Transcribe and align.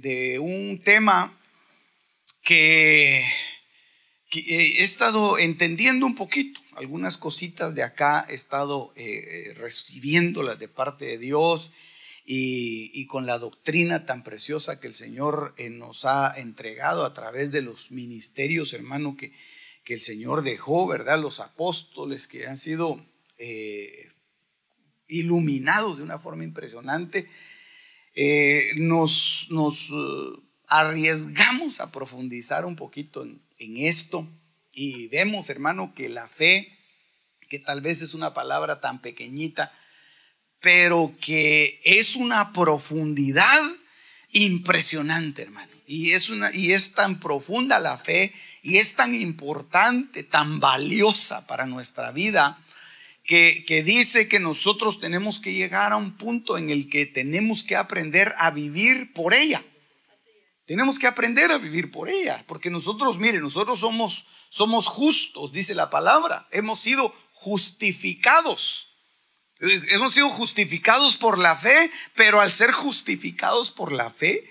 de 0.00 0.38
un 0.38 0.80
tema 0.82 1.38
que, 2.42 3.18
eh, 3.20 3.30
he 4.32 4.82
estado 4.82 5.38
entendiendo 5.38 6.06
un 6.06 6.14
poquito. 6.14 6.60
Algunas 6.76 7.18
cositas 7.18 7.74
de 7.74 7.82
acá 7.82 8.26
he 8.30 8.34
estado 8.34 8.92
eh, 8.96 9.54
recibiéndolas 9.58 10.58
de 10.58 10.68
parte 10.68 11.04
de 11.04 11.18
Dios 11.18 11.72
y, 12.24 13.06
con 13.06 13.26
la 13.26 13.38
doctrina 13.38 14.06
tan 14.06 14.22
preciosa 14.22 14.80
que 14.80 14.86
el 14.86 14.94
Señor 14.94 15.52
eh, 15.58 15.68
nos 15.68 16.04
ha 16.04 16.32
entregado 16.38 17.04
a 17.04 17.12
través 17.12 17.50
de 17.50 17.60
los 17.60 17.90
ministerios, 17.90 18.72
hermano, 18.72 19.16
que, 19.16 19.32
que 19.84 19.94
el 19.94 20.00
Señor 20.00 20.42
dejó, 20.42 20.86
¿verdad? 20.86 21.20
Los 21.20 21.40
apóstoles 21.40 22.26
que 22.26 22.46
han 22.46 22.56
sido 22.56 23.04
iluminados 25.08 25.96
de 25.96 26.02
una 26.04 26.18
forma 26.18 26.44
impresionante 26.44 27.26
eh, 28.14 28.72
nos, 28.76 29.48
eh, 29.50 30.40
arriesgamos 30.66 31.80
a 31.80 31.90
profundizar 31.90 32.64
un 32.64 32.76
poquito 32.76 33.22
en, 33.22 33.40
en 33.58 33.76
esto 33.76 34.26
y 34.72 35.08
vemos, 35.08 35.50
hermano, 35.50 35.94
que 35.94 36.08
la 36.08 36.28
fe, 36.28 36.78
que 37.48 37.58
tal 37.58 37.80
vez 37.80 38.02
es 38.02 38.14
una 38.14 38.34
palabra 38.34 38.80
tan 38.80 39.00
pequeñita, 39.00 39.72
pero 40.60 41.12
que 41.20 41.80
es 41.84 42.16
una 42.16 42.52
profundidad 42.52 43.60
impresionante, 44.32 45.42
hermano. 45.42 45.72
Y 45.86 46.12
es, 46.12 46.30
una, 46.30 46.54
y 46.54 46.72
es 46.72 46.94
tan 46.94 47.18
profunda 47.18 47.80
la 47.80 47.98
fe 47.98 48.32
y 48.62 48.76
es 48.76 48.94
tan 48.94 49.14
importante, 49.14 50.22
tan 50.22 50.60
valiosa 50.60 51.46
para 51.48 51.66
nuestra 51.66 52.12
vida 52.12 52.62
que, 53.30 53.84
dice 53.84 54.26
que 54.26 54.40
nosotros 54.40 54.98
tenemos 54.98 55.38
que 55.38 55.52
llegar 55.52 55.92
a 55.92 55.96
un 55.96 56.16
punto 56.16 56.58
en 56.58 56.68
el 56.68 56.90
que 56.90 57.06
tenemos 57.06 57.62
que 57.62 57.76
aprender 57.76 58.34
a 58.38 58.50
vivir 58.50 59.12
por 59.12 59.34
ella. 59.34 59.62
Tenemos 60.66 60.98
que 60.98 61.06
aprender 61.06 61.52
a 61.52 61.58
vivir 61.58 61.92
por 61.92 62.08
ella, 62.08 62.42
porque 62.48 62.70
nosotros, 62.70 63.18
miren, 63.18 63.42
nosotros 63.42 63.78
somos, 63.78 64.24
somos 64.48 64.88
justos, 64.88 65.52
dice 65.52 65.76
la 65.76 65.90
palabra, 65.90 66.48
hemos 66.50 66.80
sido 66.80 67.14
justificados. 67.30 68.88
Hemos 69.60 70.14
sido 70.14 70.28
justificados 70.30 71.16
por 71.16 71.38
la 71.38 71.54
fe, 71.54 71.88
pero 72.16 72.40
al 72.40 72.50
ser 72.50 72.72
justificados 72.72 73.70
por 73.70 73.92
la 73.92 74.10
fe, 74.10 74.42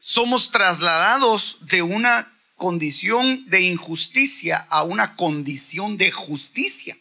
somos 0.00 0.50
trasladados 0.50 1.66
de 1.66 1.82
una 1.82 2.26
condición 2.56 3.48
de 3.48 3.60
injusticia 3.60 4.66
a 4.70 4.82
una 4.82 5.14
condición 5.14 5.96
de 5.96 6.10
justicia. 6.10 6.96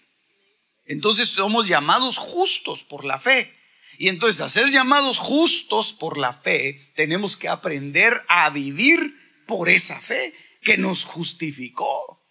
Entonces 0.85 1.29
somos 1.29 1.67
llamados 1.67 2.17
justos 2.17 2.83
por 2.83 3.05
la 3.05 3.17
fe. 3.17 3.51
Y 3.97 4.09
entonces 4.09 4.41
a 4.41 4.49
ser 4.49 4.69
llamados 4.69 5.17
justos 5.17 5.93
por 5.93 6.17
la 6.17 6.33
fe, 6.33 6.91
tenemos 6.95 7.37
que 7.37 7.47
aprender 7.47 8.23
a 8.27 8.49
vivir 8.49 8.99
por 9.47 9.69
esa 9.69 9.99
fe 9.99 10.33
que 10.61 10.77
nos 10.77 11.05
justificó. 11.05 12.21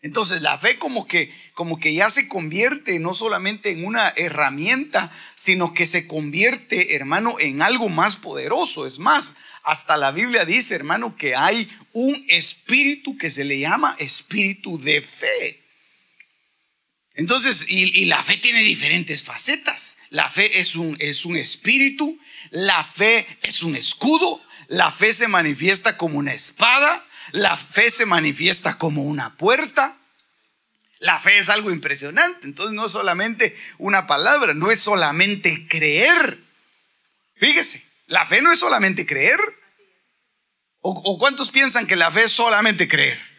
Entonces 0.00 0.42
la 0.42 0.58
fe 0.58 0.78
como 0.78 1.06
que 1.06 1.32
como 1.54 1.78
que 1.78 1.94
ya 1.94 2.10
se 2.10 2.28
convierte 2.28 2.98
no 2.98 3.14
solamente 3.14 3.70
en 3.70 3.86
una 3.86 4.12
herramienta, 4.16 5.10
sino 5.34 5.72
que 5.72 5.86
se 5.86 6.06
convierte, 6.06 6.94
hermano, 6.94 7.36
en 7.38 7.62
algo 7.62 7.88
más 7.88 8.16
poderoso. 8.16 8.86
Es 8.86 8.98
más, 8.98 9.36
hasta 9.62 9.96
la 9.96 10.10
Biblia 10.10 10.44
dice, 10.44 10.74
hermano, 10.74 11.16
que 11.16 11.36
hay 11.36 11.70
un 11.92 12.22
espíritu 12.28 13.16
que 13.16 13.30
se 13.30 13.44
le 13.44 13.58
llama 13.58 13.96
espíritu 13.98 14.78
de 14.78 15.00
fe. 15.00 15.63
Entonces, 17.14 17.66
y, 17.68 18.04
la 18.06 18.22
fe 18.22 18.36
tiene 18.36 18.60
diferentes 18.60 19.22
facetas. 19.22 19.98
La 20.10 20.28
fe 20.28 20.60
es 20.60 20.74
un, 20.74 20.96
es 20.98 21.24
un 21.24 21.36
espíritu, 21.36 22.18
la 22.50 22.82
fe 22.82 23.26
es 23.42 23.62
un 23.62 23.76
escudo, 23.76 24.44
la 24.68 24.90
fe 24.90 25.12
se 25.12 25.28
manifiesta 25.28 25.96
como 25.96 26.18
una 26.18 26.34
espada, 26.34 27.06
la 27.30 27.56
fe 27.56 27.88
se 27.90 28.06
manifiesta 28.06 28.78
como 28.78 29.04
una 29.04 29.36
puerta. 29.36 29.96
La 30.98 31.20
fe 31.20 31.38
es 31.38 31.50
algo 31.50 31.70
impresionante. 31.70 32.46
Entonces 32.46 32.74
no 32.74 32.86
es 32.86 32.92
solamente 32.92 33.56
una 33.78 34.06
palabra, 34.06 34.54
no 34.54 34.70
es 34.70 34.80
solamente 34.80 35.68
creer. 35.68 36.38
Fíjese, 37.36 37.84
la 38.06 38.26
fe 38.26 38.42
no 38.42 38.50
es 38.50 38.58
solamente 38.58 39.06
creer. 39.06 39.38
o 40.80 41.18
cuántos 41.18 41.50
piensan 41.50 41.86
que 41.86 41.96
la 41.96 42.10
fe 42.10 42.24
es 42.24 42.32
solamente 42.32 42.88
creer? 42.88 43.33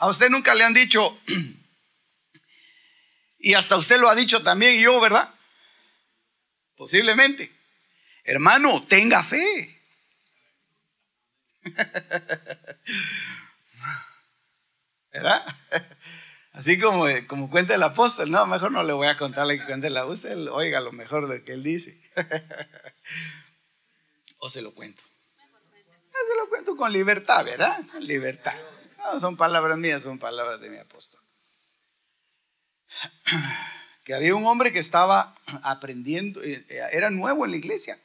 A 0.00 0.08
usted 0.08 0.30
nunca 0.30 0.54
le 0.54 0.64
han 0.64 0.72
dicho, 0.72 1.20
y 3.38 3.52
hasta 3.52 3.76
usted 3.76 4.00
lo 4.00 4.08
ha 4.08 4.14
dicho 4.14 4.42
también 4.42 4.80
yo, 4.80 4.98
¿verdad? 4.98 5.28
Posiblemente. 6.74 7.52
Hermano, 8.24 8.82
tenga 8.88 9.22
fe. 9.22 9.78
¿Verdad? 15.12 15.44
Así 16.52 16.80
como, 16.80 17.04
como 17.26 17.50
cuenta 17.50 17.74
el 17.74 17.82
apóstol, 17.82 18.30
no, 18.30 18.46
mejor 18.46 18.72
no 18.72 18.82
le 18.82 18.94
voy 18.94 19.06
a 19.06 19.18
contarle 19.18 19.58
que 19.58 19.66
cuente 19.66 19.90
la 19.90 20.06
usted, 20.06 20.48
oiga 20.48 20.80
lo 20.80 20.92
mejor 20.92 21.28
de 21.28 21.44
que 21.44 21.52
él 21.52 21.62
dice. 21.62 22.00
o 24.38 24.48
se 24.48 24.62
lo 24.62 24.72
cuento. 24.72 25.02
Se 25.02 26.36
lo 26.36 26.48
cuento 26.48 26.74
con 26.74 26.90
libertad, 26.90 27.44
¿verdad? 27.44 27.78
Con 27.92 28.06
libertad. 28.06 28.54
No, 29.00 29.18
son 29.18 29.36
palabras 29.36 29.78
mías, 29.78 30.02
son 30.02 30.18
palabras 30.18 30.60
de 30.60 30.70
mi 30.70 30.76
apóstol. 30.76 31.20
Que 34.02 34.14
había 34.14 34.34
un 34.34 34.46
hombre 34.46 34.72
que 34.72 34.78
estaba 34.78 35.36
aprendiendo, 35.62 36.42
eh, 36.42 36.64
era 36.92 37.10
nuevo 37.10 37.44
en 37.44 37.50
la 37.52 37.58
iglesia. 37.58 37.96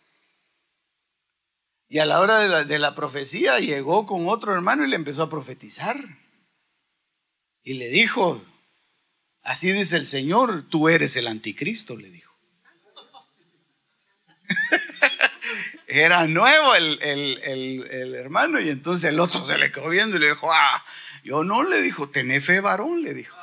Y 1.87 1.99
a 1.99 2.05
la 2.05 2.19
hora 2.19 2.39
de 2.39 2.49
la, 2.49 2.63
de 2.63 2.79
la 2.79 2.93
profecía 2.93 3.59
llegó 3.59 4.05
con 4.05 4.27
otro 4.27 4.53
hermano 4.53 4.83
y 4.83 4.89
le 4.89 4.97
empezó 4.97 5.23
a 5.23 5.29
profetizar. 5.29 5.97
Y 7.63 7.75
le 7.75 7.87
dijo, 7.87 8.39
así 9.41 9.71
dice 9.71 9.95
el 9.97 10.05
Señor, 10.05 10.67
tú 10.69 10.89
eres 10.89 11.15
el 11.15 11.27
anticristo, 11.27 11.95
le 11.95 12.09
dijo. 12.11 12.37
era 15.87 16.27
nuevo 16.27 16.75
el, 16.75 18.15
hermano 18.15 18.59
y 18.59 18.69
entonces 18.69 19.11
el 19.11 19.19
otro 19.19 19.45
se 19.45 19.57
le 19.57 19.71
quedó 19.71 19.89
viendo 19.89 20.17
y 20.17 20.19
le 20.19 20.29
dijo, 20.29 20.51
ah, 20.51 20.83
yo 21.23 21.43
no, 21.43 21.63
le 21.63 21.81
dijo, 21.81 22.09
tené 22.09 22.41
fe 22.41 22.59
varón, 22.59 23.03
le 23.03 23.13
dijo. 23.13 23.37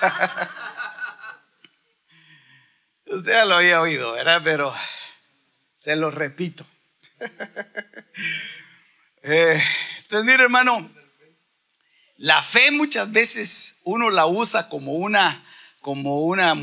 Usted 3.06 3.32
ya 3.32 3.44
lo 3.44 3.56
había 3.56 3.80
oído, 3.80 4.12
¿verdad? 4.12 4.40
Pero 4.42 4.74
se 5.76 5.96
lo 5.96 6.10
repito. 6.10 6.64
eh, 9.22 9.62
entonces, 9.98 10.26
mire, 10.26 10.44
hermano, 10.44 10.90
la 12.16 12.42
fe 12.42 12.70
muchas 12.70 13.12
veces 13.12 13.80
uno 13.84 14.10
la 14.10 14.26
usa 14.26 14.68
como 14.68 14.92
una, 14.92 15.44
como 15.80 16.22
una. 16.22 16.54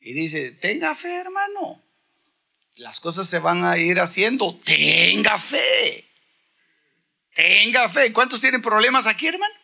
Y 0.00 0.14
dice, 0.14 0.52
tenga 0.52 0.94
fe, 0.94 1.20
hermano 1.20 1.82
las 2.76 3.00
cosas 3.00 3.28
se 3.28 3.38
van 3.38 3.64
a 3.64 3.76
ir 3.78 4.00
haciendo. 4.00 4.58
Tenga 4.64 5.38
fe. 5.38 6.08
Tenga 7.34 7.88
fe. 7.88 8.12
¿Cuántos 8.12 8.40
tienen 8.40 8.62
problemas 8.62 9.06
aquí, 9.06 9.26
hermano? 9.26 9.54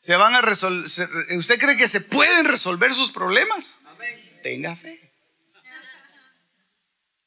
Se 0.00 0.16
van 0.16 0.34
a 0.34 0.42
resolver. 0.42 0.86
¿Usted 1.36 1.58
cree 1.58 1.76
que 1.76 1.88
se 1.88 2.00
pueden 2.02 2.44
resolver 2.44 2.92
sus 2.92 3.10
problemas? 3.10 3.80
Tenga 4.42 4.76
fe. 4.76 5.00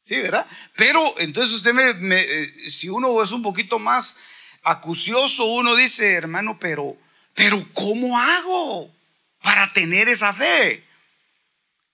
Sí, 0.03 0.15
¿verdad? 0.17 0.47
Pero 0.75 1.19
entonces 1.19 1.53
usted 1.53 1.73
me, 1.73 2.19
eh, 2.19 2.69
si 2.69 2.88
uno 2.88 3.21
es 3.21 3.31
un 3.31 3.41
poquito 3.41 3.77
más 3.77 4.17
acucioso, 4.63 5.44
uno 5.45 5.75
dice, 5.75 6.13
hermano, 6.13 6.57
pero, 6.61 6.95
pero 7.33 7.57
¿cómo 7.73 8.17
hago 8.17 8.95
para 9.41 9.73
tener 9.73 10.07
esa 10.07 10.33
fe? 10.33 10.81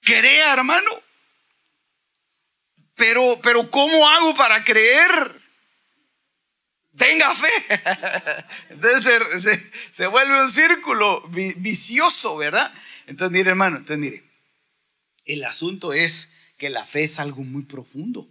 Crea, 0.01 0.53
hermano. 0.53 0.91
Pero, 3.03 3.37
pero 3.43 3.69
¿cómo 3.69 4.07
hago 4.07 4.33
para 4.33 4.63
creer? 4.63 5.41
Tenga 6.97 7.35
fe. 7.35 7.81
Entonces 8.69 9.59
se, 9.91 10.07
vuelve 10.07 10.41
un 10.41 10.49
círculo 10.49 11.21
vicioso, 11.57 12.37
¿verdad? 12.37 12.73
Entonces, 13.07 13.33
mire, 13.33 13.49
hermano, 13.49 13.83
mire, 13.97 14.23
el 15.25 15.43
asunto 15.43 15.91
es 15.91 16.35
que 16.57 16.69
la 16.69 16.85
fe 16.85 17.03
es 17.03 17.19
algo 17.19 17.43
muy 17.43 17.63
profundo. 17.63 18.25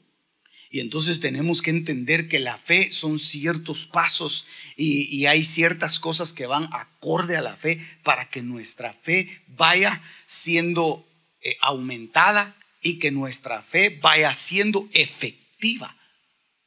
Y 0.71 0.81
entonces 0.81 1.21
tenemos 1.21 1.61
que 1.61 1.69
entender 1.69 2.27
que 2.31 2.41
la 2.41 2.57
fe 2.57 2.91
son 2.91 3.19
ciertos 3.19 3.85
pasos 3.85 4.47
y, 4.77 5.27
hay 5.27 5.45
ciertas 5.45 5.99
cosas 5.99 6.33
que 6.33 6.47
van 6.47 6.67
acorde 6.73 7.37
a 7.37 7.43
la 7.43 7.55
fe 7.55 7.79
para 8.05 8.31
que 8.31 8.41
nuestra 8.41 8.91
fe 8.95 9.29
vaya 9.49 10.01
siendo 10.25 11.07
eh, 11.43 11.59
aumentada 11.61 12.57
y 12.83 12.99
que 12.99 13.13
nuestra 13.13 13.63
fe 13.63 14.01
vaya 14.03 14.35
siendo 14.35 14.89
efectiva 14.93 15.97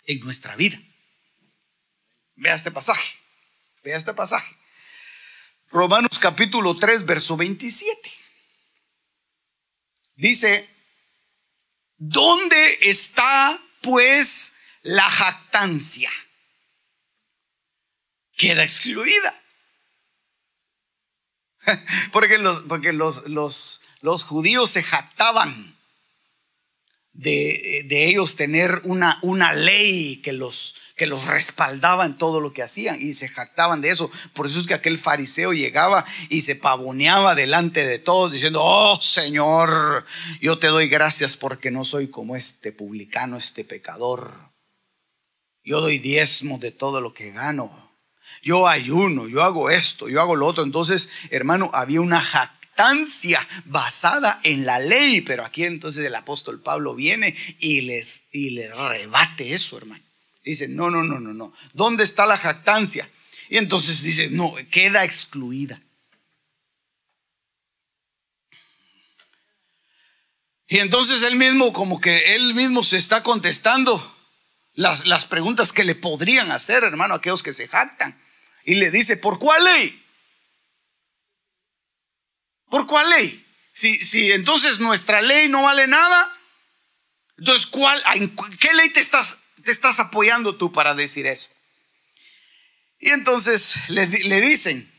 en 0.05 0.19
nuestra 0.21 0.55
vida. 0.55 0.79
Vea 2.35 2.55
este 2.55 2.71
pasaje, 2.71 3.19
vea 3.83 3.97
este 3.97 4.13
pasaje. 4.13 4.55
Romanos 5.69 6.17
capítulo 6.19 6.77
3, 6.77 7.05
verso 7.05 7.35
27. 7.35 8.11
Dice, 10.15 10.69
¿dónde 11.97 12.77
está 12.81 13.59
pues 13.81 14.55
la 14.83 15.09
jactancia? 15.09 16.11
Queda 18.37 18.63
excluida. 18.63 19.41
Porque 22.13 22.37
los, 22.37 23.27
los 23.27 24.23
judíos 24.23 24.69
se 24.69 24.83
jactaban 24.83 25.74
de, 27.15 27.85
de, 27.87 28.05
ellos 28.05 28.35
tener 28.35 28.81
una, 28.83 29.17
una 29.21 29.53
ley 29.53 30.17
que 30.17 30.33
los, 30.33 30.75
que 30.95 31.07
los 31.07 31.25
respaldaba 31.25 32.05
en 32.05 32.17
todo 32.17 32.41
lo 32.41 32.51
que 32.51 32.61
hacían 32.61 32.97
y 32.99 33.13
se 33.13 33.29
jactaban 33.29 33.81
de 33.81 33.89
eso. 33.89 34.11
Por 34.33 34.47
eso 34.47 34.59
es 34.59 34.67
que 34.67 34.73
aquel 34.73 34.97
fariseo 34.97 35.53
llegaba 35.53 36.05
y 36.29 36.41
se 36.41 36.55
pavoneaba 36.55 37.33
delante 37.33 37.85
de 37.85 37.99
todos 37.99 38.33
diciendo, 38.33 38.61
oh 38.63 38.99
Señor, 39.01 40.05
yo 40.41 40.59
te 40.59 40.67
doy 40.67 40.89
gracias 40.89 41.37
porque 41.37 41.71
no 41.71 41.85
soy 41.85 42.09
como 42.09 42.35
este 42.35 42.73
publicano, 42.73 43.37
este 43.37 43.63
pecador. 43.63 44.31
Yo 45.63 45.81
doy 45.81 45.97
diezmo 45.97 46.59
de 46.59 46.71
todo 46.71 46.99
lo 46.99 47.13
que 47.13 47.31
gano. 47.31 47.85
Yo 48.43 48.67
ayuno, 48.67 49.27
yo 49.27 49.41
hago 49.41 49.69
esto, 49.69 50.09
yo 50.09 50.21
hago 50.21 50.35
lo 50.35 50.45
otro. 50.45 50.63
Entonces, 50.63 51.09
hermano, 51.31 51.71
había 51.73 52.01
una 52.01 52.21
jactancia 52.75 53.45
basada 53.65 54.39
en 54.43 54.65
la 54.65 54.79
ley, 54.79 55.21
pero 55.21 55.45
aquí 55.45 55.63
entonces 55.63 56.05
el 56.05 56.15
apóstol 56.15 56.61
Pablo 56.61 56.93
viene 56.93 57.35
y 57.59 57.81
les, 57.81 58.27
y 58.31 58.51
les 58.51 58.75
rebate 58.75 59.53
eso, 59.53 59.77
hermano. 59.77 60.03
Dice, 60.43 60.67
no, 60.67 60.89
no, 60.91 61.03
no, 61.03 61.19
no, 61.19 61.33
no. 61.33 61.53
¿Dónde 61.73 62.03
está 62.03 62.25
la 62.25 62.37
jactancia? 62.37 63.09
Y 63.49 63.57
entonces 63.57 64.03
dice, 64.03 64.29
no, 64.29 64.53
queda 64.69 65.03
excluida. 65.03 65.81
Y 70.67 70.79
entonces 70.79 71.23
él 71.23 71.35
mismo, 71.35 71.71
como 71.73 72.01
que 72.01 72.35
él 72.35 72.53
mismo 72.53 72.83
se 72.83 72.97
está 72.97 73.23
contestando 73.23 74.15
las, 74.73 75.07
las 75.07 75.25
preguntas 75.25 75.71
que 75.71 75.83
le 75.83 75.95
podrían 75.95 76.51
hacer, 76.51 76.83
hermano, 76.83 77.13
a 77.13 77.17
aquellos 77.17 77.43
que 77.43 77.53
se 77.53 77.67
jactan. 77.67 78.19
Y 78.65 78.75
le 78.75 78.91
dice, 78.91 79.17
¿por 79.17 79.39
cuál 79.39 79.63
ley? 79.63 80.04
¿Por 82.69 82.87
cuál 82.87 83.09
ley? 83.09 83.45
Si, 83.73 83.95
si 84.03 84.31
entonces 84.31 84.79
nuestra 84.79 85.21
ley 85.21 85.49
no 85.49 85.63
vale 85.63 85.87
nada, 85.87 86.31
entonces 87.37 87.67
¿cuál, 87.67 88.01
¿en 88.15 88.35
qué 88.59 88.73
ley 88.73 88.89
te 88.89 89.01
estás 89.01 89.43
te 89.63 89.71
estás 89.71 89.99
apoyando 89.99 90.55
tú 90.55 90.71
para 90.71 90.93
decir 90.93 91.25
eso? 91.25 91.49
Y 92.99 93.09
entonces 93.09 93.89
le, 93.89 94.07
dicen, 94.07 94.89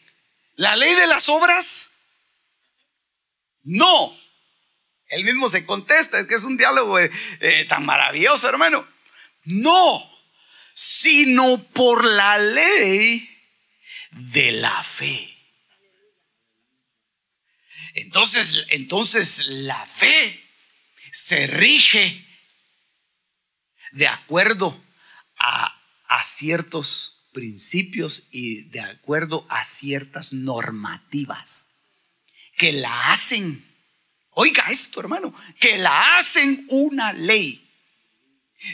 ¿la 0.57 0.77
ley 0.77 0.93
de 0.95 1.07
las 1.07 1.29
obras? 1.29 2.09
No. 3.63 4.17
Él 5.09 5.25
mismo 5.25 5.49
se 5.49 5.65
contesta, 5.65 6.19
es 6.19 6.27
que 6.27 6.35
es 6.35 6.45
un 6.45 6.57
diálogo 6.57 6.99
eh, 6.99 7.11
eh, 7.41 7.65
tan 7.69 7.87
maravilloso, 7.87 8.49
hermano. 8.49 8.87
No, 9.45 10.19
sino 10.75 11.63
por 11.73 12.05
la 12.05 12.39
ley 12.39 13.29
de 14.11 14.53
la 14.53 14.83
fe. 14.83 15.36
Entonces, 17.97 18.67
entonces 18.69 19.47
la 19.49 19.87
fe 19.87 20.45
se 21.11 21.47
rige 21.47 22.27
de 23.93 24.07
acuerdo 24.07 24.79
a, 25.39 25.73
ciertos 26.23 27.29
principios 27.33 28.29
y 28.33 28.69
de 28.71 28.81
acuerdo 28.81 29.47
a 29.49 29.65
ciertas 29.65 30.33
normativas 30.33 31.77
que 32.57 32.73
la 32.73 33.13
hacen, 33.13 33.65
oiga 34.31 34.65
esto 34.71 35.01
hermano, 35.01 35.35
que 35.61 35.79
la 35.79 36.17
hacen 36.17 36.67
una 36.69 37.13
ley. 37.13 37.63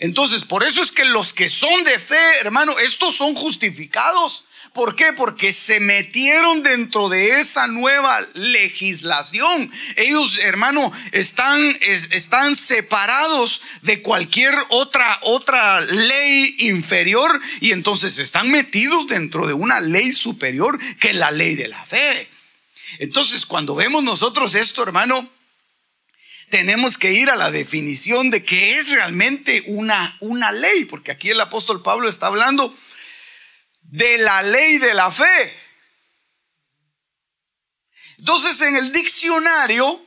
Entonces, 0.01 0.45
por 0.45 0.65
eso 0.65 0.83
es 0.83 0.93
que 0.93 1.05
los 1.05 1.33
que 1.33 1.49
son 1.49 1.85
de 1.85 1.99
fe, 1.99 2.39
hermano, 2.41 2.79
estos 2.79 3.17
son 3.17 3.35
justificados 3.35 4.47
¿Por 4.73 4.97
qué? 4.97 5.13
Porque 5.13 5.53
se 5.53 5.81
metieron 5.81 6.63
dentro 6.63 7.11
de 7.11 7.39
esa 7.39 7.67
nueva 7.67 8.19
legislación. 8.33 9.71
Ellos, 9.97 10.39
hermano, 10.39 10.91
están, 11.13 11.61
están 11.83 12.57
separados 12.57 13.61
de 13.83 14.01
cualquier 14.01 14.55
otra, 14.71 15.19
otra 15.23 15.79
ley 15.83 16.57
inferior 16.61 17.39
y 17.61 17.73
entonces 17.73 18.19
están 18.19 18.51
metidos 18.51 19.07
dentro 19.09 19.47
de 19.47 19.53
una 19.53 19.83
ley 19.83 20.11
superior 20.13 20.79
que 21.01 21.11
es 21.11 21.17
la 21.17 21.31
ley 21.31 21.55
de 21.55 21.69
la 21.69 21.85
fe. 21.85 22.29
Entonces, 22.99 23.45
cuando 23.45 23.75
vemos 23.75 24.03
nosotros 24.03 24.55
esto, 24.55 24.83
hermano, 24.83 25.31
tenemos 26.49 26.97
que 26.97 27.13
ir 27.13 27.29
a 27.29 27.37
la 27.37 27.51
definición 27.51 28.31
de 28.31 28.43
qué 28.43 28.79
es 28.79 28.91
realmente 28.91 29.63
una, 29.67 30.17
una 30.21 30.51
ley, 30.51 30.87
porque 30.87 31.11
aquí 31.11 31.29
el 31.29 31.41
apóstol 31.41 31.83
Pablo 31.83 32.09
está 32.09 32.29
hablando 32.29 32.75
de 33.93 34.19
la 34.19 34.43
ley 34.43 34.79
de 34.79 34.95
la 34.95 35.11
fe. 35.11 35.57
Entonces 38.19 38.61
en 38.63 38.75
el 38.77 38.91
diccionario, 38.91 40.01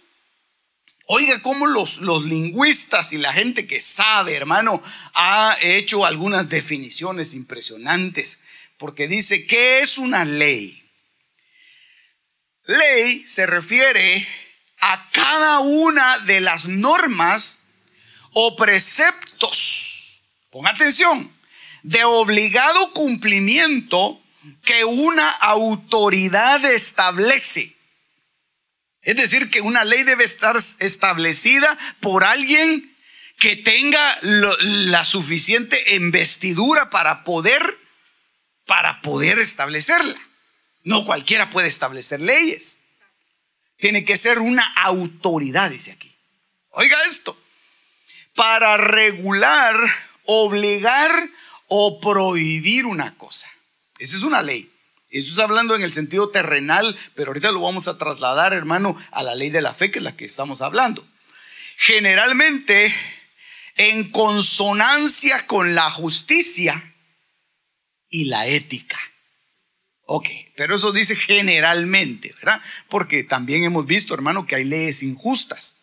oiga 1.05 1.39
cómo 1.43 1.67
los, 1.67 1.97
los 1.97 2.25
lingüistas 2.25 3.13
y 3.13 3.19
la 3.19 3.31
gente 3.31 3.67
que 3.67 3.79
sabe, 3.79 4.35
hermano, 4.35 4.81
ha 5.13 5.55
hecho 5.61 6.03
algunas 6.03 6.49
definiciones 6.49 7.35
impresionantes, 7.35 8.41
porque 8.77 9.07
dice, 9.07 9.45
¿qué 9.45 9.79
es 9.79 9.99
una 9.99 10.25
ley? 10.25 10.81
Ley 12.63 13.23
se 13.27 13.45
refiere 13.45 14.27
a 14.79 15.11
cada 15.11 15.59
una 15.59 16.17
de 16.19 16.41
las 16.41 16.65
normas 16.65 17.65
o 18.33 18.55
preceptos. 18.55 20.23
Ponga 20.49 20.71
atención, 20.71 21.34
de 21.85 22.03
obligado 22.03 22.91
cumplimiento 22.93 24.19
que 24.63 24.83
una 24.85 25.29
autoridad 25.29 26.65
establece. 26.65 27.75
Es 29.03 29.15
decir, 29.15 29.51
que 29.51 29.61
una 29.61 29.83
ley 29.85 30.01
debe 30.01 30.23
estar 30.23 30.57
establecida 30.79 31.77
por 31.99 32.23
alguien 32.23 32.91
que 33.37 33.55
tenga 33.55 34.17
la 34.21 35.03
suficiente 35.03 35.79
investidura 35.95 36.89
para 36.89 37.23
poder 37.23 37.77
para 38.65 38.99
poder 39.03 39.37
establecerla. 39.37 40.19
No 40.85 41.05
cualquiera 41.05 41.51
puede 41.51 41.67
establecer 41.67 42.19
leyes. 42.19 42.85
Tiene 43.77 44.03
que 44.05 44.17
ser 44.17 44.39
una 44.39 44.63
autoridad, 44.77 45.69
dice 45.69 45.91
aquí. 45.91 46.11
Oiga 46.71 46.97
esto. 47.07 47.39
Para 48.33 48.75
regular, 48.77 49.79
obligar 50.23 51.11
o 51.67 51.99
prohibir 51.99 52.85
una 52.85 53.15
cosa. 53.17 53.47
Esa 53.99 54.17
es 54.17 54.23
una 54.23 54.41
ley. 54.41 54.69
Esto 55.09 55.31
está 55.31 55.43
hablando 55.43 55.75
en 55.75 55.81
el 55.81 55.91
sentido 55.91 56.29
terrenal, 56.29 56.97
pero 57.13 57.29
ahorita 57.29 57.51
lo 57.51 57.61
vamos 57.61 57.87
a 57.87 57.97
trasladar, 57.97 58.53
hermano, 58.53 58.97
a 59.11 59.23
la 59.23 59.35
ley 59.35 59.49
de 59.49 59.61
la 59.61 59.73
fe, 59.73 59.89
que 59.91 59.99
es 59.99 60.03
la 60.03 60.15
que 60.15 60.25
estamos 60.25 60.61
hablando. 60.61 61.07
Generalmente, 61.77 62.93
en 63.77 64.09
consonancia 64.11 65.45
con 65.47 65.75
la 65.75 65.89
justicia 65.89 66.93
y 68.09 68.25
la 68.25 68.47
ética. 68.47 68.99
Ok, 70.07 70.27
pero 70.55 70.75
eso 70.75 70.91
dice 70.91 71.15
generalmente, 71.15 72.33
¿verdad? 72.33 72.61
Porque 72.89 73.23
también 73.23 73.63
hemos 73.63 73.85
visto, 73.87 74.13
hermano, 74.13 74.45
que 74.45 74.55
hay 74.55 74.63
leyes 74.63 75.01
injustas. 75.01 75.75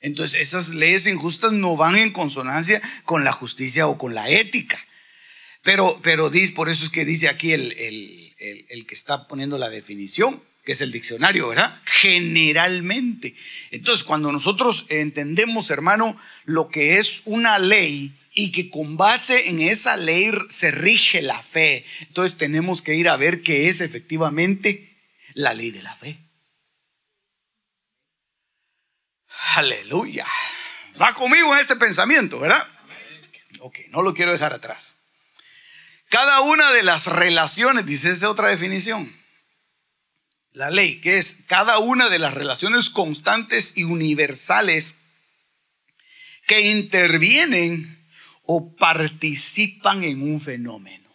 Entonces, 0.00 0.40
esas 0.40 0.70
leyes 0.70 1.06
injustas 1.06 1.52
no 1.52 1.76
van 1.76 1.96
en 1.96 2.12
consonancia 2.12 2.80
con 3.04 3.24
la 3.24 3.32
justicia 3.32 3.86
o 3.88 3.98
con 3.98 4.14
la 4.14 4.28
ética. 4.28 4.78
Pero, 5.62 6.00
pero 6.02 6.30
por 6.54 6.68
eso 6.68 6.84
es 6.84 6.90
que 6.90 7.04
dice 7.04 7.28
aquí 7.28 7.52
el, 7.52 7.72
el, 7.72 8.66
el, 8.68 8.86
que 8.86 8.94
está 8.94 9.28
poniendo 9.28 9.58
la 9.58 9.68
definición. 9.68 10.42
que 10.64 10.72
es 10.72 10.80
el 10.80 10.92
diccionario, 10.92 11.48
¿verdad? 11.48 11.80
Generalmente. 11.84 13.34
Entonces, 13.70 14.04
cuando 14.04 14.30
nosotros 14.30 14.86
entendemos, 14.88 15.70
hermano, 15.70 16.18
lo 16.44 16.68
que 16.68 16.98
es 16.98 17.22
una 17.24 17.58
ley 17.58 18.12
y 18.34 18.52
que 18.52 18.70
con 18.70 18.96
base 18.96 19.48
en 19.48 19.60
esa 19.60 19.96
ley 19.96 20.30
se 20.48 20.70
rige 20.70 21.22
la 21.22 21.42
fe, 21.42 21.84
entonces 22.02 22.38
tenemos 22.38 22.82
que 22.82 22.94
ir 22.94 23.08
a 23.08 23.16
ver 23.16 23.42
qué 23.42 23.68
es 23.68 23.80
efectivamente 23.80 24.98
la 25.34 25.54
ley 25.54 25.70
de 25.70 25.82
la 25.82 25.94
fe. 25.96 26.18
Aleluya. 29.56 30.26
Va 31.00 31.14
conmigo 31.14 31.52
en 31.54 31.60
este 31.60 31.76
pensamiento, 31.76 32.38
¿verdad? 32.38 32.66
Ok, 33.60 33.78
no 33.90 34.02
lo 34.02 34.14
quiero 34.14 34.32
dejar 34.32 34.52
atrás. 34.52 34.99
Cada 36.10 36.40
una 36.40 36.72
de 36.72 36.82
las 36.82 37.06
relaciones, 37.06 37.86
dice 37.86 38.10
esta 38.10 38.28
otra 38.28 38.48
definición, 38.48 39.16
la 40.52 40.68
ley, 40.68 41.00
que 41.00 41.18
es 41.18 41.44
cada 41.46 41.78
una 41.78 42.10
de 42.10 42.18
las 42.18 42.34
relaciones 42.34 42.90
constantes 42.90 43.74
y 43.76 43.84
universales 43.84 44.96
que 46.48 46.62
intervienen 46.62 48.04
o 48.42 48.74
participan 48.74 50.02
en 50.02 50.22
un 50.22 50.40
fenómeno. 50.40 51.08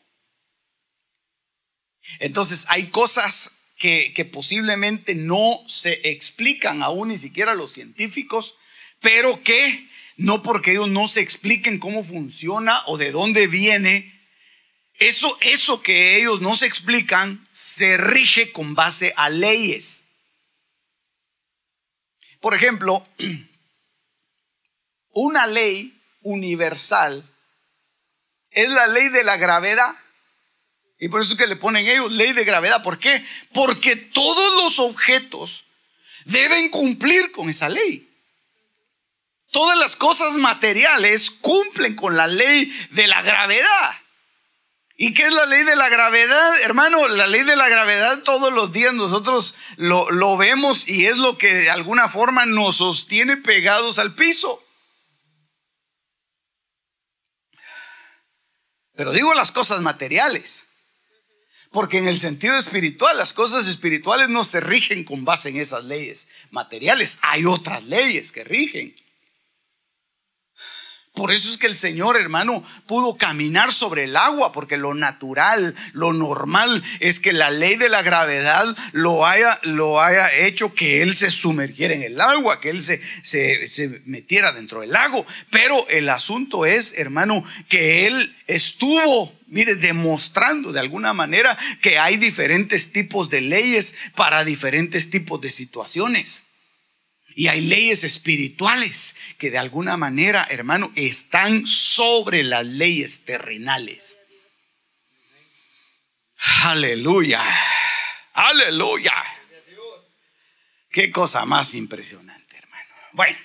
Entonces 2.19 2.65
hay 2.69 2.87
cosas 2.87 3.73
que, 3.77 4.13
que, 4.15 4.23
posiblemente 4.23 5.13
no 5.13 5.59
se 5.67 6.09
explican 6.09 6.81
aún 6.81 7.09
ni 7.09 7.17
siquiera 7.17 7.53
los 7.53 7.73
científicos, 7.73 8.55
pero 9.01 9.43
que 9.43 9.89
no 10.15 10.41
porque 10.41 10.71
ellos 10.71 10.87
no 10.87 11.09
se 11.09 11.19
expliquen 11.19 11.79
cómo 11.79 12.01
funciona 12.01 12.81
o 12.85 12.97
de 12.97 13.11
dónde 13.11 13.47
viene, 13.47 14.14
eso, 14.99 15.37
eso 15.41 15.81
que 15.81 16.17
ellos 16.17 16.41
no 16.41 16.55
se 16.55 16.65
explican 16.65 17.47
se 17.51 17.97
rige 17.97 18.51
con 18.51 18.75
base 18.75 19.13
a 19.17 19.29
leyes. 19.29 20.13
Por 22.39 22.53
ejemplo, 22.53 23.05
una 25.09 25.47
ley 25.47 25.93
universal 26.21 27.23
es 28.51 28.69
la 28.69 28.87
ley 28.87 29.09
de 29.09 29.23
la 29.23 29.37
gravedad. 29.37 29.93
Y 30.97 31.09
por 31.09 31.21
eso 31.21 31.33
es 31.33 31.37
que 31.37 31.47
le 31.47 31.57
ponen 31.57 31.85
ellos 31.87 32.11
ley 32.13 32.31
de 32.31 32.45
gravedad. 32.45 32.81
¿Por 32.81 32.99
qué? 32.99 33.23
Porque 33.53 33.97
todos 33.97 34.63
los 34.63 34.79
objetos 34.79 35.65
deben 36.23 36.69
cumplir 36.69 37.31
con 37.31 37.49
esa 37.49 37.67
ley. 37.67 38.09
Todas 39.51 39.77
las 39.77 39.95
cosas 39.95 40.35
materiales 40.35 41.31
cumplen 41.31 41.95
con 41.95 42.15
la 42.15 42.27
ley 42.27 42.65
de 42.91 43.07
la 43.07 43.21
gravedad. 43.21 44.04
¿Y 44.97 45.13
qué 45.13 45.23
es 45.23 45.33
la 45.33 45.45
ley 45.45 45.63
de 45.63 45.75
la 45.75 45.89
gravedad? 45.89 46.61
Hermano, 46.61 47.07
la 47.09 47.27
ley 47.27 47.43
de 47.43 47.57
la 47.57 47.67
gravedad 47.67 48.23
todos 48.23 48.53
los 48.53 48.71
días 48.71 48.93
nosotros 48.93 49.55
lo, 49.75 50.09
lo, 50.11 50.37
vemos 50.37 50.87
y 50.87 51.05
es 51.05 51.17
lo 51.17 51.37
que 51.37 51.53
de 51.53 51.69
alguna 51.69 52.07
forma 52.07 52.45
nos 52.45 52.77
sostiene 52.77 53.35
pegados 53.35 53.99
al 53.99 54.15
piso. 54.15 54.63
Pero 58.95 59.11
digo 59.11 59.33
las 59.33 59.51
cosas 59.51 59.81
materiales. 59.81 60.67
Porque 61.71 61.97
en 61.97 62.07
el 62.07 62.17
sentido 62.17 62.57
espiritual, 62.57 63.17
las 63.17 63.33
cosas 63.33 63.67
espirituales 63.67 64.29
no 64.29 64.45
se 64.45 64.61
rigen 64.61 65.03
con 65.03 65.25
base 65.25 65.49
en 65.49 65.57
esas 65.57 65.83
leyes 65.83 66.29
materiales. 66.51 67.19
Hay 67.21 67.45
otras 67.45 67.83
leyes 67.83 68.31
que 68.31 68.45
rigen. 68.45 68.95
Por 71.15 71.31
eso 71.31 71.49
es 71.49 71.57
que 71.57 71.67
el 71.67 71.75
Señor, 71.75 72.17
hermano, 72.17 72.61
pudo 72.87 73.15
caminar 73.15 73.71
sobre 73.71 74.03
el 74.03 74.17
agua, 74.17 74.51
porque 74.51 74.75
lo 74.75 74.93
natural, 74.93 75.73
lo 75.93 76.11
normal 76.11 76.83
es 76.99 77.21
que 77.21 77.31
la 77.31 77.49
ley 77.51 77.77
de 77.77 77.87
la 77.87 78.01
gravedad 78.01 78.65
lo 78.91 79.25
haya, 79.25 79.57
lo 79.63 80.01
haya 80.01 80.29
hecho 80.45 80.73
que 80.73 81.01
Él 81.01 81.13
se 81.13 81.31
sumergiera 81.31 81.93
en 81.93 82.03
el 82.03 82.19
agua, 82.19 82.59
que 82.59 82.69
Él 82.69 82.81
se, 82.81 83.01
se, 83.23 83.65
se 83.67 84.01
metiera 84.05 84.51
dentro 84.51 84.81
del 84.81 84.91
lago. 84.91 85.25
Pero 85.51 85.87
el 85.89 86.09
asunto 86.09 86.65
es, 86.65 86.97
hermano, 86.97 87.43
que 87.69 88.07
Él 88.07 88.35
estuvo 88.47 89.33
mire, 89.47 89.75
demostrando 89.75 90.73
de 90.73 90.79
alguna 90.81 91.13
manera 91.13 91.57
que 91.81 91.97
hay 91.97 92.17
diferentes 92.17 92.91
tipos 92.91 93.29
de 93.29 93.39
leyes 93.41 94.11
para 94.15 94.43
diferentes 94.43 95.09
tipos 95.09 95.39
de 95.39 95.49
situaciones. 95.49 96.54
Y 97.37 97.49
hay 97.49 97.59
leyes 97.59 98.05
espirituales 98.05 99.35
que 99.37 99.51
de 99.51 99.57
alguna 99.57 99.97
manera, 99.97 100.47
hermano, 100.49 100.91
están 100.95 101.67
sobre 101.67 102.43
las 102.43 102.65
leyes 102.65 103.25
terrenales. 103.25 104.25
Aleluya. 106.63 107.43
Aleluya. 108.33 109.13
Qué 110.89 111.11
cosa 111.11 111.45
más 111.45 111.75
impresionante, 111.75 112.57
hermano. 112.57 112.95
Bueno, 113.11 113.37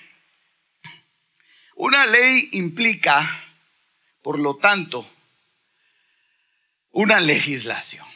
una 1.75 2.05
ley 2.05 2.47
implica, 2.53 3.43
por 4.21 4.39
lo 4.39 4.55
tanto, 4.55 5.05
una 6.91 7.19
legislación. 7.19 8.07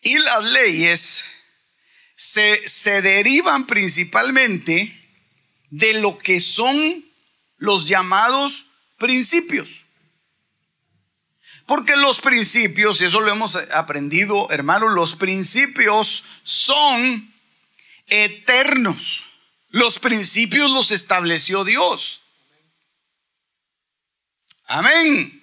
Y 0.00 0.18
las 0.20 0.42
leyes 0.44 1.33
se, 2.14 3.02
derivan 3.02 3.66
principalmente 3.66 4.96
de 5.70 5.94
lo 5.94 6.16
que 6.16 6.40
son 6.40 7.04
los 7.56 7.86
llamados 7.86 8.66
principios. 8.98 9.86
Porque 11.66 11.96
los 11.96 12.20
principios, 12.20 13.00
y 13.00 13.06
eso 13.06 13.20
lo 13.20 13.32
hemos 13.32 13.56
aprendido, 13.72 14.48
hermanos, 14.50 14.92
los 14.92 15.16
principios 15.16 16.22
son 16.42 17.34
eternos. 18.06 19.30
Los 19.70 19.98
principios 19.98 20.70
los 20.70 20.90
estableció 20.92 21.64
Dios. 21.64 22.20
Amén. 24.66 25.42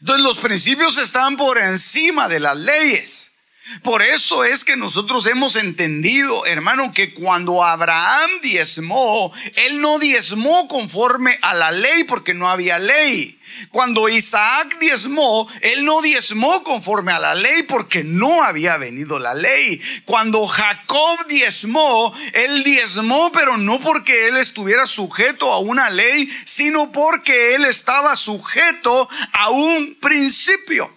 Entonces 0.00 0.22
los 0.24 0.38
principios 0.38 0.96
están 0.98 1.36
por 1.36 1.58
encima 1.58 2.28
de 2.28 2.40
las 2.40 2.56
leyes. 2.56 3.35
Por 3.82 4.02
eso 4.02 4.44
es 4.44 4.64
que 4.64 4.76
nosotros 4.76 5.26
hemos 5.26 5.56
entendido, 5.56 6.46
hermano, 6.46 6.92
que 6.92 7.12
cuando 7.12 7.64
Abraham 7.64 8.30
diezmó, 8.40 9.32
él 9.56 9.80
no 9.80 9.98
diezmó 9.98 10.68
conforme 10.68 11.36
a 11.42 11.52
la 11.54 11.72
ley 11.72 12.04
porque 12.04 12.32
no 12.32 12.48
había 12.48 12.78
ley. 12.78 13.38
Cuando 13.70 14.08
Isaac 14.08 14.78
diezmó, 14.78 15.48
él 15.62 15.84
no 15.84 16.00
diezmó 16.02 16.62
conforme 16.62 17.12
a 17.12 17.18
la 17.18 17.34
ley 17.34 17.64
porque 17.64 18.04
no 18.04 18.44
había 18.44 18.76
venido 18.76 19.18
la 19.18 19.34
ley. 19.34 19.80
Cuando 20.04 20.46
Jacob 20.46 21.26
diezmó, 21.28 22.14
él 22.34 22.62
diezmó, 22.62 23.32
pero 23.32 23.56
no 23.56 23.80
porque 23.80 24.28
él 24.28 24.36
estuviera 24.36 24.86
sujeto 24.86 25.52
a 25.52 25.58
una 25.58 25.90
ley, 25.90 26.28
sino 26.44 26.92
porque 26.92 27.54
él 27.54 27.64
estaba 27.64 28.14
sujeto 28.14 29.08
a 29.32 29.50
un 29.50 29.96
principio. 30.00 30.92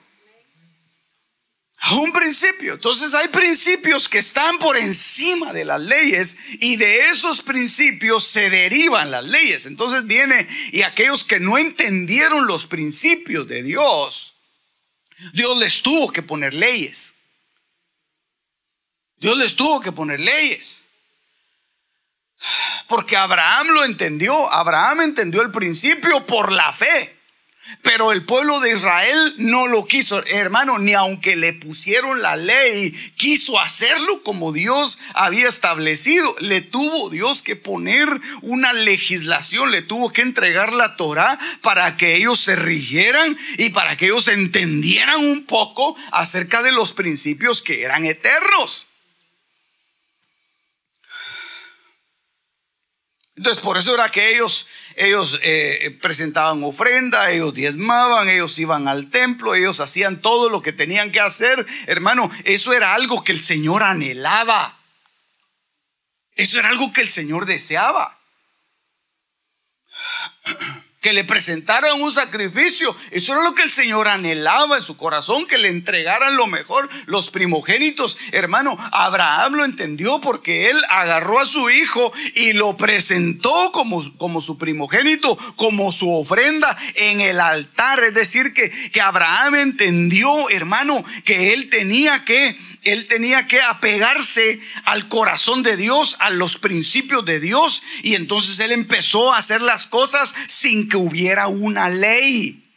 Un 1.92 2.12
principio. 2.12 2.74
Entonces 2.74 3.14
hay 3.14 3.30
principios 3.30 4.10
que 4.10 4.18
están 4.18 4.60
por 4.60 4.78
encima 4.78 5.54
de 5.54 5.64
las 5.64 5.80
leyes 5.80 6.38
y 6.60 6.76
de 6.76 7.10
esos 7.10 7.42
principios 7.42 8.26
se 8.26 8.50
derivan 8.50 9.12
las 9.12 9.24
leyes. 9.24 9.66
Entonces 9.66 10.06
viene 10.06 10.48
y 10.72 10.82
aquellos 10.82 11.24
que 11.24 11.40
no 11.40 11.58
entendieron 11.58 12.48
los 12.48 12.68
principios 12.68 13.48
de 13.48 13.64
Dios, 13.64 14.36
Dios 15.34 15.58
les 15.58 15.82
tuvo 15.82 16.12
que 16.12 16.22
poner 16.22 16.54
leyes. 16.54 17.16
Dios 19.18 19.38
les 19.38 19.56
tuvo 19.56 19.80
que 19.80 19.92
poner 19.92 20.20
leyes. 20.20 20.84
Porque 22.88 23.18
Abraham 23.18 23.68
lo 23.70 23.86
entendió. 23.86 24.52
Abraham 24.52 25.02
entendió 25.02 25.42
el 25.42 25.52
principio 25.52 26.26
por 26.26 26.52
la 26.52 26.72
fe. 26.74 27.19
Pero 27.82 28.12
el 28.12 28.26
pueblo 28.26 28.60
de 28.60 28.72
Israel 28.72 29.36
no 29.38 29.68
lo 29.68 29.86
quiso, 29.86 30.24
hermano, 30.28 30.80
ni 30.80 30.94
aunque 30.94 31.36
le 31.36 31.54
pusieron 31.54 32.22
la 32.22 32.36
ley, 32.36 32.92
quiso 33.16 33.60
hacerlo 33.60 34.24
como 34.24 34.52
Dios 34.52 35.00
había 35.14 35.48
establecido. 35.48 36.36
Le 36.40 36.62
tuvo 36.62 37.10
Dios 37.10 37.42
que 37.42 37.56
poner 37.56 38.10
una 38.42 38.74
legislación, 38.74 39.72
le 39.72 39.82
tuvo 39.82 40.12
que 40.12 40.22
entregar 40.22 40.74
la 40.74 40.98
Torah 40.98 41.38
para 41.62 41.96
que 41.96 42.16
ellos 42.16 42.40
se 42.40 42.56
rigieran 42.56 43.38
y 43.58 43.70
para 43.70 43.98
que 43.98 44.06
ellos 44.06 44.28
entendieran 44.28 45.20
un 45.20 45.46
poco 45.46 45.96
acerca 46.12 46.64
de 46.64 46.72
los 46.72 46.94
principios 46.94 47.62
que 47.62 47.84
eran 47.84 48.06
eternos. 48.06 48.88
Entonces, 53.40 53.64
por 53.64 53.78
eso 53.78 53.94
era 53.94 54.12
que 54.12 54.32
ellos 54.36 54.68
ellos 55.00 55.40
eh, 55.44 55.98
presentaban 56.02 56.62
ofrenda, 56.64 57.32
ellos 57.32 57.54
diezmaban, 57.54 58.30
ellos 58.30 58.60
iban 58.60 58.90
al 58.90 59.10
templo, 59.10 59.56
ellos 59.56 59.80
hacían 59.80 60.22
todo 60.22 60.50
lo 60.50 60.62
que 60.62 60.74
tenían 60.74 61.12
que 61.12 61.22
hacer. 61.22 61.66
Hermano, 61.88 62.30
eso 62.44 62.74
era 62.74 62.94
algo 62.94 63.24
que 63.24 63.32
el 63.32 63.40
Señor 63.40 63.84
anhelaba. 63.84 64.78
Eso 66.36 66.60
era 66.60 66.68
algo 66.68 66.92
que 66.92 67.02
el 67.02 67.10
Señor 67.10 67.46
deseaba. 67.46 68.20
Que 71.02 71.14
le 71.14 71.24
presentaran 71.24 72.02
un 72.02 72.12
sacrificio. 72.12 72.94
Eso 73.12 73.34
era 73.34 73.44
lo 73.44 73.54
que 73.54 73.64
el 73.64 73.70
Señor 73.70 74.08
anhelaba 74.08 74.78
en 74.78 74.84
su 74.84 74.98
corazón, 74.98 75.48
que 75.48 75.58
le 75.58 75.70
entregaran 75.70 76.36
lo 76.36 76.48
mejor, 76.48 76.90
los 77.06 77.30
primogénitos. 77.30 78.18
Hermano, 78.32 78.78
Abraham 78.92 79.54
lo 79.54 79.66
entendió 79.66 80.20
porque 80.20 80.70
él 80.70 80.78
agarró 80.90 81.40
a 81.40 81.46
su 81.46 81.70
hijo 81.70 82.12
y 82.36 82.54
lo 82.54 82.76
presentó 82.76 83.72
como, 83.72 84.04
como 84.18 84.42
su 84.42 84.58
primogénito, 84.58 85.38
como 85.56 85.92
su 85.92 86.12
ofrenda 86.12 86.78
en 86.96 87.22
el 87.22 87.40
altar. 87.40 88.04
Es 88.04 88.14
decir, 88.14 88.54
que, 88.54 88.70
que 88.92 89.02
Abraham 89.02 89.56
entendió, 89.56 90.50
hermano, 90.50 91.04
que 91.24 91.54
él 91.54 91.70
tenía 91.70 92.26
que 92.26 92.58
él 92.92 93.08
tenía 93.08 93.48
que 93.48 93.62
apegarse 93.62 94.60
al 94.86 95.08
corazón 95.08 95.64
de 95.64 95.78
Dios, 95.78 96.18
a 96.20 96.30
los 96.30 96.58
principios 96.58 97.26
de 97.26 97.40
Dios. 97.40 97.82
Y 98.04 98.16
entonces 98.16 98.60
él 98.60 98.72
empezó 98.72 99.34
a 99.34 99.38
hacer 99.38 99.62
las 99.62 99.88
cosas 99.88 100.34
sin 100.48 100.90
que 100.90 100.98
hubiera 100.98 101.48
una 101.48 101.90
ley. 101.90 102.69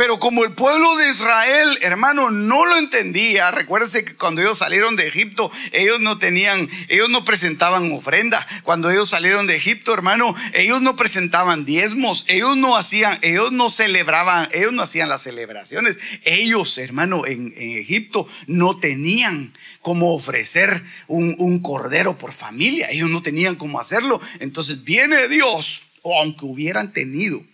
Pero 0.00 0.18
como 0.18 0.44
el 0.44 0.52
pueblo 0.52 0.96
de 0.96 1.10
Israel, 1.10 1.78
hermano, 1.82 2.30
no 2.30 2.64
lo 2.64 2.78
entendía, 2.78 3.50
recuérdese 3.50 4.02
que 4.02 4.16
cuando 4.16 4.40
ellos 4.40 4.56
salieron 4.56 4.96
de 4.96 5.06
Egipto, 5.06 5.50
ellos 5.72 6.00
no 6.00 6.16
tenían, 6.16 6.70
ellos 6.88 7.10
no 7.10 7.22
presentaban 7.22 7.92
ofrenda. 7.92 8.46
Cuando 8.62 8.90
ellos 8.90 9.10
salieron 9.10 9.46
de 9.46 9.56
Egipto, 9.56 9.92
hermano, 9.92 10.34
ellos 10.54 10.80
no 10.80 10.96
presentaban 10.96 11.66
diezmos, 11.66 12.24
ellos 12.28 12.56
no 12.56 12.78
hacían, 12.78 13.18
ellos 13.20 13.52
no 13.52 13.68
celebraban, 13.68 14.48
ellos 14.54 14.72
no 14.72 14.80
hacían 14.80 15.10
las 15.10 15.22
celebraciones. 15.22 15.98
Ellos, 16.24 16.78
hermano, 16.78 17.26
en, 17.26 17.52
Egipto 17.54 18.26
no 18.46 18.78
tenían 18.78 19.52
cómo 19.82 20.14
ofrecer 20.14 20.82
un, 21.08 21.36
un 21.38 21.60
cordero 21.60 22.16
por 22.16 22.32
familia. 22.32 22.88
Ellos 22.90 23.10
no 23.10 23.20
tenían 23.20 23.54
cómo 23.54 23.78
hacerlo. 23.78 24.18
Entonces 24.38 24.82
viene 24.82 25.28
Dios, 25.28 25.82
o 26.00 26.18
aunque 26.18 26.46
hubieran 26.46 26.90
tenido, 26.94 27.44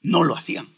no 0.00 0.24
lo 0.24 0.34
hacían. 0.34 0.73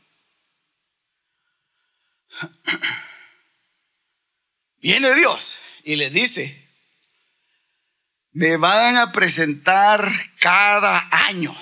Viene 4.77 5.15
Dios 5.15 5.61
y 5.85 5.97
le 5.97 6.11
dice, 6.11 6.69
me 8.33 8.57
van 8.57 8.97
a 8.97 9.13
presentar 9.13 10.11
cada 10.39 11.07
año 11.27 11.55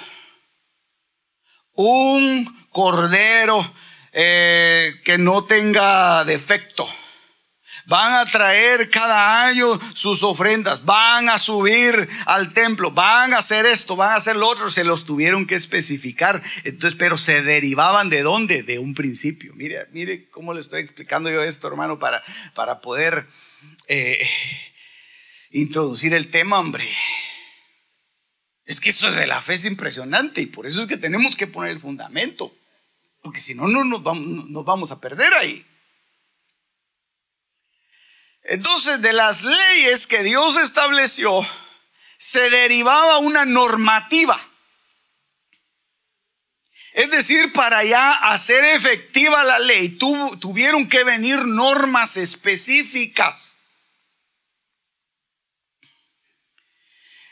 un 1.73 2.69
cordero 2.71 3.75
eh, 4.12 5.00
que 5.04 5.19
no 5.19 5.45
tenga 5.45 6.25
defecto 6.25 6.88
Van 7.87 8.14
a 8.14 8.25
traer 8.25 8.88
cada 8.88 9.45
año 9.45 9.79
sus 9.95 10.23
ofrendas, 10.23 10.85
van 10.87 11.29
a 11.29 11.37
subir 11.37 12.09
al 12.26 12.53
templo, 12.55 12.91
van 12.91 13.35
a 13.35 13.38
hacer 13.38 13.67
esto, 13.67 13.95
van 13.95 14.12
a 14.12 14.17
hacer 14.17 14.37
lo 14.37 14.49
otro, 14.49 14.71
se 14.71 14.85
los 14.85 15.05
tuvieron 15.05 15.47
que 15.47 15.55
especificar. 15.55 16.43
Entonces, 16.64 16.99
pero 16.99 17.19
se 17.19 17.43
derivaban 17.43 18.09
de 18.09 18.23
dónde? 18.23 18.62
De 18.62 18.79
un 18.79 18.95
principio. 18.95 19.53
Mire, 19.55 19.87
mire 19.93 20.31
cómo 20.31 20.55
le 20.55 20.61
estoy 20.61 20.81
explicando 20.81 21.31
yo 21.31 21.43
esto, 21.43 21.69
hermano, 21.69 21.99
para, 21.99 22.23
para 22.55 22.81
poder 22.81 23.26
eh, 23.88 24.26
introducir 25.50 26.14
el 26.14 26.31
tema, 26.31 26.59
hombre. 26.59 26.88
Es 28.64 28.81
que 28.81 28.91
eso 28.91 29.11
de 29.12 29.26
la 29.26 29.43
fe 29.43 29.55
es 29.55 29.67
impresionante 29.67 30.41
y 30.41 30.47
por 30.47 30.67
eso 30.67 30.81
es 30.81 30.87
que 30.87 30.97
tenemos 30.97 31.37
que 31.37 31.47
poner 31.47 31.71
el 31.71 31.79
fundamento, 31.79 32.50
porque 33.23 33.41
si 33.41 33.55
no, 33.55 33.69
no 33.69 33.85
nos 33.85 34.03
vamos, 34.03 34.49
nos 34.49 34.64
vamos 34.64 34.91
a 34.91 35.00
perder 35.00 35.35
ahí. 35.35 35.67
Entonces, 38.44 39.00
de 39.00 39.12
las 39.12 39.42
leyes 39.42 40.06
que 40.06 40.22
Dios 40.22 40.56
estableció, 40.56 41.44
se 42.18 42.50
derivaba 42.50 43.18
una 43.18 43.44
normativa. 43.44 44.40
Es 46.92 47.10
decir, 47.10 47.52
para 47.52 47.82
ya 47.84 48.12
hacer 48.12 48.62
efectiva 48.64 49.42
la 49.44 49.58
ley, 49.58 49.98
tuvieron 50.40 50.88
que 50.88 51.04
venir 51.04 51.44
normas 51.46 52.16
específicas. 52.16 53.56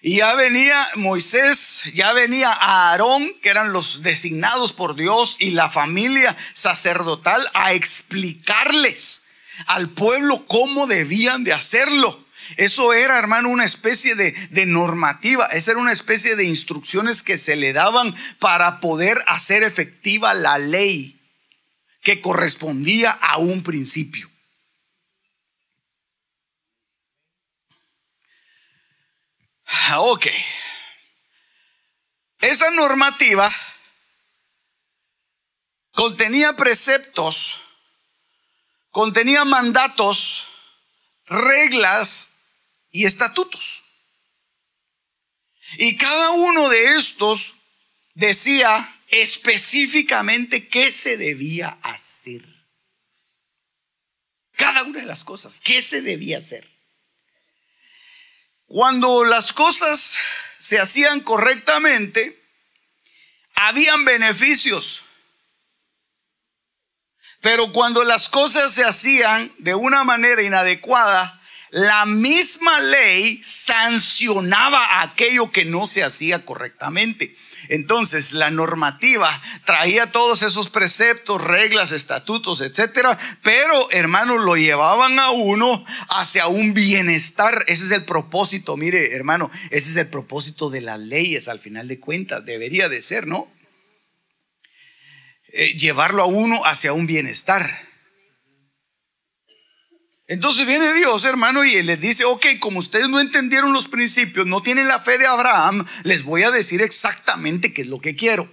Y 0.00 0.16
ya 0.16 0.34
venía 0.34 0.90
Moisés, 0.96 1.92
ya 1.94 2.12
venía 2.12 2.52
Aarón, 2.52 3.32
que 3.40 3.50
eran 3.50 3.72
los 3.72 4.02
designados 4.02 4.72
por 4.72 4.96
Dios, 4.96 5.36
y 5.38 5.52
la 5.52 5.70
familia 5.70 6.36
sacerdotal 6.54 7.48
a 7.54 7.72
explicarles 7.72 9.21
al 9.66 9.90
pueblo 9.90 10.44
cómo 10.46 10.86
debían 10.86 11.44
de 11.44 11.52
hacerlo. 11.52 12.22
Eso 12.56 12.92
era, 12.92 13.18
hermano, 13.18 13.48
una 13.48 13.64
especie 13.64 14.14
de, 14.14 14.32
de, 14.50 14.66
normativa, 14.66 15.46
esa 15.46 15.70
era 15.70 15.80
una 15.80 15.92
especie 15.92 16.36
de 16.36 16.44
instrucciones 16.44 17.22
que 17.22 17.38
se 17.38 17.56
le 17.56 17.72
daban 17.72 18.14
para 18.38 18.80
poder 18.80 19.22
hacer 19.26 19.62
efectiva 19.62 20.34
la 20.34 20.58
ley 20.58 21.18
que 22.02 22.20
correspondía 22.20 23.10
a 23.10 23.38
un 23.38 23.62
principio. 23.62 24.28
Ah, 29.64 30.00
ok. 30.00 30.26
Esa 32.40 32.70
normativa 32.70 33.50
contenía 35.92 36.56
preceptos 36.56 37.60
contenía 38.92 39.44
mandatos, 39.44 40.46
reglas 41.24 42.36
y 42.90 43.06
estatutos. 43.06 43.82
Y 45.78 45.96
cada 45.96 46.30
uno 46.30 46.68
de 46.68 46.98
estos 46.98 47.54
decía 48.14 49.00
específicamente 49.08 50.68
qué 50.68 50.92
se 50.92 51.16
debía 51.16 51.70
hacer. 51.82 52.42
Cada 54.52 54.84
una 54.84 55.00
de 55.00 55.06
las 55.06 55.24
cosas, 55.24 55.60
qué 55.60 55.82
se 55.82 56.02
debía 56.02 56.38
hacer. 56.38 56.68
Cuando 58.66 59.24
las 59.24 59.52
cosas 59.52 60.18
se 60.58 60.78
hacían 60.78 61.20
correctamente, 61.20 62.38
habían 63.54 64.04
beneficios. 64.04 65.01
Pero 67.42 67.72
cuando 67.72 68.04
las 68.04 68.28
cosas 68.28 68.72
se 68.72 68.84
hacían 68.84 69.52
de 69.58 69.74
una 69.74 70.04
manera 70.04 70.42
inadecuada, 70.42 71.40
la 71.70 72.06
misma 72.06 72.80
ley 72.80 73.40
sancionaba 73.42 75.02
aquello 75.02 75.50
que 75.50 75.64
no 75.64 75.86
se 75.86 76.04
hacía 76.04 76.44
correctamente. 76.44 77.36
Entonces, 77.68 78.32
la 78.32 78.50
normativa 78.50 79.40
traía 79.64 80.12
todos 80.12 80.42
esos 80.42 80.70
preceptos, 80.70 81.42
reglas, 81.42 81.90
estatutos, 81.90 82.60
etcétera, 82.60 83.18
pero 83.42 83.90
hermanos 83.90 84.44
lo 84.44 84.56
llevaban 84.56 85.18
a 85.18 85.30
uno 85.30 85.84
hacia 86.10 86.46
un 86.46 86.74
bienestar. 86.74 87.64
Ese 87.66 87.86
es 87.86 87.90
el 87.90 88.04
propósito, 88.04 88.76
mire, 88.76 89.16
hermano, 89.16 89.50
ese 89.70 89.90
es 89.90 89.96
el 89.96 90.08
propósito 90.08 90.70
de 90.70 90.80
las 90.80 91.00
leyes 91.00 91.48
al 91.48 91.58
final 91.58 91.88
de 91.88 91.98
cuentas, 91.98 92.44
debería 92.44 92.88
de 92.88 93.02
ser, 93.02 93.26
¿no? 93.26 93.48
Eh, 95.52 95.74
llevarlo 95.78 96.22
a 96.22 96.26
uno 96.26 96.64
hacia 96.64 96.94
un 96.94 97.06
bienestar. 97.06 97.68
Entonces 100.26 100.66
viene 100.66 100.94
Dios, 100.94 101.26
hermano, 101.26 101.62
y 101.62 101.82
les 101.82 102.00
dice, 102.00 102.24
ok, 102.24 102.46
como 102.58 102.78
ustedes 102.78 103.08
no 103.08 103.20
entendieron 103.20 103.74
los 103.74 103.88
principios, 103.88 104.46
no 104.46 104.62
tienen 104.62 104.88
la 104.88 104.98
fe 104.98 105.18
de 105.18 105.26
Abraham, 105.26 105.84
les 106.04 106.24
voy 106.24 106.42
a 106.42 106.50
decir 106.50 106.80
exactamente 106.80 107.74
qué 107.74 107.82
es 107.82 107.88
lo 107.88 108.00
que 108.00 108.16
quiero. 108.16 108.50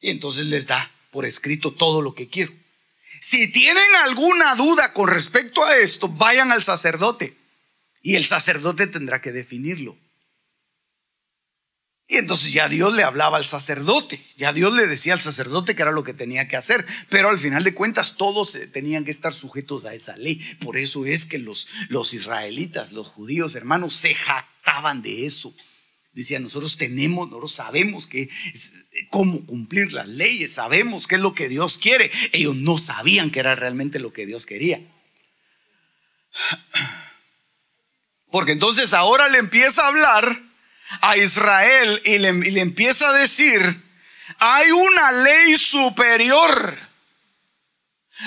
Y 0.00 0.10
entonces 0.10 0.46
les 0.46 0.66
da 0.66 0.90
por 1.10 1.24
escrito 1.24 1.72
todo 1.72 2.02
lo 2.02 2.14
que 2.14 2.28
quiero. 2.28 2.52
Si 3.20 3.50
tienen 3.50 3.94
alguna 4.04 4.54
duda 4.56 4.92
con 4.92 5.08
respecto 5.08 5.64
a 5.64 5.76
esto, 5.78 6.08
vayan 6.08 6.52
al 6.52 6.62
sacerdote. 6.62 7.34
Y 8.02 8.16
el 8.16 8.26
sacerdote 8.26 8.86
tendrá 8.86 9.22
que 9.22 9.32
definirlo. 9.32 9.98
Y 12.10 12.16
entonces 12.16 12.54
ya 12.54 12.70
Dios 12.70 12.94
le 12.94 13.02
hablaba 13.02 13.36
al 13.36 13.44
sacerdote, 13.44 14.18
ya 14.38 14.54
Dios 14.54 14.72
le 14.74 14.86
decía 14.86 15.12
al 15.12 15.20
sacerdote 15.20 15.76
que 15.76 15.82
era 15.82 15.92
lo 15.92 16.04
que 16.04 16.14
tenía 16.14 16.48
que 16.48 16.56
hacer, 16.56 16.84
pero 17.10 17.28
al 17.28 17.38
final 17.38 17.64
de 17.64 17.74
cuentas 17.74 18.16
todos 18.16 18.56
tenían 18.72 19.04
que 19.04 19.10
estar 19.10 19.34
sujetos 19.34 19.84
a 19.84 19.92
esa 19.92 20.16
ley. 20.16 20.36
Por 20.60 20.78
eso 20.78 21.04
es 21.04 21.26
que 21.26 21.36
los, 21.38 21.68
los 21.90 22.14
israelitas, 22.14 22.92
los 22.92 23.06
judíos 23.06 23.54
hermanos, 23.56 23.92
se 23.92 24.14
jactaban 24.14 25.02
de 25.02 25.26
eso. 25.26 25.54
Decían, 26.14 26.42
nosotros 26.42 26.78
tenemos, 26.78 27.28
nosotros 27.28 27.52
sabemos 27.52 28.06
que, 28.06 28.30
cómo 29.10 29.44
cumplir 29.44 29.92
las 29.92 30.08
leyes, 30.08 30.54
sabemos 30.54 31.06
qué 31.06 31.16
es 31.16 31.20
lo 31.20 31.34
que 31.34 31.50
Dios 31.50 31.76
quiere. 31.76 32.10
Ellos 32.32 32.56
no 32.56 32.78
sabían 32.78 33.30
que 33.30 33.40
era 33.40 33.54
realmente 33.54 33.98
lo 33.98 34.14
que 34.14 34.24
Dios 34.24 34.46
quería. 34.46 34.80
Porque 38.30 38.52
entonces 38.52 38.94
ahora 38.94 39.28
le 39.28 39.36
empieza 39.36 39.82
a 39.82 39.88
hablar 39.88 40.47
a 41.00 41.16
Israel 41.16 42.00
y 42.04 42.18
le, 42.18 42.60
empieza 42.60 43.08
a 43.08 43.12
decir, 43.12 43.60
hay 44.38 44.70
una 44.70 45.12
ley 45.12 45.56
superior. 45.56 46.88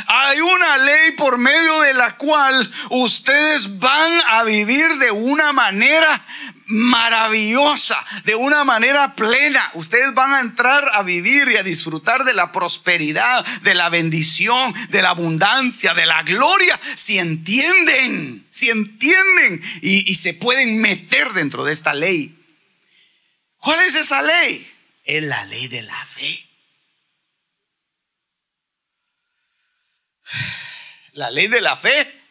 Hay 0.07 0.39
una 0.39 0.77
ley 0.77 1.11
por 1.17 1.37
medio 1.37 1.81
de 1.81 1.93
la 1.93 2.15
cual 2.15 2.71
ustedes 2.91 3.77
van 3.77 4.13
a 4.27 4.43
vivir 4.43 4.87
de 4.99 5.11
una 5.11 5.51
manera 5.51 6.25
maravillosa, 6.67 8.01
de 8.23 8.35
una 8.35 8.63
manera 8.63 9.17
plena. 9.17 9.69
Ustedes 9.73 10.13
van 10.13 10.33
a 10.33 10.39
entrar 10.39 10.85
a 10.93 11.03
vivir 11.03 11.49
y 11.49 11.57
a 11.57 11.63
disfrutar 11.63 12.23
de 12.23 12.33
la 12.33 12.53
prosperidad, 12.53 13.45
de 13.63 13.75
la 13.75 13.89
bendición, 13.89 14.73
de 14.91 15.01
la 15.01 15.09
abundancia, 15.09 15.93
de 15.93 16.05
la 16.05 16.23
gloria, 16.23 16.79
si 16.95 17.19
entienden, 17.19 18.47
si 18.49 18.69
entienden 18.69 19.61
y, 19.81 20.09
y 20.09 20.15
se 20.15 20.33
pueden 20.33 20.79
meter 20.79 21.33
dentro 21.33 21.65
de 21.65 21.73
esta 21.73 21.93
ley. 21.93 22.40
¿Cuál 23.61 23.79
es 23.87 23.95
esa 23.95 24.21
ley? 24.21 24.69
Es 25.05 25.23
la 25.23 25.45
ley 25.45 25.67
de 25.69 25.83
la 25.83 26.05
fe. 26.05 26.51
la 31.13 31.29
ley 31.29 31.47
de 31.47 31.61
la 31.61 31.75
fe, 31.75 32.21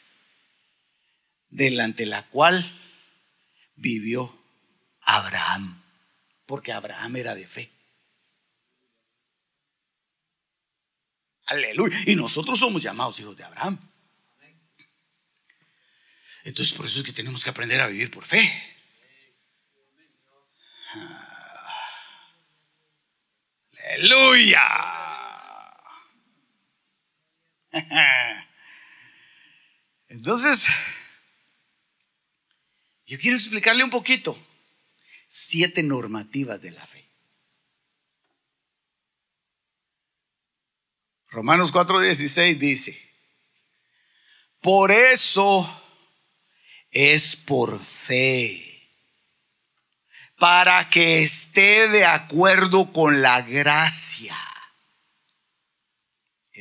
delante 1.48 2.06
la 2.06 2.26
cual 2.28 2.64
vivió 3.76 4.36
Abraham, 5.02 5.82
porque 6.46 6.72
Abraham 6.72 7.16
era 7.16 7.34
de 7.34 7.46
fe. 7.46 7.70
Aleluya. 11.46 11.96
Y 12.06 12.14
nosotros 12.14 12.58
somos 12.58 12.82
llamados 12.82 13.18
hijos 13.18 13.36
de 13.36 13.44
Abraham. 13.44 13.78
Entonces 16.44 16.74
por 16.74 16.86
eso 16.86 17.00
es 17.00 17.04
que 17.04 17.12
tenemos 17.12 17.44
que 17.44 17.50
aprender 17.50 17.80
a 17.80 17.88
vivir 17.88 18.10
por 18.10 18.24
fe. 18.24 18.40
Ah. 20.94 21.19
Aleluya. 23.94 24.62
Entonces, 30.09 30.68
yo 33.07 33.18
quiero 33.18 33.37
explicarle 33.37 33.83
un 33.83 33.90
poquito 33.90 34.38
siete 35.29 35.83
normativas 35.83 36.61
de 36.61 36.70
la 36.70 36.87
fe. 36.87 37.05
Romanos 41.31 41.72
4:16 41.72 42.59
dice, 42.59 43.11
por 44.61 44.90
eso 44.90 45.68
es 46.90 47.37
por 47.37 47.79
fe, 47.79 48.79
para 50.40 50.88
que 50.88 51.22
esté 51.22 51.88
de 51.88 52.05
acuerdo 52.05 52.92
con 52.92 53.22
la 53.22 53.42
gracia 53.42 54.37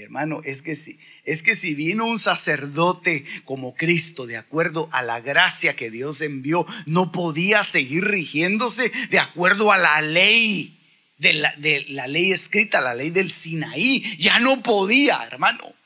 Hermano, 0.01 0.39
es 0.43 0.61
que 0.61 0.75
si 0.75 0.97
es 1.25 1.43
que 1.43 1.55
si 1.55 1.73
vino 1.73 2.05
un 2.05 2.19
sacerdote 2.19 3.25
como 3.43 3.75
Cristo 3.75 4.25
de 4.25 4.37
acuerdo 4.37 4.87
a 4.91 5.03
la 5.03 5.19
gracia 5.19 5.75
que 5.75 5.91
Dios 5.91 6.21
envió, 6.21 6.65
no 6.85 7.11
podía 7.11 7.63
seguir 7.63 8.05
rigiéndose 8.05 8.89
de 9.09 9.19
acuerdo 9.19 9.71
a 9.71 9.77
la 9.77 10.01
ley 10.01 10.79
de 11.17 11.33
la, 11.33 11.53
de 11.57 11.85
la 11.89 12.07
ley 12.07 12.31
escrita, 12.31 12.81
la 12.81 12.93
ley 12.93 13.09
del 13.09 13.29
Sinaí, 13.29 14.01
ya 14.17 14.39
no 14.39 14.61
podía, 14.63 15.21
hermano. 15.25 15.78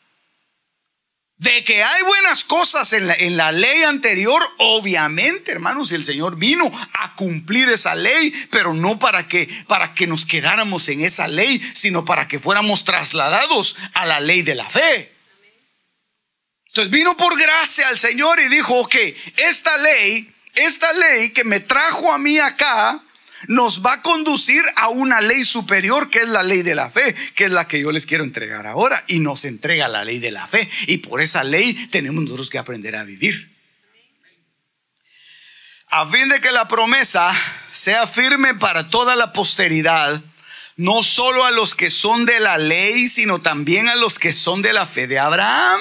De 1.43 1.61
que 1.65 1.83
hay 1.83 2.01
buenas 2.03 2.45
cosas 2.45 2.93
en 2.93 3.05
la, 3.05 3.15
en 3.15 3.35
la, 3.35 3.51
ley 3.51 3.83
anterior, 3.83 4.41
obviamente, 4.59 5.51
hermanos, 5.51 5.91
el 5.91 6.05
Señor 6.05 6.37
vino 6.37 6.71
a 6.93 7.13
cumplir 7.15 7.67
esa 7.67 7.95
ley, 7.95 8.33
pero 8.49 8.73
no 8.73 8.97
para 8.97 9.27
que, 9.27 9.49
para 9.67 9.93
que 9.93 10.07
nos 10.07 10.25
quedáramos 10.25 10.87
en 10.87 11.01
esa 11.01 11.27
ley, 11.27 11.59
sino 11.73 12.05
para 12.05 12.29
que 12.29 12.39
fuéramos 12.39 12.85
trasladados 12.85 13.75
a 13.93 14.05
la 14.05 14.21
ley 14.21 14.41
de 14.41 14.55
la 14.55 14.69
fe. 14.69 15.13
Entonces 16.67 16.89
vino 16.89 17.17
por 17.17 17.37
gracia 17.37 17.89
al 17.89 17.97
Señor 17.97 18.39
y 18.39 18.47
dijo, 18.47 18.79
ok, 18.79 18.95
esta 19.35 19.77
ley, 19.79 20.33
esta 20.55 20.93
ley 20.93 21.31
que 21.31 21.43
me 21.43 21.59
trajo 21.59 22.13
a 22.13 22.19
mí 22.19 22.39
acá, 22.39 23.02
nos 23.47 23.85
va 23.85 23.93
a 23.93 24.01
conducir 24.01 24.63
a 24.75 24.89
una 24.89 25.21
ley 25.21 25.43
superior 25.43 26.09
que 26.09 26.19
es 26.19 26.29
la 26.29 26.43
ley 26.43 26.61
de 26.61 26.75
la 26.75 26.89
fe, 26.89 27.13
que 27.35 27.45
es 27.45 27.51
la 27.51 27.67
que 27.67 27.79
yo 27.79 27.91
les 27.91 28.05
quiero 28.05 28.23
entregar 28.23 28.67
ahora. 28.67 29.03
Y 29.07 29.19
nos 29.19 29.45
entrega 29.45 29.87
la 29.87 30.05
ley 30.05 30.19
de 30.19 30.31
la 30.31 30.47
fe. 30.47 30.67
Y 30.87 30.97
por 30.97 31.21
esa 31.21 31.43
ley 31.43 31.73
tenemos 31.87 32.23
nosotros 32.23 32.49
que 32.49 32.57
aprender 32.57 32.95
a 32.95 33.03
vivir. 33.03 33.51
A 35.89 36.07
fin 36.07 36.27
de 36.27 36.41
que 36.41 36.51
la 36.51 36.67
promesa 36.67 37.31
sea 37.71 38.07
firme 38.07 38.55
para 38.55 38.89
toda 38.89 39.15
la 39.15 39.31
posteridad, 39.31 40.21
no 40.75 41.03
solo 41.03 41.45
a 41.45 41.51
los 41.51 41.75
que 41.75 41.91
son 41.91 42.25
de 42.25 42.39
la 42.39 42.57
ley, 42.57 43.07
sino 43.07 43.41
también 43.41 43.87
a 43.87 43.95
los 43.95 44.17
que 44.17 44.33
son 44.33 44.61
de 44.63 44.73
la 44.73 44.87
fe 44.87 45.07
de 45.07 45.19
Abraham, 45.19 45.79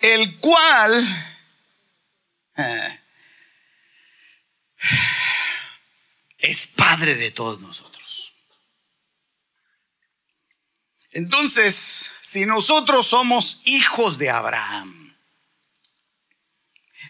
el 0.00 0.36
cual... 0.36 1.34
Eh, 2.56 3.00
es 6.38 6.68
Padre 6.68 7.16
de 7.16 7.30
todos 7.30 7.60
nosotros. 7.60 8.34
Entonces, 11.10 12.12
si 12.20 12.46
nosotros 12.46 13.06
somos 13.06 13.62
hijos 13.64 14.18
de 14.18 14.30
Abraham, 14.30 15.16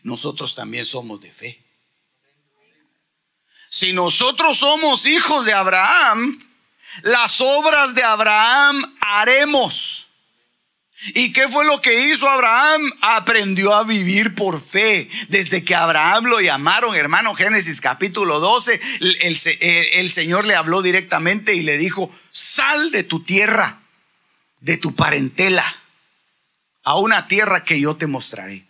nosotros 0.03 0.55
también 0.55 0.87
somos 0.87 1.21
de 1.21 1.31
fe. 1.31 1.65
Si 3.69 3.93
nosotros 3.93 4.57
somos 4.57 5.05
hijos 5.05 5.45
de 5.45 5.53
Abraham, 5.53 6.43
las 7.03 7.41
obras 7.41 7.95
de 7.95 8.03
Abraham 8.03 8.97
haremos. 9.01 10.08
¿Y 11.15 11.33
qué 11.33 11.47
fue 11.49 11.65
lo 11.65 11.81
que 11.81 12.09
hizo 12.09 12.29
Abraham? 12.29 12.91
Aprendió 13.01 13.75
a 13.75 13.85
vivir 13.85 14.35
por 14.35 14.61
fe. 14.61 15.09
Desde 15.29 15.65
que 15.65 15.75
Abraham 15.75 16.25
lo 16.25 16.41
llamaron, 16.41 16.97
hermano 16.97 17.35
Génesis 17.35 17.81
capítulo 17.81 18.41
12, 18.41 18.81
el, 19.01 19.39
el, 19.93 20.11
Señor 20.11 20.47
le 20.47 20.57
habló 20.57 20.83
directamente 20.83 21.55
y 21.55 21.63
le 21.63 21.79
dijo, 21.79 22.11
sal 22.33 22.91
de 22.91 23.05
tu 23.05 23.23
tierra, 23.23 23.81
de 24.61 24.77
tu 24.77 24.97
parentela, 24.97 25.65
a 26.83 26.97
una 26.97 27.29
tierra 27.29 27.65
que 27.65 27.81
yo 27.81 27.97
te 27.97 28.09
mostraré. 28.09 28.68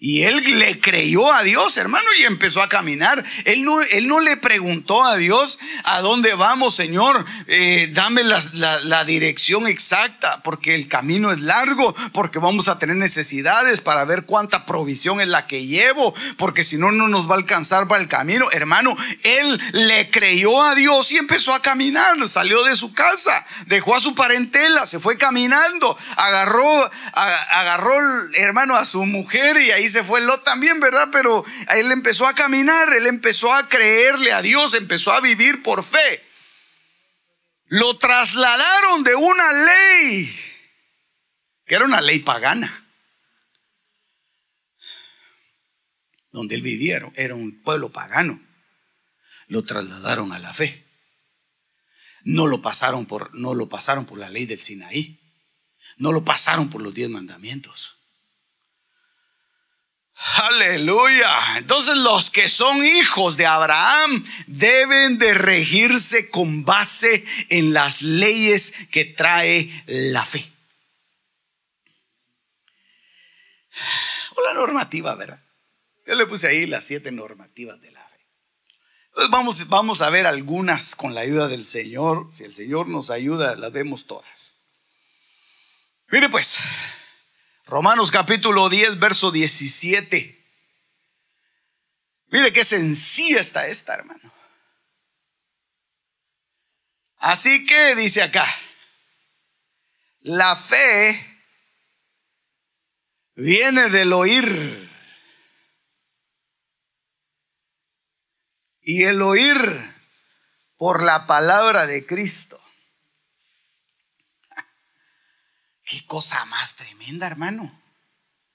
Y 0.00 0.24
él 0.24 0.58
le 0.58 0.80
creyó 0.80 1.32
a 1.32 1.44
Dios, 1.44 1.76
hermano, 1.76 2.06
y 2.18 2.24
empezó 2.24 2.60
a 2.60 2.68
caminar. 2.68 3.24
Él 3.44 3.64
no, 3.64 3.80
él 3.80 4.08
no 4.08 4.18
le 4.18 4.36
preguntó 4.36 5.04
a 5.04 5.16
Dios 5.16 5.58
a 5.84 6.00
dónde 6.00 6.34
vamos, 6.34 6.74
Señor. 6.74 7.24
Eh, 7.46 7.88
dame 7.92 8.24
la, 8.24 8.42
la, 8.82 9.04
dirección 9.04 9.68
exacta, 9.68 10.42
porque 10.42 10.74
el 10.74 10.88
camino 10.88 11.30
es 11.30 11.42
largo, 11.42 11.94
porque 12.12 12.40
vamos 12.40 12.66
a 12.66 12.78
tener 12.78 12.96
necesidades 12.96 13.80
para 13.80 14.04
ver 14.04 14.24
cuánta 14.24 14.66
provisión 14.66 15.20
es 15.20 15.28
la 15.28 15.46
que 15.46 15.64
llevo, 15.64 16.12
porque 16.38 16.64
si 16.64 16.76
no, 16.76 16.90
no 16.90 17.06
nos 17.06 17.30
va 17.30 17.36
a 17.36 17.38
alcanzar 17.38 17.86
para 17.86 18.02
el 18.02 18.08
camino. 18.08 18.50
Hermano, 18.50 18.96
él 19.22 19.60
le 19.72 20.10
creyó 20.10 20.60
a 20.64 20.74
Dios 20.74 21.12
y 21.12 21.18
empezó 21.18 21.54
a 21.54 21.62
caminar. 21.62 22.16
Salió 22.28 22.64
de 22.64 22.74
su 22.74 22.92
casa, 22.92 23.32
dejó 23.66 23.94
a 23.94 24.00
su 24.00 24.14
parentela, 24.14 24.86
se 24.86 24.98
fue 24.98 25.16
caminando, 25.16 25.96
agarró, 26.16 26.90
agarró, 27.14 27.94
hermano, 28.34 28.74
a 28.74 28.84
su 28.84 29.06
mujer 29.06 29.56
y 29.58 29.70
ahí 29.70 29.83
se 29.88 30.02
fue 30.02 30.20
Lot 30.20 30.44
también, 30.44 30.80
¿verdad? 30.80 31.08
Pero 31.12 31.44
él 31.70 31.90
empezó 31.90 32.26
a 32.26 32.34
caminar, 32.34 32.92
él 32.92 33.06
empezó 33.06 33.52
a 33.52 33.68
creerle 33.68 34.32
a 34.32 34.42
Dios, 34.42 34.74
empezó 34.74 35.12
a 35.12 35.20
vivir 35.20 35.62
por 35.62 35.82
fe. 35.82 36.24
Lo 37.66 37.98
trasladaron 37.98 39.02
de 39.04 39.14
una 39.14 39.52
ley, 39.52 40.40
que 41.66 41.74
era 41.74 41.84
una 41.84 42.00
ley 42.00 42.20
pagana, 42.20 42.84
donde 46.30 46.56
él 46.56 46.62
vivieron, 46.62 47.12
era 47.16 47.34
un 47.34 47.62
pueblo 47.62 47.90
pagano. 47.90 48.40
Lo 49.48 49.64
trasladaron 49.64 50.32
a 50.32 50.38
la 50.38 50.52
fe. 50.52 50.84
No 52.24 52.46
lo 52.46 52.62
pasaron 52.62 53.06
por, 53.06 53.34
no 53.34 53.54
lo 53.54 53.68
pasaron 53.68 54.06
por 54.06 54.18
la 54.18 54.30
ley 54.30 54.46
del 54.46 54.60
Sinaí. 54.60 55.20
No 55.96 56.12
lo 56.12 56.24
pasaron 56.24 56.70
por 56.70 56.82
los 56.82 56.94
diez 56.94 57.08
mandamientos. 57.08 57.98
Aleluya. 60.16 61.58
Entonces 61.58 61.96
los 61.96 62.30
que 62.30 62.48
son 62.48 62.84
hijos 62.84 63.36
de 63.36 63.46
Abraham 63.46 64.24
deben 64.46 65.18
de 65.18 65.34
regirse 65.34 66.30
con 66.30 66.64
base 66.64 67.24
en 67.48 67.72
las 67.72 68.02
leyes 68.02 68.88
que 68.90 69.04
trae 69.04 69.70
la 69.86 70.24
fe. 70.24 70.50
O 74.36 74.42
la 74.42 74.54
normativa, 74.54 75.14
¿verdad? 75.14 75.42
Yo 76.06 76.14
le 76.14 76.26
puse 76.26 76.46
ahí 76.46 76.66
las 76.66 76.84
siete 76.84 77.10
normativas 77.10 77.80
de 77.80 77.90
la 77.90 78.00
fe. 78.00 78.26
Entonces 79.08 79.30
vamos, 79.30 79.68
vamos 79.68 80.02
a 80.02 80.10
ver 80.10 80.26
algunas 80.26 80.94
con 80.94 81.14
la 81.14 81.22
ayuda 81.22 81.48
del 81.48 81.64
Señor. 81.64 82.28
Si 82.32 82.44
el 82.44 82.52
Señor 82.52 82.88
nos 82.88 83.10
ayuda, 83.10 83.56
las 83.56 83.72
vemos 83.72 84.06
todas. 84.06 84.64
Mire 86.08 86.28
pues, 86.28 86.58
Romanos 87.66 88.10
capítulo 88.10 88.68
10, 88.68 88.98
verso 88.98 89.30
17. 89.30 90.44
Mire 92.26 92.52
qué 92.52 92.62
sencilla 92.62 93.40
está 93.40 93.66
esta, 93.66 93.94
hermano. 93.94 94.32
Así 97.16 97.64
que 97.64 97.94
dice 97.94 98.22
acá, 98.22 98.46
La 100.20 100.54
fe 100.56 101.18
viene 103.34 103.88
del 103.88 104.12
oír. 104.12 104.90
Y 108.82 109.04
el 109.04 109.22
oír 109.22 109.94
por 110.76 111.02
la 111.02 111.26
palabra 111.26 111.86
de 111.86 112.04
Cristo. 112.04 112.60
Qué 115.94 116.04
cosa 116.06 116.44
más 116.46 116.74
tremenda, 116.74 117.28
hermano. 117.28 117.80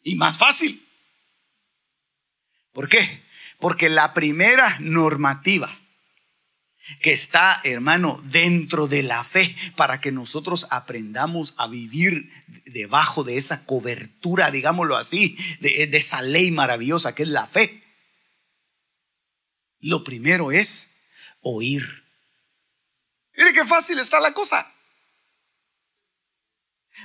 Y 0.03 0.15
más 0.15 0.37
fácil. 0.37 0.85
¿Por 2.73 2.89
qué? 2.89 3.23
Porque 3.59 3.87
la 3.87 4.13
primera 4.13 4.75
normativa 4.81 5.73
que 7.01 7.13
está, 7.13 7.61
hermano, 7.63 8.21
dentro 8.25 8.89
de 8.89 9.03
la 9.03 9.23
fe, 9.23 9.55
para 9.77 10.01
que 10.01 10.11
nosotros 10.11 10.67
aprendamos 10.71 11.53
a 11.55 11.67
vivir 11.67 12.29
debajo 12.65 13.23
de 13.23 13.37
esa 13.37 13.65
cobertura, 13.65 14.51
digámoslo 14.51 14.97
así, 14.97 15.37
de, 15.61 15.83
esa 15.93 16.21
ley 16.21 16.51
maravillosa 16.51 17.15
que 17.15 17.23
es 17.23 17.29
la 17.29 17.47
fe. 17.47 17.81
Lo 19.79 20.03
primero 20.03 20.51
es 20.51 20.95
oír. 21.39 22.03
Mire 23.37 23.53
qué 23.53 23.63
fácil 23.63 23.97
está 23.99 24.19
la 24.19 24.33
cosa. 24.33 24.69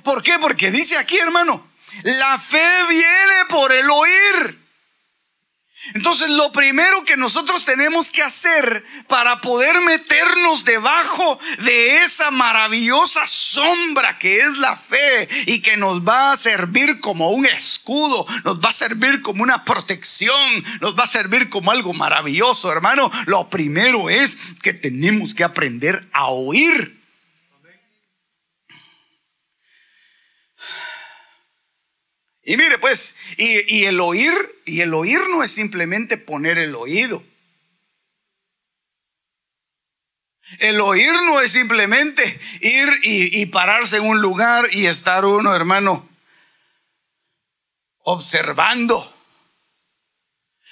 ¿Por 0.03 0.23
qué? 0.23 0.39
Porque 0.41 0.71
dice 0.71 0.97
aquí, 0.97 1.17
hermano, 1.19 1.67
la 2.03 2.39
fe 2.39 2.69
viene 2.89 3.45
por 3.49 3.73
el 3.73 3.89
oír. 3.89 4.65
Entonces 5.93 6.31
lo 6.31 6.51
primero 6.51 7.05
que 7.05 7.17
nosotros 7.17 7.65
tenemos 7.67 8.11
que 8.11 8.23
hacer 8.23 8.83
para 9.07 9.43
poder 9.43 9.83
meternos 9.83 10.65
debajo 10.65 11.39
de 11.59 12.03
esa 12.03 12.31
maravillosa 12.31 13.27
sombra 13.27 14.19
que 14.19 14.41
es 14.41 14.59
la 14.59 14.77
fe 14.77 15.29
y 15.47 15.61
que 15.61 15.77
nos 15.77 16.01
va 16.01 16.33
a 16.33 16.37
servir 16.37 17.01
como 17.01 17.31
un 17.31 17.45
escudo, 17.45 18.27
nos 18.45 18.61
va 18.61 18.71
a 18.71 18.73
servir 18.73 19.21
como 19.21 19.43
una 19.43 19.65
protección, 19.65 20.65
nos 20.81 20.99
va 20.99 21.05
a 21.05 21.09
servir 21.09 21.51
como 21.51 21.71
algo 21.71 21.93
maravilloso, 21.93 22.73
hermano, 22.73 23.11
lo 23.27 23.51
primero 23.51 24.09
es 24.09 24.39
que 24.63 24.73
tenemos 24.73 25.35
que 25.35 25.45
aprender 25.45 26.09
a 26.13 26.29
oír. 26.29 27.04
Y 32.45 32.57
mire 32.57 32.79
pues, 32.79 33.17
y, 33.39 33.85
el 33.85 34.01
oír, 34.01 34.33
y 34.67 34.81
el 34.83 34.93
oír 34.93 35.21
no 35.31 35.43
es 35.43 35.51
simplemente 35.51 36.19
poner 36.19 36.59
el 36.59 36.75
oído. 36.75 37.25
El 40.59 40.79
oír 40.81 41.13
no 41.25 41.41
es 41.41 41.53
simplemente 41.53 42.23
ir 42.61 42.89
y, 43.03 43.41
y, 43.41 43.47
pararse 43.47 43.97
en 43.97 44.05
un 44.05 44.21
lugar 44.21 44.69
y 44.73 44.87
estar 44.87 45.25
uno, 45.25 45.57
hermano, 45.57 46.07
observando, 48.01 49.11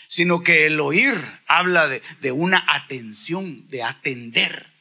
sino 0.09 0.43
que 0.43 0.67
el 0.67 0.79
oír 0.79 1.15
habla 1.47 1.89
de, 1.89 2.03
de 2.21 2.33
una 2.33 2.63
atención, 2.69 3.67
de 3.71 3.83
atender. 3.83 4.72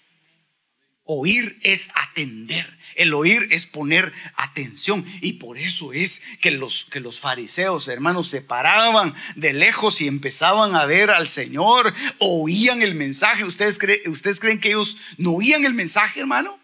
Oír 1.13 1.59
es 1.63 1.91
atender. 1.95 2.65
El 2.95 3.13
oír 3.13 3.45
es 3.51 3.65
poner 3.65 4.13
atención. 4.35 5.05
Y 5.19 5.33
por 5.33 5.57
eso 5.57 5.91
es 5.91 6.37
que 6.39 6.51
los, 6.51 6.87
que 6.89 7.01
los 7.01 7.19
fariseos, 7.19 7.89
hermanos, 7.89 8.29
se 8.29 8.41
paraban 8.41 9.13
de 9.35 9.51
lejos 9.51 9.99
y 9.99 10.07
empezaban 10.07 10.73
a 10.73 10.85
ver 10.85 11.11
al 11.11 11.27
Señor, 11.27 11.93
oían 12.19 12.81
el 12.81 12.95
mensaje. 12.95 13.43
¿Ustedes, 13.43 13.77
creen, 13.77 13.99
¿Ustedes 14.09 14.39
creen 14.39 14.61
que 14.61 14.69
ellos 14.69 14.95
no 15.17 15.31
oían 15.31 15.65
el 15.65 15.73
mensaje, 15.73 16.21
hermano? 16.21 16.57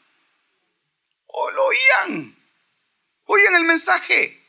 ¿O 1.26 1.52
lo 1.52 1.66
oían? 1.66 2.34
Oían 3.26 3.56
el 3.56 3.66
mensaje. 3.66 4.42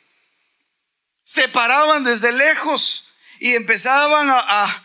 Se 1.24 1.48
paraban 1.48 2.04
desde 2.04 2.30
lejos 2.30 3.14
y 3.40 3.56
empezaban 3.56 4.28
a, 4.30 4.84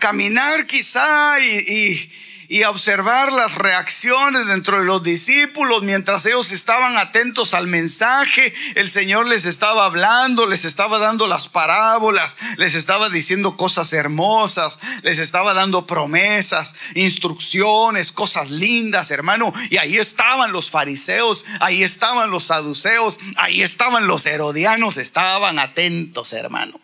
caminar 0.00 0.66
quizá 0.66 1.38
y 1.40 2.27
observar 2.66 3.30
las 3.30 3.56
reacciones 3.56 4.46
dentro 4.46 4.78
de 4.78 4.86
los 4.86 5.02
discípulos 5.02 5.82
mientras 5.82 6.24
ellos 6.24 6.50
estaban 6.50 6.96
atentos 6.96 7.52
al 7.52 7.66
mensaje. 7.66 8.54
El 8.74 8.88
Señor 8.88 9.26
les 9.26 9.44
estaba 9.44 9.84
hablando, 9.84 10.46
les 10.46 10.64
estaba 10.64 10.98
dando 10.98 11.26
las 11.26 11.48
parábolas, 11.48 12.34
les 12.56 12.74
estaba 12.74 13.10
diciendo 13.10 13.58
cosas 13.58 13.92
hermosas, 13.92 14.78
les 15.02 15.18
estaba 15.18 15.52
dando 15.52 15.86
promesas, 15.86 16.74
instrucciones, 16.94 18.12
cosas 18.12 18.50
lindas, 18.50 19.10
hermano. 19.10 19.52
Y 19.68 19.76
ahí 19.76 19.98
estaban 19.98 20.50
los 20.50 20.70
fariseos, 20.70 21.44
ahí 21.60 21.82
estaban 21.82 22.30
los 22.30 22.44
saduceos, 22.44 23.18
ahí 23.36 23.60
estaban 23.60 24.06
los 24.06 24.24
herodianos, 24.24 24.96
estaban 24.96 25.58
atentos, 25.58 26.32
hermano. 26.32 26.80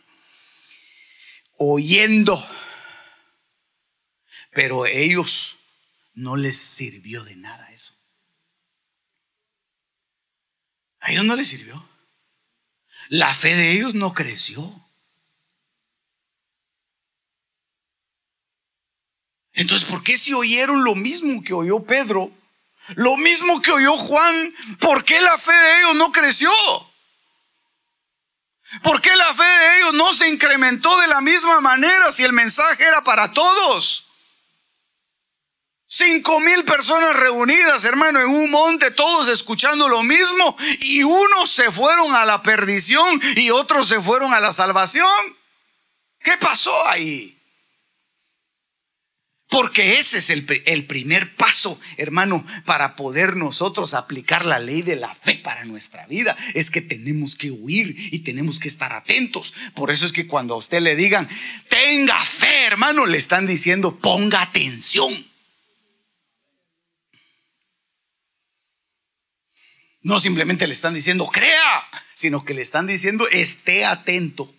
Oyendo. 1.56 2.44
Pero 4.54 4.86
ellos 4.86 5.58
no 6.14 6.36
les 6.36 6.56
sirvió 6.56 7.22
de 7.24 7.36
nada 7.36 7.70
eso. 7.70 7.94
A 11.00 11.10
ellos 11.10 11.24
no 11.24 11.36
les 11.36 11.48
sirvió. 11.48 11.82
La 13.08 13.34
fe 13.34 13.54
de 13.54 13.72
ellos 13.72 13.94
no 13.94 14.14
creció. 14.14 14.62
Entonces, 19.52 19.88
¿por 19.88 20.02
qué 20.02 20.16
si 20.16 20.32
oyeron 20.32 20.82
lo 20.82 20.94
mismo 20.94 21.42
que 21.42 21.52
oyó 21.52 21.84
Pedro? 21.84 22.32
Lo 22.96 23.16
mismo 23.16 23.60
que 23.62 23.72
oyó 23.72 23.96
Juan, 23.96 24.54
¿por 24.78 25.04
qué 25.04 25.20
la 25.20 25.38
fe 25.38 25.52
de 25.52 25.78
ellos 25.80 25.94
no 25.96 26.12
creció? 26.12 26.50
¿Por 28.82 29.00
qué 29.00 29.14
la 29.14 29.34
fe 29.34 29.42
de 29.42 29.78
ellos 29.78 29.94
no 29.94 30.12
se 30.12 30.28
incrementó 30.28 30.98
de 31.00 31.06
la 31.06 31.20
misma 31.20 31.60
manera 31.60 32.12
si 32.12 32.24
el 32.24 32.32
mensaje 32.32 32.82
era 32.82 33.04
para 33.04 33.32
todos? 33.32 34.08
Cinco 35.86 36.40
mil 36.40 36.64
personas 36.64 37.14
reunidas, 37.16 37.84
hermano, 37.84 38.20
en 38.20 38.26
un 38.26 38.50
monte, 38.50 38.90
todos 38.90 39.28
escuchando 39.28 39.88
lo 39.88 40.02
mismo, 40.02 40.56
y 40.80 41.02
unos 41.02 41.50
se 41.50 41.70
fueron 41.70 42.14
a 42.14 42.24
la 42.24 42.42
perdición 42.42 43.20
y 43.36 43.50
otros 43.50 43.88
se 43.88 44.00
fueron 44.00 44.32
a 44.34 44.40
la 44.40 44.52
salvación. 44.52 45.06
¿Qué 46.18 46.36
pasó 46.38 46.72
ahí? 46.88 47.38
Porque 49.50 49.98
ese 49.98 50.18
es 50.18 50.30
el, 50.30 50.62
el, 50.64 50.86
primer 50.86 51.36
paso, 51.36 51.78
hermano, 51.96 52.44
para 52.64 52.96
poder 52.96 53.36
nosotros 53.36 53.94
aplicar 53.94 54.46
la 54.46 54.58
ley 54.58 54.82
de 54.82 54.96
la 54.96 55.14
fe 55.14 55.36
para 55.36 55.64
nuestra 55.64 56.06
vida. 56.06 56.36
Es 56.54 56.70
que 56.70 56.80
tenemos 56.80 57.36
que 57.36 57.52
huir 57.52 57.94
y 58.12 58.20
tenemos 58.20 58.58
que 58.58 58.66
estar 58.66 58.92
atentos. 58.92 59.54
Por 59.74 59.92
eso 59.92 60.06
es 60.06 60.12
que 60.12 60.26
cuando 60.26 60.54
a 60.54 60.56
usted 60.56 60.80
le 60.80 60.96
digan, 60.96 61.28
tenga 61.68 62.20
fe, 62.24 62.64
hermano, 62.64 63.06
le 63.06 63.16
están 63.16 63.46
diciendo, 63.46 63.96
ponga 64.00 64.42
atención. 64.42 65.33
No 70.04 70.20
simplemente 70.20 70.66
le 70.66 70.74
están 70.74 70.92
diciendo, 70.92 71.26
crea, 71.32 71.88
sino 72.14 72.44
que 72.44 72.52
le 72.52 72.60
están 72.60 72.86
diciendo, 72.86 73.26
esté 73.30 73.86
atento. 73.86 74.54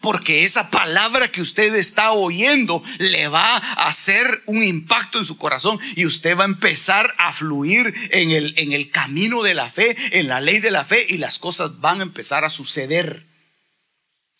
Porque 0.00 0.44
esa 0.44 0.70
palabra 0.70 1.32
que 1.32 1.42
usted 1.42 1.74
está 1.74 2.12
oyendo 2.12 2.82
le 2.98 3.26
va 3.26 3.56
a 3.56 3.88
hacer 3.88 4.42
un 4.46 4.62
impacto 4.62 5.18
en 5.18 5.24
su 5.24 5.36
corazón 5.36 5.80
y 5.96 6.06
usted 6.06 6.36
va 6.36 6.44
a 6.44 6.46
empezar 6.46 7.12
a 7.18 7.32
fluir 7.32 7.92
en 8.12 8.30
el, 8.30 8.54
en 8.56 8.72
el 8.72 8.90
camino 8.90 9.42
de 9.42 9.54
la 9.54 9.68
fe, 9.68 9.96
en 10.16 10.28
la 10.28 10.40
ley 10.40 10.60
de 10.60 10.70
la 10.70 10.84
fe 10.84 11.04
y 11.08 11.18
las 11.18 11.40
cosas 11.40 11.80
van 11.80 11.98
a 11.98 12.04
empezar 12.04 12.44
a 12.44 12.48
suceder. 12.48 13.26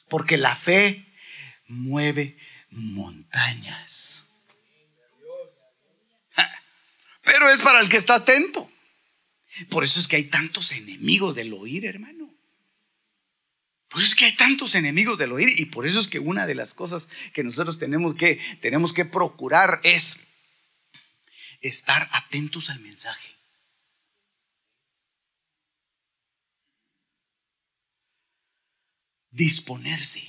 Porque 0.08 0.38
la 0.38 0.54
fe 0.54 1.04
mueve 1.66 2.36
montañas. 2.70 4.26
Pero 7.22 7.50
es 7.50 7.60
para 7.60 7.80
el 7.80 7.88
que 7.88 7.96
está 7.96 8.16
atento. 8.16 8.70
Por 9.70 9.84
eso 9.84 10.00
es 10.00 10.08
que 10.08 10.16
hay 10.16 10.24
tantos 10.24 10.72
enemigos 10.72 11.34
del 11.34 11.52
oír, 11.52 11.84
hermano. 11.86 12.34
Por 13.88 14.02
eso 14.02 14.10
es 14.10 14.14
que 14.14 14.26
hay 14.26 14.36
tantos 14.36 14.74
enemigos 14.74 15.18
del 15.18 15.32
oír 15.32 15.48
y 15.58 15.66
por 15.66 15.86
eso 15.86 15.98
es 15.98 16.08
que 16.08 16.18
una 16.18 16.46
de 16.46 16.54
las 16.54 16.74
cosas 16.74 17.08
que 17.32 17.42
nosotros 17.42 17.78
tenemos 17.78 18.14
que, 18.14 18.38
tenemos 18.60 18.92
que 18.92 19.06
procurar 19.06 19.80
es 19.82 20.26
estar 21.62 22.08
atentos 22.12 22.70
al 22.70 22.80
mensaje. 22.80 23.34
Disponerse. 29.30 30.26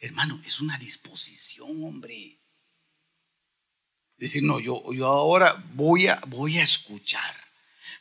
Hermano, 0.00 0.40
es 0.44 0.60
una 0.60 0.76
disposición, 0.78 1.82
hombre. 1.84 2.43
Decir, 4.24 4.42
no, 4.42 4.58
yo, 4.58 4.82
yo 4.94 5.06
ahora 5.06 5.54
voy 5.74 6.06
a, 6.06 6.18
voy 6.28 6.58
a 6.58 6.62
escuchar. 6.62 7.20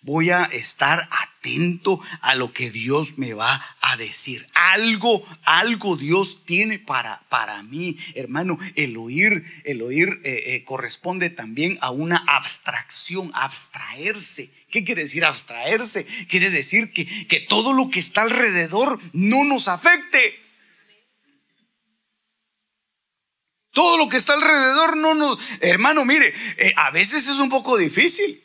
voy 0.03 0.29
a 0.29 0.43
estar 0.45 1.09
atento 1.09 1.99
a 2.21 2.35
lo 2.35 2.53
que 2.53 2.71
Dios 2.71 3.17
me 3.17 3.33
va 3.33 3.61
a 3.81 3.97
decir. 3.97 4.47
Algo, 4.53 5.21
algo 5.43 5.97
Dios 5.97 6.45
tiene 6.45 6.79
para, 6.79 7.21
para 7.27 7.61
mí, 7.63 7.97
hermano. 8.15 8.57
El 8.75 8.95
oír, 8.95 9.43
el 9.65 9.81
oír 9.81 10.07
eh, 10.23 10.55
eh, 10.55 10.63
corresponde 10.63 11.29
también 11.29 11.77
a 11.81 11.91
una 11.91 12.23
abstracción, 12.27 13.29
abstraerse. 13.33 14.49
¿Qué 14.71 14.85
quiere 14.85 15.03
decir 15.03 15.25
abstraerse? 15.25 16.05
Quiere 16.29 16.49
decir 16.49 16.93
que, 16.93 17.05
que 17.27 17.41
todo 17.41 17.73
lo 17.73 17.89
que 17.89 17.99
está 17.99 18.21
alrededor 18.21 18.97
no 19.11 19.43
nos 19.43 19.67
afecte. 19.67 20.42
Todo 23.73 23.97
lo 23.97 24.07
que 24.07 24.17
está 24.17 24.33
alrededor 24.33 24.95
no 24.95 25.13
nos... 25.15 25.39
Hermano, 25.59 26.05
mire, 26.05 26.33
eh, 26.57 26.73
a 26.77 26.91
veces 26.91 27.27
es 27.27 27.39
un 27.39 27.49
poco 27.49 27.75
difícil. 27.75 28.41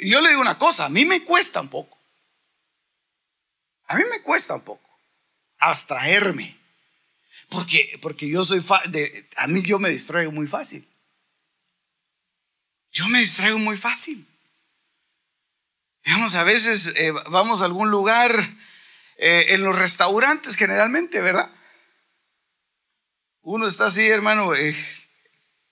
Yo 0.00 0.20
le 0.20 0.28
digo 0.28 0.40
una 0.40 0.58
cosa, 0.58 0.84
a 0.84 0.88
mí 0.88 1.04
me 1.04 1.22
cuesta 1.22 1.60
un 1.60 1.68
poco. 1.68 1.96
A 3.86 3.96
mí 3.96 4.02
me 4.10 4.20
cuesta 4.20 4.54
un 4.54 4.62
poco 4.62 4.88
abstraerme. 5.58 6.58
Porque, 7.48 7.98
porque 8.02 8.28
yo 8.28 8.44
soy, 8.44 8.62
de, 8.90 9.28
a 9.36 9.46
mí 9.46 9.62
yo 9.62 9.78
me 9.78 9.90
distraigo 9.90 10.32
muy 10.32 10.46
fácil. 10.46 10.86
Yo 12.92 13.08
me 13.08 13.20
distraigo 13.20 13.58
muy 13.58 13.76
fácil. 13.76 14.26
Digamos, 16.04 16.34
a 16.34 16.42
veces 16.42 16.94
eh, 16.96 17.12
vamos 17.30 17.62
a 17.62 17.66
algún 17.66 17.90
lugar, 17.90 18.34
eh, 19.18 19.54
en 19.54 19.62
los 19.62 19.78
restaurantes 19.78 20.56
generalmente, 20.56 21.20
¿verdad? 21.20 21.50
Uno 23.50 23.66
está 23.66 23.86
así, 23.86 24.06
hermano, 24.06 24.54
eh, 24.54 24.76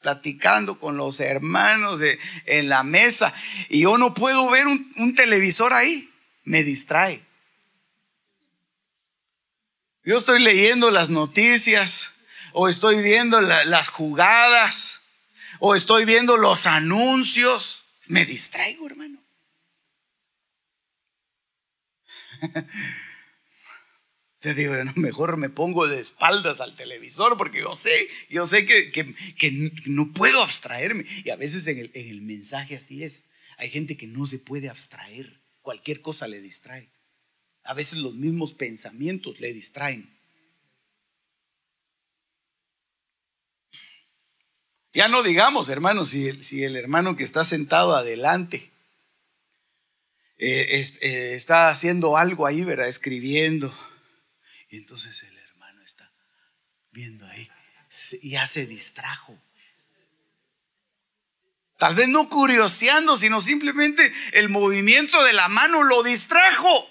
platicando 0.00 0.80
con 0.80 0.96
los 0.96 1.20
hermanos 1.20 2.00
en 2.46 2.70
la 2.70 2.82
mesa 2.82 3.30
y 3.68 3.82
yo 3.82 3.98
no 3.98 4.14
puedo 4.14 4.48
ver 4.48 4.66
un, 4.66 5.14
televisor 5.14 5.74
ahí, 5.74 6.10
me 6.44 6.62
distrae. 6.62 7.22
Yo 10.04 10.16
estoy 10.16 10.42
leyendo 10.42 10.90
las 10.90 11.10
noticias 11.10 12.14
o 12.54 12.66
estoy 12.66 13.02
viendo 13.02 13.42
las 13.42 13.90
jugadas 13.90 15.02
o 15.58 15.74
estoy 15.74 16.06
viendo 16.06 16.38
los 16.38 16.66
anuncios, 16.66 17.84
me 18.06 18.24
distraigo, 18.24 18.86
hermano. 18.86 19.22
Digo, 24.54 24.74
mejor 24.94 25.36
me 25.36 25.48
pongo 25.48 25.86
de 25.86 26.00
espaldas 26.00 26.60
al 26.60 26.74
televisor 26.74 27.36
porque 27.36 27.60
yo 27.60 27.74
sé, 27.74 28.08
yo 28.28 28.46
sé 28.46 28.66
que, 28.66 29.14
no 29.86 30.12
puedo 30.12 30.42
abstraerme. 30.42 31.04
Y 31.24 31.30
a 31.30 31.36
veces 31.36 31.66
en 31.68 31.78
el, 31.78 31.90
en 31.94 32.08
el 32.08 32.22
mensaje 32.22 32.76
así 32.76 33.02
es. 33.02 33.26
Hay 33.58 33.70
gente 33.70 33.96
que 33.96 34.06
no 34.06 34.26
se 34.26 34.38
puede 34.38 34.68
abstraer. 34.68 35.40
Cualquier 35.62 36.00
cosa 36.00 36.28
le 36.28 36.40
distrae. 36.40 36.88
A 37.64 37.74
veces 37.74 37.98
los 37.98 38.14
mismos 38.14 38.52
pensamientos 38.52 39.40
le 39.40 39.52
distraen. 39.52 40.14
Ya 44.92 45.08
no 45.08 45.22
digamos, 45.22 45.68
hermano, 45.68 46.06
si 46.06 46.32
si 46.42 46.64
el 46.64 46.74
hermano 46.74 47.16
que 47.16 47.24
está 47.24 47.44
sentado 47.44 47.94
adelante 47.94 48.70
eh, 50.38 50.82
eh, 51.00 51.34
está 51.34 51.68
haciendo 51.68 52.16
algo 52.16 52.46
ahí, 52.46 52.62
¿verdad? 52.62 52.88
Escribiendo 52.88 53.74
y 54.68 54.76
entonces 54.76 55.22
el 55.22 55.38
hermano 55.38 55.82
está 55.82 56.12
viendo 56.90 57.26
ahí, 57.26 57.50
ya 58.22 58.46
se 58.46 58.66
distrajo. 58.66 59.40
Tal 61.78 61.94
vez 61.94 62.08
no 62.08 62.28
curioseando, 62.28 63.16
sino 63.16 63.40
simplemente 63.40 64.12
el 64.32 64.48
movimiento 64.48 65.22
de 65.24 65.34
la 65.34 65.48
mano 65.48 65.84
lo 65.84 66.02
distrajo. 66.02 66.90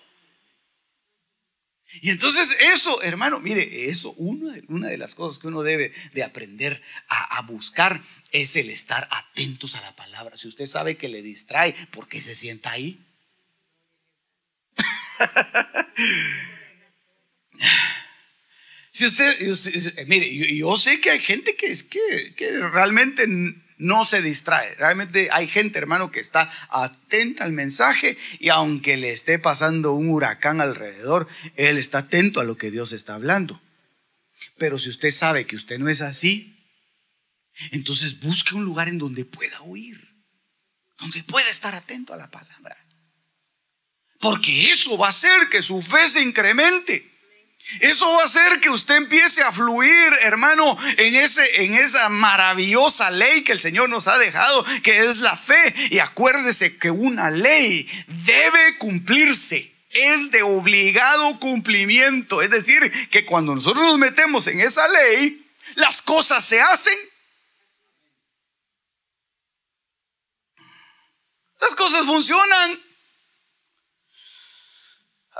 Y 2.01 2.11
entonces 2.11 2.55
eso, 2.59 3.01
hermano, 3.01 3.39
mire, 3.39 3.89
eso, 3.89 4.11
una 4.13 4.53
de, 4.53 4.63
una 4.67 4.89
de 4.89 4.97
las 4.97 5.15
cosas 5.15 5.39
que 5.39 5.47
uno 5.47 5.63
debe 5.63 5.91
de 6.13 6.23
aprender 6.23 6.81
a, 7.07 7.38
a, 7.38 7.41
buscar 7.41 8.01
es 8.31 8.55
el 8.57 8.69
estar 8.69 9.07
atentos 9.11 9.75
a 9.75 9.81
la 9.81 9.95
palabra. 9.95 10.35
Si 10.35 10.47
usted 10.47 10.65
sabe 10.65 10.97
que 10.97 11.09
le 11.09 11.21
distrae, 11.21 11.73
¿por 11.91 12.07
qué 12.07 12.21
se 12.21 12.35
sienta 12.35 12.71
ahí? 12.71 13.01
Si 18.89 19.05
usted, 19.05 20.05
mire, 20.07 20.55
yo, 20.55 20.77
sé 20.77 21.01
que 21.01 21.11
hay 21.11 21.19
gente 21.19 21.55
que, 21.55 21.67
es 21.67 21.83
que 21.83 22.59
realmente 22.71 23.27
no 23.77 24.05
se 24.05 24.21
distrae. 24.21 24.75
Realmente 24.75 25.29
hay 25.31 25.47
gente, 25.47 25.77
hermano, 25.77 26.11
que 26.11 26.19
está 26.19 26.49
atenta 26.69 27.43
al 27.43 27.51
mensaje 27.51 28.17
y 28.39 28.49
aunque 28.49 28.97
le 28.97 29.11
esté 29.11 29.39
pasando 29.39 29.93
un 29.93 30.09
huracán 30.09 30.61
alrededor, 30.61 31.27
él 31.55 31.77
está 31.77 31.99
atento 31.99 32.39
a 32.39 32.45
lo 32.45 32.57
que 32.57 32.71
Dios 32.71 32.91
está 32.91 33.15
hablando. 33.15 33.61
Pero 34.57 34.79
si 34.79 34.89
usted 34.89 35.11
sabe 35.11 35.45
que 35.45 35.55
usted 35.55 35.79
no 35.79 35.89
es 35.89 36.01
así, 36.01 36.51
entonces 37.71 38.19
busque 38.19 38.55
un 38.55 38.65
lugar 38.65 38.87
en 38.87 38.97
donde 38.97 39.25
pueda 39.25 39.59
oír, 39.61 39.99
donde 40.99 41.23
pueda 41.23 41.49
estar 41.49 41.75
atento 41.75 42.13
a 42.13 42.17
la 42.17 42.31
palabra. 42.31 42.77
Porque 44.19 44.71
eso 44.71 44.97
va 44.97 45.07
a 45.07 45.09
hacer 45.09 45.49
que 45.49 45.61
su 45.61 45.81
fe 45.81 46.07
se 46.07 46.21
incremente. 46.21 47.14
Eso 47.80 48.08
va 48.12 48.21
a 48.21 48.25
hacer 48.25 48.60
que 48.60 48.69
usted 48.69 48.95
empiece 48.95 49.41
a 49.41 49.51
fluir, 49.51 50.13
hermano, 50.21 50.78
en, 50.97 51.15
ese, 51.15 51.63
en 51.63 51.73
esa 51.73 52.10
maravillosa 52.10 53.10
ley 53.10 53.43
que 53.43 53.54
el 53.54 53.60
Señor 53.60 53.89
nos 53.89 54.08
ha 54.08 54.19
dejado, 54.19 54.63
que 54.84 55.04
es 55.04 55.17
la 55.17 55.36
fe. 55.36 55.73
Y 55.89 55.97
acuérdese 55.97 56.78
que 56.78 56.91
una 56.91 57.32
ley 57.32 57.89
debe 58.08 58.78
cumplirse. 58.78 59.73
Es 59.89 60.30
de 60.30 60.43
obligado 60.43 61.39
cumplimiento. 61.39 62.41
Es 62.41 62.51
decir, 62.51 62.91
que 63.10 63.25
cuando 63.25 63.56
nosotros 63.56 63.84
nos 63.84 63.97
metemos 63.97 64.45
en 64.47 64.60
esa 64.62 64.88
ley, 64.88 65.43
las 65.75 66.01
cosas 66.04 66.45
se 66.45 66.62
hacen. 66.62 66.97
Las 71.62 71.73
cosas 71.73 72.06
funcionan. 72.06 72.84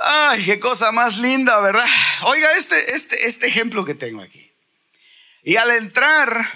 Ay, 0.08 0.44
qué 0.44 0.60
cosa 0.60 0.92
más 0.92 1.18
linda, 1.18 1.58
¿verdad? 1.60 1.84
Oiga, 2.22 2.52
este, 2.52 2.94
este, 2.94 3.26
este 3.26 3.48
ejemplo 3.48 3.84
que 3.84 3.94
tengo 3.94 4.22
aquí. 4.22 4.52
Y 5.42 5.56
al 5.56 5.68
entrar, 5.72 6.48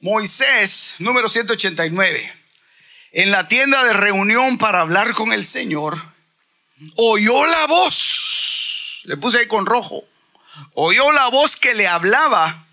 Moisés, 0.00 0.94
número 1.00 1.28
189, 1.28 2.32
en 3.12 3.30
la 3.30 3.46
tienda 3.46 3.84
de 3.84 3.92
reunión 3.92 4.56
para 4.56 4.80
hablar 4.80 5.12
con 5.12 5.34
el 5.34 5.44
Señor, 5.44 6.02
oyó 6.96 7.46
la 7.46 7.66
voz, 7.66 9.02
le 9.04 9.18
puse 9.18 9.40
ahí 9.40 9.46
con 9.46 9.66
rojo, 9.66 10.02
oyó 10.72 11.12
la 11.12 11.28
voz 11.28 11.56
que 11.56 11.74
le 11.74 11.86
hablaba 11.86 12.66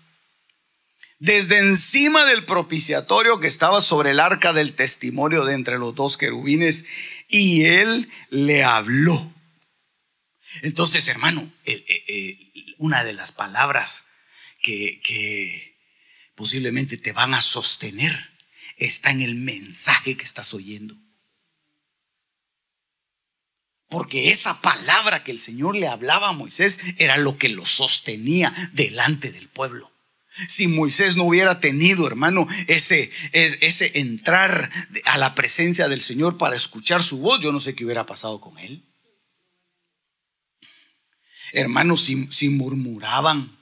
desde 1.22 1.58
encima 1.58 2.26
del 2.26 2.44
propiciatorio 2.44 3.38
que 3.38 3.46
estaba 3.46 3.80
sobre 3.80 4.10
el 4.10 4.18
arca 4.18 4.52
del 4.52 4.74
testimonio 4.74 5.44
de 5.44 5.54
entre 5.54 5.78
los 5.78 5.94
dos 5.94 6.16
querubines 6.16 6.84
y 7.32 7.64
él 7.64 8.08
le 8.30 8.62
habló. 8.62 9.34
Entonces, 10.60 11.08
hermano, 11.08 11.40
eh, 11.64 11.84
eh, 11.88 12.04
eh, 12.06 12.74
una 12.76 13.02
de 13.02 13.14
las 13.14 13.32
palabras 13.32 14.06
que, 14.60 15.00
que 15.02 15.80
posiblemente 16.34 16.98
te 16.98 17.12
van 17.12 17.34
a 17.34 17.40
sostener 17.40 18.14
está 18.76 19.10
en 19.10 19.22
el 19.22 19.34
mensaje 19.34 20.16
que 20.16 20.24
estás 20.24 20.52
oyendo. 20.52 20.94
Porque 23.88 24.30
esa 24.30 24.60
palabra 24.60 25.24
que 25.24 25.32
el 25.32 25.40
Señor 25.40 25.76
le 25.76 25.88
hablaba 25.88 26.30
a 26.30 26.32
Moisés 26.32 26.94
era 26.98 27.16
lo 27.16 27.38
que 27.38 27.48
lo 27.48 27.64
sostenía 27.66 28.52
delante 28.72 29.32
del 29.32 29.48
pueblo. 29.48 29.91
Si 30.48 30.66
Moisés 30.66 31.16
no 31.16 31.24
hubiera 31.24 31.60
tenido, 31.60 32.06
hermano, 32.06 32.46
ese, 32.66 33.10
ese 33.32 34.00
entrar 34.00 34.70
a 35.04 35.18
la 35.18 35.34
presencia 35.34 35.88
del 35.88 36.00
Señor 36.00 36.38
para 36.38 36.56
escuchar 36.56 37.02
su 37.02 37.18
voz, 37.18 37.40
yo 37.40 37.52
no 37.52 37.60
sé 37.60 37.74
qué 37.74 37.84
hubiera 37.84 38.06
pasado 38.06 38.40
con 38.40 38.58
él. 38.58 38.82
Hermanos, 41.52 42.10
si, 42.30 42.48
murmuraban, 42.48 43.58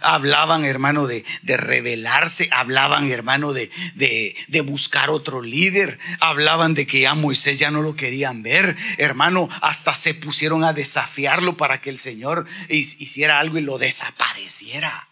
hablaban, 0.00 0.64
hermano, 0.64 1.06
de, 1.06 1.24
de 1.42 1.56
rebelarse, 1.56 2.48
hablaban, 2.50 3.08
hermano, 3.08 3.52
de, 3.52 3.70
de, 3.94 4.34
de, 4.48 4.60
buscar 4.62 5.10
otro 5.10 5.40
líder, 5.40 6.00
hablaban 6.18 6.74
de 6.74 6.84
que 6.88 7.02
ya 7.02 7.14
Moisés 7.14 7.60
ya 7.60 7.70
no 7.70 7.80
lo 7.80 7.94
querían 7.94 8.42
ver, 8.42 8.76
hermano, 8.98 9.48
hasta 9.62 9.94
se 9.94 10.14
pusieron 10.14 10.64
a 10.64 10.72
desafiarlo 10.72 11.56
para 11.56 11.80
que 11.80 11.90
el 11.90 11.98
Señor 11.98 12.44
hiciera 12.68 13.38
algo 13.38 13.58
y 13.58 13.62
lo 13.62 13.78
desapareciera. 13.78 15.08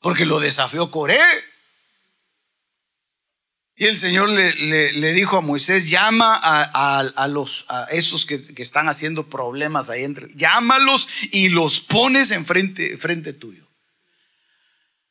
Porque 0.00 0.26
lo 0.26 0.40
desafió 0.40 0.90
Coré. 0.90 1.20
Y 3.80 3.86
el 3.86 3.96
Señor 3.96 4.28
le, 4.28 5.12
dijo 5.12 5.36
a 5.36 5.40
Moisés, 5.40 5.88
llama 5.88 6.34
a, 6.42 7.28
los, 7.28 7.64
a 7.68 7.84
esos 7.84 8.26
que, 8.26 8.42
están 8.56 8.88
haciendo 8.88 9.30
problemas 9.30 9.88
ahí 9.88 10.02
entre, 10.02 10.34
llámalos 10.34 11.08
y 11.30 11.50
los 11.50 11.80
pones 11.80 12.32
enfrente 12.32 12.96
frente 12.96 13.32
tuyo. 13.32 13.68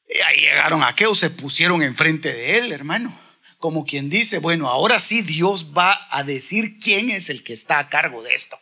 Y 0.09 0.20
ahí 0.20 0.41
llegaron 0.41 0.84
aquellos, 0.84 1.18
se 1.18 1.30
pusieron 1.30 1.82
enfrente 1.82 2.34
de 2.34 2.57
él, 2.57 2.74
hermano. 2.74 3.18
Como 3.57 3.86
quien 3.86 4.09
dice, 4.09 4.39
bueno, 4.39 4.68
ahora 4.68 4.99
sí 4.99 5.22
Dios 5.22 5.74
va 5.76 5.97
a 6.12 6.24
decir 6.24 6.78
quién 6.80 7.09
es 7.09 7.30
el 7.30 7.45
que 7.45 7.53
está 7.53 7.80
a 7.80 7.88
cargo 7.88 8.22
de 8.22 8.34
esto. 8.34 8.59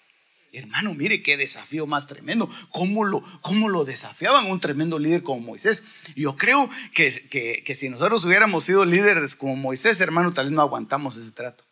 Hermano, 0.57 0.93
mire 0.93 1.21
qué 1.21 1.35
desafío 1.35 1.85
más 1.85 2.07
tremendo. 2.07 2.49
¿Cómo 2.69 3.03
lo, 3.03 3.21
cómo 3.41 3.67
lo 3.67 3.83
desafiaban 3.83 4.49
un 4.49 4.61
tremendo 4.61 4.99
líder 4.99 5.21
como 5.21 5.41
Moisés? 5.41 6.13
Yo 6.15 6.37
creo 6.37 6.69
que, 6.93 7.63
que 7.65 7.75
si 7.75 7.89
nosotros 7.89 8.23
hubiéramos 8.23 8.63
sido 8.63 8.85
líderes 8.85 9.35
como 9.35 9.57
Moisés, 9.57 9.99
hermano, 9.99 10.33
tal 10.33 10.45
vez 10.45 10.53
no 10.53 10.61
aguantamos 10.61 11.17
ese 11.17 11.31
trato. 11.31 11.65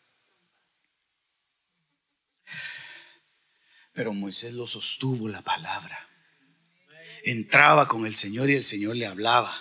Pero 3.93 4.13
Moisés 4.13 4.53
lo 4.53 4.67
sostuvo 4.67 5.29
la 5.29 5.41
palabra. 5.41 6.09
Entraba 7.23 7.87
con 7.87 8.05
el 8.05 8.15
Señor 8.15 8.49
y 8.49 8.55
el 8.55 8.63
Señor 8.63 8.97
le 8.97 9.05
hablaba. 9.05 9.55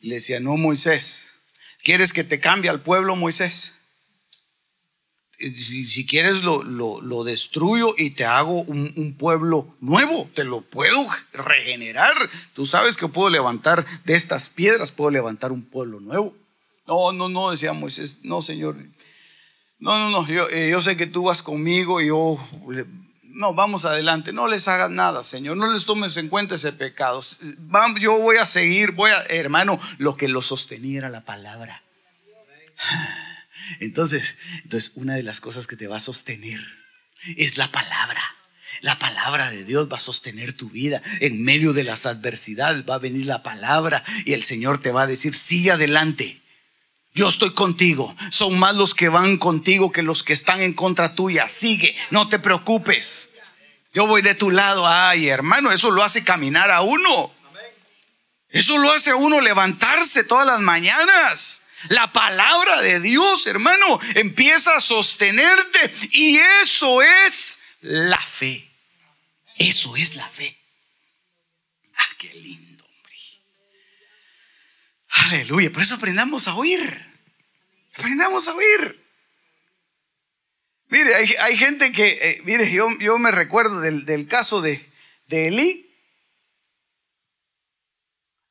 Le 0.00 0.14
decía, 0.14 0.40
no, 0.40 0.56
Moisés, 0.56 1.40
¿quieres 1.82 2.14
que 2.14 2.24
te 2.24 2.40
cambie 2.40 2.70
al 2.70 2.80
pueblo, 2.80 3.16
Moisés? 3.16 3.79
Si, 5.40 6.06
quieres 6.06 6.42
lo, 6.42 6.62
lo, 6.62 7.24
destruyo 7.24 7.94
y 7.96 8.10
te 8.10 8.26
hago 8.26 8.60
un, 8.62 8.92
un, 8.96 9.14
pueblo 9.14 9.68
nuevo, 9.80 10.28
te 10.34 10.44
lo 10.44 10.60
puedo 10.60 10.98
regenerar. 11.32 12.12
Tú 12.52 12.66
sabes 12.66 12.98
que 12.98 13.08
puedo 13.08 13.30
levantar 13.30 13.86
de 14.04 14.14
estas 14.14 14.50
piedras, 14.50 14.92
puedo 14.92 15.10
levantar 15.10 15.50
un 15.50 15.62
pueblo 15.62 15.98
nuevo. 16.00 16.36
No, 16.86 17.12
no, 17.12 17.28
no, 17.28 17.50
decía 17.50 17.72
Moisés, 17.72 18.20
no, 18.24 18.42
Señor. 18.42 18.76
No, 19.78 19.98
no, 19.98 20.10
no, 20.10 20.28
yo, 20.28 20.46
eh, 20.50 20.68
yo 20.70 20.82
sé 20.82 20.96
que 20.96 21.06
tú 21.06 21.24
vas 21.24 21.42
conmigo 21.42 22.02
y 22.02 22.08
yo 22.08 22.38
no, 23.32 23.54
vamos 23.54 23.84
adelante, 23.84 24.32
no 24.32 24.46
les 24.46 24.68
hagas 24.68 24.90
nada, 24.90 25.24
Señor, 25.24 25.56
no 25.56 25.72
les 25.72 25.86
tomes 25.86 26.16
en 26.16 26.28
cuenta 26.28 26.56
ese 26.56 26.72
pecado. 26.72 27.22
Yo 27.98 28.18
voy 28.18 28.36
a 28.36 28.46
seguir, 28.46 28.92
voy 28.92 29.10
a, 29.10 29.22
hermano, 29.30 29.80
lo 29.98 30.16
que 30.16 30.28
lo 30.28 30.42
sostenía 30.42 30.98
era 30.98 31.08
la 31.08 31.24
palabra. 31.24 31.82
Entonces, 33.80 34.38
entonces 34.64 34.92
una 34.96 35.14
de 35.14 35.22
las 35.22 35.40
cosas 35.40 35.66
que 35.66 35.76
te 35.76 35.88
va 35.88 35.96
a 35.96 36.00
sostener 36.00 36.60
es 37.36 37.58
la 37.58 37.70
palabra. 37.70 38.22
La 38.82 38.98
palabra 38.98 39.50
de 39.50 39.64
Dios 39.64 39.90
va 39.92 39.96
a 39.96 40.00
sostener 40.00 40.52
tu 40.52 40.70
vida. 40.70 41.02
En 41.20 41.42
medio 41.42 41.72
de 41.72 41.84
las 41.84 42.06
adversidades 42.06 42.88
va 42.88 42.94
a 42.94 42.98
venir 42.98 43.26
la 43.26 43.42
palabra 43.42 44.02
y 44.24 44.32
el 44.32 44.42
Señor 44.42 44.80
te 44.80 44.92
va 44.92 45.02
a 45.02 45.06
decir, 45.06 45.34
sigue 45.34 45.72
adelante. 45.72 46.40
Yo 47.12 47.28
estoy 47.28 47.52
contigo. 47.52 48.14
Son 48.30 48.58
más 48.58 48.76
los 48.76 48.94
que 48.94 49.08
van 49.08 49.36
contigo 49.36 49.92
que 49.92 50.02
los 50.02 50.22
que 50.22 50.32
están 50.32 50.60
en 50.60 50.72
contra 50.72 51.14
tuya. 51.14 51.48
Sigue, 51.48 51.94
no 52.10 52.28
te 52.28 52.38
preocupes. 52.38 53.34
Yo 53.92 54.06
voy 54.06 54.22
de 54.22 54.34
tu 54.34 54.50
lado. 54.50 54.86
Ay, 54.86 55.28
hermano, 55.28 55.72
eso 55.72 55.90
lo 55.90 56.02
hace 56.02 56.22
caminar 56.22 56.70
a 56.70 56.82
uno. 56.82 57.34
Eso 58.48 58.78
lo 58.78 58.90
hace 58.92 59.10
a 59.10 59.16
uno 59.16 59.40
levantarse 59.40 60.24
todas 60.24 60.46
las 60.46 60.60
mañanas. 60.60 61.66
La 61.88 62.12
palabra 62.12 62.82
de 62.82 63.00
Dios, 63.00 63.46
hermano, 63.46 63.98
empieza 64.14 64.76
a 64.76 64.80
sostenerte 64.80 65.92
y 66.12 66.38
eso 66.62 67.02
es 67.02 67.62
la 67.80 68.20
fe. 68.20 68.68
Eso 69.56 69.96
es 69.96 70.16
la 70.16 70.28
fe. 70.28 70.56
Ah, 71.94 72.08
qué 72.18 72.32
lindo. 72.34 72.70
Aleluya. 75.10 75.70
Por 75.70 75.82
eso 75.82 75.94
aprendamos 75.94 76.48
a 76.48 76.54
oír. 76.54 76.80
Aprendamos 77.94 78.46
a 78.48 78.54
oír. 78.54 79.00
Mire, 80.88 81.14
hay, 81.14 81.56
gente 81.56 81.92
que, 81.92 82.08
eh, 82.08 82.42
mire, 82.44 82.70
yo, 82.72 83.18
me 83.18 83.30
recuerdo 83.30 83.80
del, 83.80 84.26
caso 84.26 84.60
de, 84.60 84.84
de. 85.28 85.89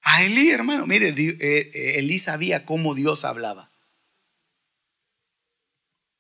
A 0.02 0.24
Elí, 0.24 0.50
hermano, 0.50 0.86
mire, 0.88 1.10
eh, 1.10 1.38
eh, 1.40 2.00
Elí 2.00 2.20
sabía 2.20 2.66
cómo 2.66 2.96
Dios 2.96 3.26
hablaba. 3.26 3.70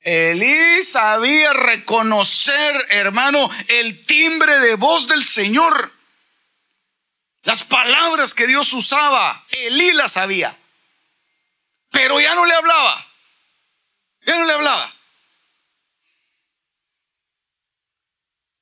Elí 0.01 0.83
sabía 0.83 1.53
reconocer, 1.53 2.85
hermano, 2.89 3.49
el 3.67 4.05
timbre 4.05 4.59
de 4.59 4.75
voz 4.75 5.07
del 5.07 5.23
Señor. 5.23 5.91
Las 7.43 7.63
palabras 7.63 8.33
que 8.33 8.47
Dios 8.47 8.71
usaba, 8.73 9.45
Elí 9.49 9.91
las 9.93 10.13
sabía. 10.13 10.55
Pero 11.89 12.19
ya 12.19 12.35
no 12.35 12.45
le 12.45 12.53
hablaba. 12.53 13.07
Ya 14.21 14.37
no 14.37 14.45
le 14.45 14.53
hablaba. 14.53 14.93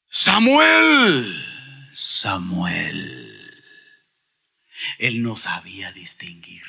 Samuel, 0.09 1.45
Samuel. 1.91 3.16
Él 4.97 5.21
no 5.21 5.37
sabía 5.37 5.91
distinguir. 5.91 6.63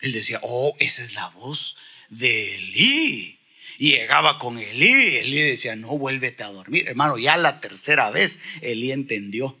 Él 0.00 0.12
decía, 0.12 0.38
oh, 0.42 0.76
esa 0.80 1.02
es 1.02 1.14
la 1.14 1.28
voz 1.30 1.76
de 2.10 2.56
Elí. 2.56 3.38
Y 3.78 3.92
llegaba 3.92 4.38
con 4.38 4.58
Elí. 4.58 5.16
Elí 5.16 5.38
decía, 5.38 5.76
no, 5.76 5.98
vuélvete 5.98 6.42
a 6.42 6.48
dormir. 6.48 6.86
Hermano, 6.88 7.18
ya 7.18 7.36
la 7.36 7.60
tercera 7.60 8.10
vez 8.10 8.40
Elí 8.62 8.92
entendió. 8.92 9.58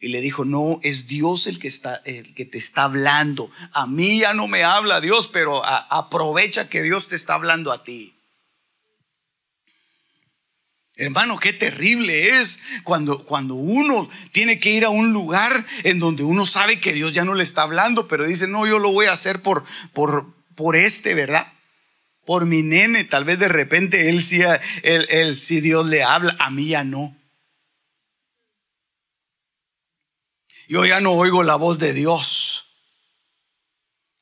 Y 0.00 0.08
le 0.08 0.22
dijo, 0.22 0.46
no, 0.46 0.80
es 0.82 1.08
Dios 1.08 1.46
el 1.46 1.58
que, 1.58 1.68
está, 1.68 1.94
el 2.06 2.34
que 2.34 2.46
te 2.46 2.56
está 2.56 2.84
hablando. 2.84 3.50
A 3.72 3.86
mí 3.86 4.20
ya 4.20 4.32
no 4.32 4.48
me 4.48 4.64
habla 4.64 5.02
Dios, 5.02 5.28
pero 5.30 5.62
aprovecha 5.64 6.70
que 6.70 6.82
Dios 6.82 7.08
te 7.08 7.16
está 7.16 7.34
hablando 7.34 7.70
a 7.70 7.84
ti. 7.84 8.14
Hermano, 11.00 11.38
qué 11.38 11.52
terrible 11.52 12.40
es 12.40 12.82
cuando, 12.84 13.24
cuando 13.24 13.54
uno 13.54 14.08
tiene 14.32 14.60
que 14.60 14.70
ir 14.70 14.84
a 14.84 14.90
un 14.90 15.12
lugar 15.12 15.64
en 15.84 15.98
donde 15.98 16.22
uno 16.22 16.46
sabe 16.46 16.78
que 16.78 16.92
Dios 16.92 17.12
ya 17.12 17.24
no 17.24 17.34
le 17.34 17.42
está 17.42 17.62
hablando, 17.62 18.06
pero 18.06 18.26
dice, 18.26 18.46
no, 18.46 18.66
yo 18.66 18.78
lo 18.78 18.92
voy 18.92 19.06
a 19.06 19.12
hacer 19.12 19.40
por, 19.40 19.64
por, 19.92 20.34
por 20.54 20.76
este, 20.76 21.14
¿verdad? 21.14 21.50
Por 22.26 22.46
mi 22.46 22.62
nene, 22.62 23.04
tal 23.04 23.24
vez 23.24 23.38
de 23.38 23.48
repente 23.48 24.10
él 24.10 24.22
sí, 24.22 24.42
él, 24.82 25.06
él, 25.10 25.40
si 25.40 25.60
Dios 25.60 25.86
le 25.86 26.02
habla, 26.02 26.36
a 26.38 26.50
mí 26.50 26.68
ya 26.68 26.84
no. 26.84 27.16
yo 30.70 30.86
ya 30.86 31.00
no 31.00 31.14
oigo 31.14 31.42
la 31.42 31.56
voz 31.56 31.80
de 31.80 31.92
Dios. 31.92 32.76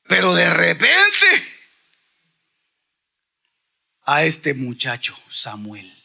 Pero 0.07 0.33
de 0.33 0.49
repente 0.49 1.27
a 4.01 4.23
este 4.23 4.55
muchacho, 4.55 5.15
Samuel, 5.29 5.98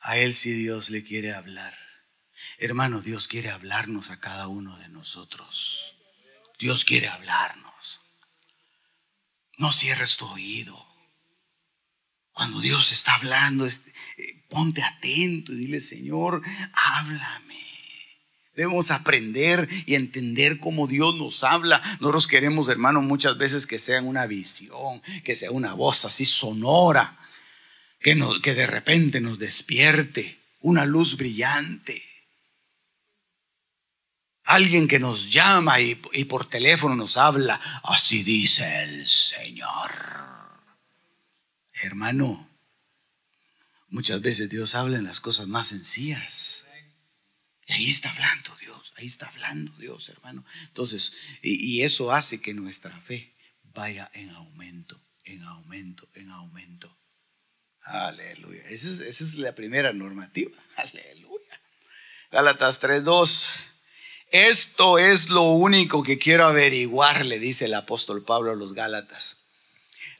a 0.00 0.16
él 0.18 0.34
sí 0.34 0.52
Dios 0.52 0.90
le 0.90 1.04
quiere 1.04 1.32
hablar. 1.32 1.74
Hermano, 2.58 3.00
Dios 3.00 3.28
quiere 3.28 3.50
hablarnos 3.50 4.10
a 4.10 4.20
cada 4.20 4.48
uno 4.48 4.76
de 4.78 4.88
nosotros. 4.88 5.94
Dios 6.58 6.84
quiere 6.84 7.08
hablarnos. 7.08 8.00
No 9.58 9.72
cierres 9.72 10.16
tu 10.16 10.26
oído. 10.26 10.76
Cuando 12.32 12.60
Dios 12.60 12.92
está 12.92 13.14
hablando, 13.14 13.66
eh, 13.66 14.46
ponte 14.48 14.82
atento 14.82 15.52
y 15.52 15.56
dile, 15.56 15.80
Señor, 15.80 16.42
háblame. 16.72 17.60
Debemos 18.54 18.90
aprender 18.90 19.68
y 19.86 19.94
entender 19.94 20.58
cómo 20.58 20.86
Dios 20.86 21.14
nos 21.16 21.44
habla. 21.44 21.80
Nosotros 22.00 22.26
queremos, 22.26 22.68
hermano, 22.68 23.02
muchas 23.02 23.38
veces 23.38 23.66
que 23.66 23.78
sea 23.78 24.02
una 24.02 24.26
visión, 24.26 25.00
que 25.24 25.34
sea 25.34 25.50
una 25.50 25.74
voz 25.74 26.04
así 26.04 26.24
sonora, 26.24 27.16
que, 28.00 28.54
de 28.54 28.66
repente 28.66 29.20
nos 29.20 29.38
despierte, 29.38 30.40
una 30.60 30.86
luz 30.86 31.16
brillante. 31.16 32.02
Alguien 34.44 34.88
que 34.88 34.98
nos 34.98 35.30
llama 35.30 35.80
y, 35.80 36.00
y 36.12 36.24
por 36.24 36.48
teléfono 36.48 36.96
nos 36.96 37.16
habla, 37.16 37.60
así 37.84 38.22
dice 38.22 38.82
el 38.82 39.06
Señor. 39.06 39.90
Hermano, 41.82 42.50
muchas 43.88 44.20
veces 44.20 44.50
Dios 44.50 44.74
habla 44.74 44.98
en 44.98 45.04
las 45.04 45.20
cosas 45.20 45.46
más 45.46 45.68
sencillas. 45.68 46.68
Y 47.66 47.72
ahí 47.72 47.88
está 47.88 48.10
hablando 48.10 48.56
Dios, 48.60 48.92
ahí 48.96 49.06
está 49.06 49.28
hablando 49.28 49.72
Dios, 49.76 50.08
hermano. 50.08 50.44
Entonces, 50.64 51.38
y, 51.42 51.82
eso 51.82 52.10
hace 52.10 52.40
que 52.40 52.52
nuestra 52.52 52.90
fe 53.00 53.32
vaya 53.62 54.10
en 54.14 54.30
aumento, 54.30 55.00
en 55.24 55.42
aumento, 55.44 56.08
en 56.14 56.30
aumento. 56.30 56.99
Aleluya. 57.90 58.62
Esa 58.68 59.04
es, 59.06 59.34
la 59.38 59.54
primera 59.54 59.92
normativa. 59.92 60.52
Aleluya. 60.76 61.60
Gálatas 62.30 62.80
3.2. 62.82 63.50
Esto 64.30 64.98
es 64.98 65.30
lo 65.30 65.42
único 65.42 66.04
que 66.04 66.18
quiero 66.18 66.46
averiguar, 66.46 67.24
le 67.26 67.40
dice 67.40 67.64
el 67.64 67.74
apóstol 67.74 68.24
Pablo 68.24 68.52
a 68.52 68.54
los 68.54 68.74
Gálatas. 68.74 69.46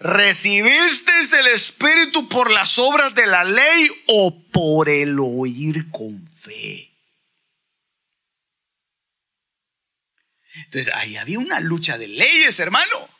¿Recibisteis 0.01 1.33
el 1.35 1.47
Espíritu 1.49 2.29
por 2.29 2.51
las 2.51 2.79
obras 2.79 3.15
de 3.15 3.27
la 3.27 3.45
ley 3.45 3.89
o 4.07 4.43
por 4.51 4.89
el 4.89 5.19
oír 5.21 5.91
con 5.91 6.27
fe? 6.27 6.91
Entonces 10.65 10.93
ahí 10.95 11.17
había 11.17 11.39
una 11.39 11.61
lucha 11.61 11.99
de 11.99 12.09
leyes, 12.09 12.59
hermano. 12.59 13.20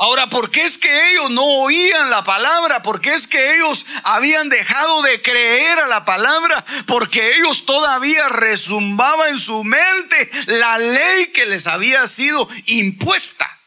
Ahora, 0.00 0.30
¿por 0.30 0.52
qué 0.52 0.64
es 0.64 0.78
que 0.78 1.10
ellos 1.10 1.28
no 1.32 1.42
oían 1.42 2.08
la 2.08 2.22
palabra? 2.22 2.84
¿Por 2.84 3.00
qué 3.00 3.12
es 3.14 3.26
que 3.26 3.56
ellos 3.56 3.84
habían 4.04 4.48
dejado 4.48 5.02
de 5.02 5.20
creer 5.20 5.80
a 5.80 5.88
la 5.88 6.04
palabra? 6.04 6.64
Porque 6.86 7.34
ellos 7.36 7.66
todavía 7.66 8.28
resumbaba 8.28 9.28
en 9.28 9.38
su 9.40 9.64
mente 9.64 10.30
la 10.46 10.78
ley 10.78 11.32
que 11.34 11.46
les 11.46 11.66
había 11.66 12.06
sido 12.06 12.48
impuesta. 12.66 13.58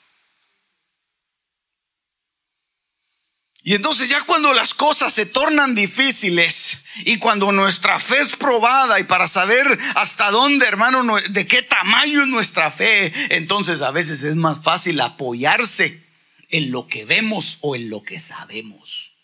Y 3.62 3.76
entonces 3.76 4.08
ya 4.08 4.22
cuando 4.22 4.54
las 4.54 4.74
cosas 4.74 5.12
se 5.12 5.26
tornan 5.26 5.76
difíciles 5.76 6.86
y 7.04 7.18
cuando 7.18 7.52
nuestra 7.52 8.00
fe 8.00 8.20
es 8.20 8.38
probada 8.38 9.02
y 9.02 9.04
para 9.04 9.28
saber 9.28 9.78
hasta 9.96 10.32
dónde, 10.32 10.66
hermano, 10.66 11.18
de 11.30 11.46
qué 11.46 11.62
tamaño 11.62 12.22
es 12.22 12.30
nuestra 12.30 12.72
fe, 12.72 13.12
entonces 13.36 13.82
a 13.82 13.92
veces 13.92 14.24
es 14.24 14.38
más 14.38 14.62
fácil 14.62 15.02
apoyarse 15.02 16.10
en 16.52 16.72
lo 16.72 16.88
que 16.88 17.06
vemos 17.06 17.58
o 17.62 17.76
en 17.76 17.90
lo 17.90 18.04
que 18.04 18.20
sabemos. 18.20 19.18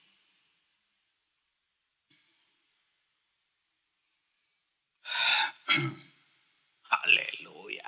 Aleluya. 6.90 7.84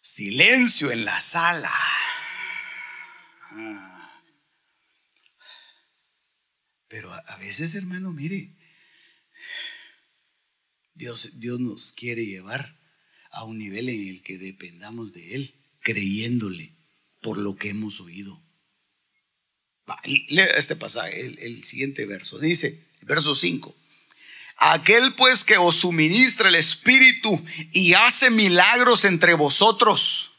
Silencio 0.00 0.90
en 0.90 1.04
la 1.04 1.20
sala. 1.20 1.70
Ah. 3.52 4.22
Pero 6.88 7.12
a, 7.12 7.36
veces, 7.36 7.74
hermano, 7.74 8.12
mire, 8.12 8.56
Dios, 10.94 11.38
Dios 11.38 11.60
nos 11.60 11.92
quiere 11.92 12.24
llevar 12.24 12.80
a 13.30 13.44
un 13.44 13.58
nivel 13.58 13.90
en 13.90 14.08
el 14.08 14.22
que 14.22 14.38
dependamos 14.38 15.12
de 15.12 15.36
Él, 15.36 15.54
creyéndole 15.80 16.79
por 17.20 17.38
lo 17.38 17.56
que 17.56 17.70
hemos 17.70 18.00
oído. 18.00 18.40
lea 20.28 20.46
este 20.56 20.76
pasaje, 20.76 21.20
el, 21.20 21.62
siguiente 21.64 22.06
verso. 22.06 22.38
Dice, 22.38 22.88
verso 23.02 23.34
5. 23.34 23.74
Aquel 24.56 25.14
pues 25.14 25.44
que 25.44 25.56
os 25.56 25.76
suministra 25.76 26.48
el 26.48 26.54
Espíritu 26.54 27.42
y 27.72 27.94
hace 27.94 28.30
milagros 28.30 29.04
entre 29.04 29.34
vosotros. 29.34 30.32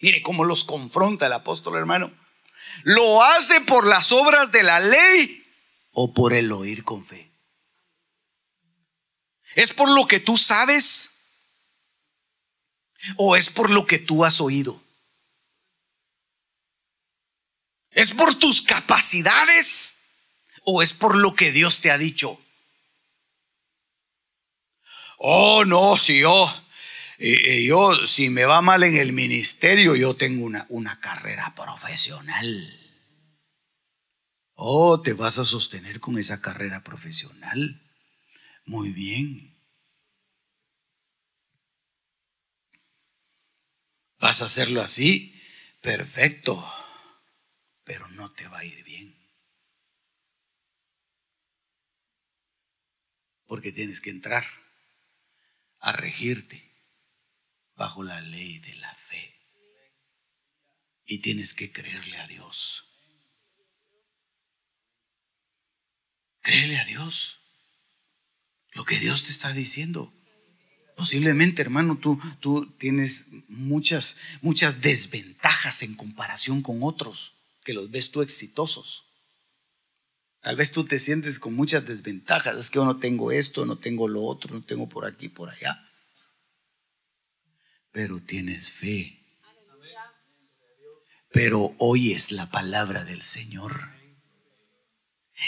Mire 0.00 0.22
cómo 0.22 0.44
los 0.44 0.64
confronta 0.64 1.26
el 1.26 1.32
apóstol 1.32 1.76
hermano. 1.76 2.12
Lo 2.82 3.22
hace 3.22 3.60
por 3.62 3.86
las 3.86 4.12
obras 4.12 4.52
de 4.52 4.62
la 4.62 4.80
ley 4.80 5.44
o 5.94 6.12
por 6.12 6.34
el 6.34 6.52
oír 6.52 6.84
con 6.84 7.04
fe? 7.04 7.30
¿Es 9.54 9.72
por 9.72 9.88
lo 9.88 10.06
que 10.06 10.20
tú 10.20 10.36
sabes 10.36 11.20
o 13.16 13.36
es 13.36 13.48
por 13.48 13.70
lo 13.70 13.86
que 13.86 13.98
tú 13.98 14.24
has 14.24 14.40
oído? 14.40 14.83
¿Es 17.94 18.12
por 18.12 18.34
tus 18.38 18.62
capacidades 18.62 20.06
o 20.64 20.82
es 20.82 20.92
por 20.92 21.16
lo 21.16 21.34
que 21.34 21.52
Dios 21.52 21.80
te 21.80 21.90
ha 21.90 21.98
dicho? 21.98 22.40
Oh, 25.18 25.64
no, 25.64 25.96
si 25.96 26.20
yo, 26.20 26.46
eh, 27.18 27.38
eh, 27.44 27.64
yo, 27.64 28.06
si 28.06 28.30
me 28.30 28.44
va 28.44 28.60
mal 28.60 28.82
en 28.82 28.96
el 28.96 29.12
ministerio, 29.12 29.94
yo 29.94 30.14
tengo 30.16 30.44
una, 30.44 30.66
una 30.68 31.00
carrera 31.00 31.54
profesional. 31.54 32.80
Oh, 34.56 35.00
te 35.00 35.12
vas 35.12 35.38
a 35.38 35.44
sostener 35.44 36.00
con 36.00 36.18
esa 36.18 36.40
carrera 36.40 36.82
profesional. 36.82 37.80
Muy 38.66 38.90
bien. 38.90 39.56
¿Vas 44.18 44.42
a 44.42 44.46
hacerlo 44.46 44.80
así? 44.80 45.40
Perfecto. 45.80 46.83
Pero 47.84 48.08
no 48.08 48.32
te 48.32 48.48
va 48.48 48.58
a 48.58 48.64
ir 48.64 48.82
bien. 48.82 49.14
Porque 53.46 53.72
tienes 53.72 54.00
que 54.00 54.10
entrar 54.10 54.44
a 55.80 55.92
regirte 55.92 56.62
bajo 57.76 58.02
la 58.02 58.20
ley 58.22 58.58
de 58.60 58.74
la 58.76 58.94
fe. 58.94 59.34
Y 61.04 61.18
tienes 61.18 61.52
que 61.52 61.70
creerle 61.70 62.16
a 62.16 62.26
Dios. 62.26 62.86
Créele 66.40 66.78
a 66.78 66.84
Dios. 66.86 67.40
Lo 68.72 68.84
que 68.84 68.98
Dios 68.98 69.24
te 69.24 69.30
está 69.30 69.52
diciendo. 69.52 70.12
Posiblemente, 70.96 71.60
hermano, 71.60 71.98
tú, 71.98 72.18
tú 72.40 72.66
tienes 72.78 73.28
muchas, 73.48 74.38
muchas 74.40 74.80
desventajas 74.80 75.82
en 75.82 75.94
comparación 75.94 76.62
con 76.62 76.82
otros 76.82 77.33
que 77.64 77.74
los 77.74 77.90
ves 77.90 78.10
tú 78.10 78.22
exitosos. 78.22 79.06
Tal 80.40 80.56
vez 80.56 80.72
tú 80.72 80.84
te 80.84 81.00
sientes 81.00 81.38
con 81.38 81.54
muchas 81.54 81.86
desventajas. 81.86 82.56
Es 82.58 82.70
que 82.70 82.76
yo 82.76 82.84
no 82.84 82.98
tengo 82.98 83.32
esto, 83.32 83.64
no 83.64 83.78
tengo 83.78 84.06
lo 84.08 84.22
otro, 84.22 84.54
no 84.54 84.62
tengo 84.62 84.88
por 84.88 85.06
aquí, 85.06 85.30
por 85.30 85.48
allá. 85.48 85.82
Pero 87.90 88.20
tienes 88.20 88.70
fe. 88.70 89.20
Pero 91.32 91.74
oyes 91.78 92.30
la 92.30 92.50
palabra 92.50 93.04
del 93.04 93.22
Señor. 93.22 93.72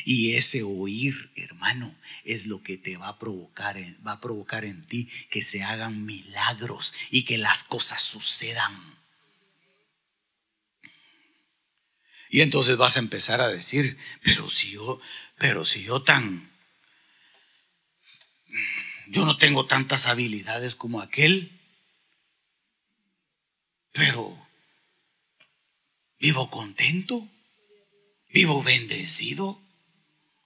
Y 0.04 0.32
ese 0.32 0.62
oír, 0.62 1.30
hermano, 1.36 1.94
es 2.24 2.46
lo 2.46 2.62
que 2.62 2.78
te 2.78 2.96
va 2.96 3.08
a 3.08 3.18
provocar, 3.18 3.76
va 4.04 4.12
a 4.12 4.20
provocar 4.20 4.64
en 4.64 4.84
ti 4.86 5.08
que 5.30 5.42
se 5.42 5.62
hagan 5.62 6.06
milagros 6.06 6.94
y 7.10 7.24
que 7.24 7.38
las 7.38 7.64
cosas 7.64 8.00
sucedan. 8.00 8.95
Y 12.30 12.40
entonces 12.40 12.76
vas 12.76 12.96
a 12.96 13.00
empezar 13.00 13.40
a 13.40 13.48
decir, 13.48 13.96
pero 14.22 14.50
si 14.50 14.70
yo, 14.72 15.00
pero 15.38 15.64
si 15.64 15.84
yo 15.84 16.02
tan, 16.02 16.50
yo 19.08 19.24
no 19.24 19.36
tengo 19.38 19.66
tantas 19.66 20.06
habilidades 20.06 20.74
como 20.74 21.00
aquel, 21.00 21.52
pero 23.92 24.36
vivo 26.18 26.50
contento, 26.50 27.28
vivo 28.32 28.62
bendecido. 28.62 29.58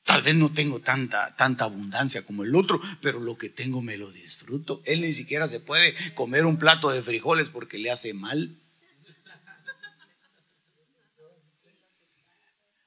Tal 0.04 0.22
vez 0.22 0.34
no 0.34 0.52
tengo 0.52 0.80
tanta, 0.80 1.36
tanta 1.36 1.64
abundancia 1.64 2.24
como 2.24 2.44
el 2.44 2.54
otro, 2.54 2.80
pero 3.00 3.20
lo 3.20 3.38
que 3.38 3.48
tengo 3.48 3.80
me 3.80 3.96
lo 3.96 4.10
disfruto. 4.10 4.82
Él 4.84 5.02
ni 5.02 5.12
siquiera 5.12 5.48
se 5.48 5.60
puede 5.60 5.94
comer 6.14 6.46
un 6.46 6.58
plato 6.58 6.90
de 6.90 7.02
frijoles 7.02 7.48
porque 7.48 7.78
le 7.78 7.90
hace 7.90 8.12
mal. 8.14 8.59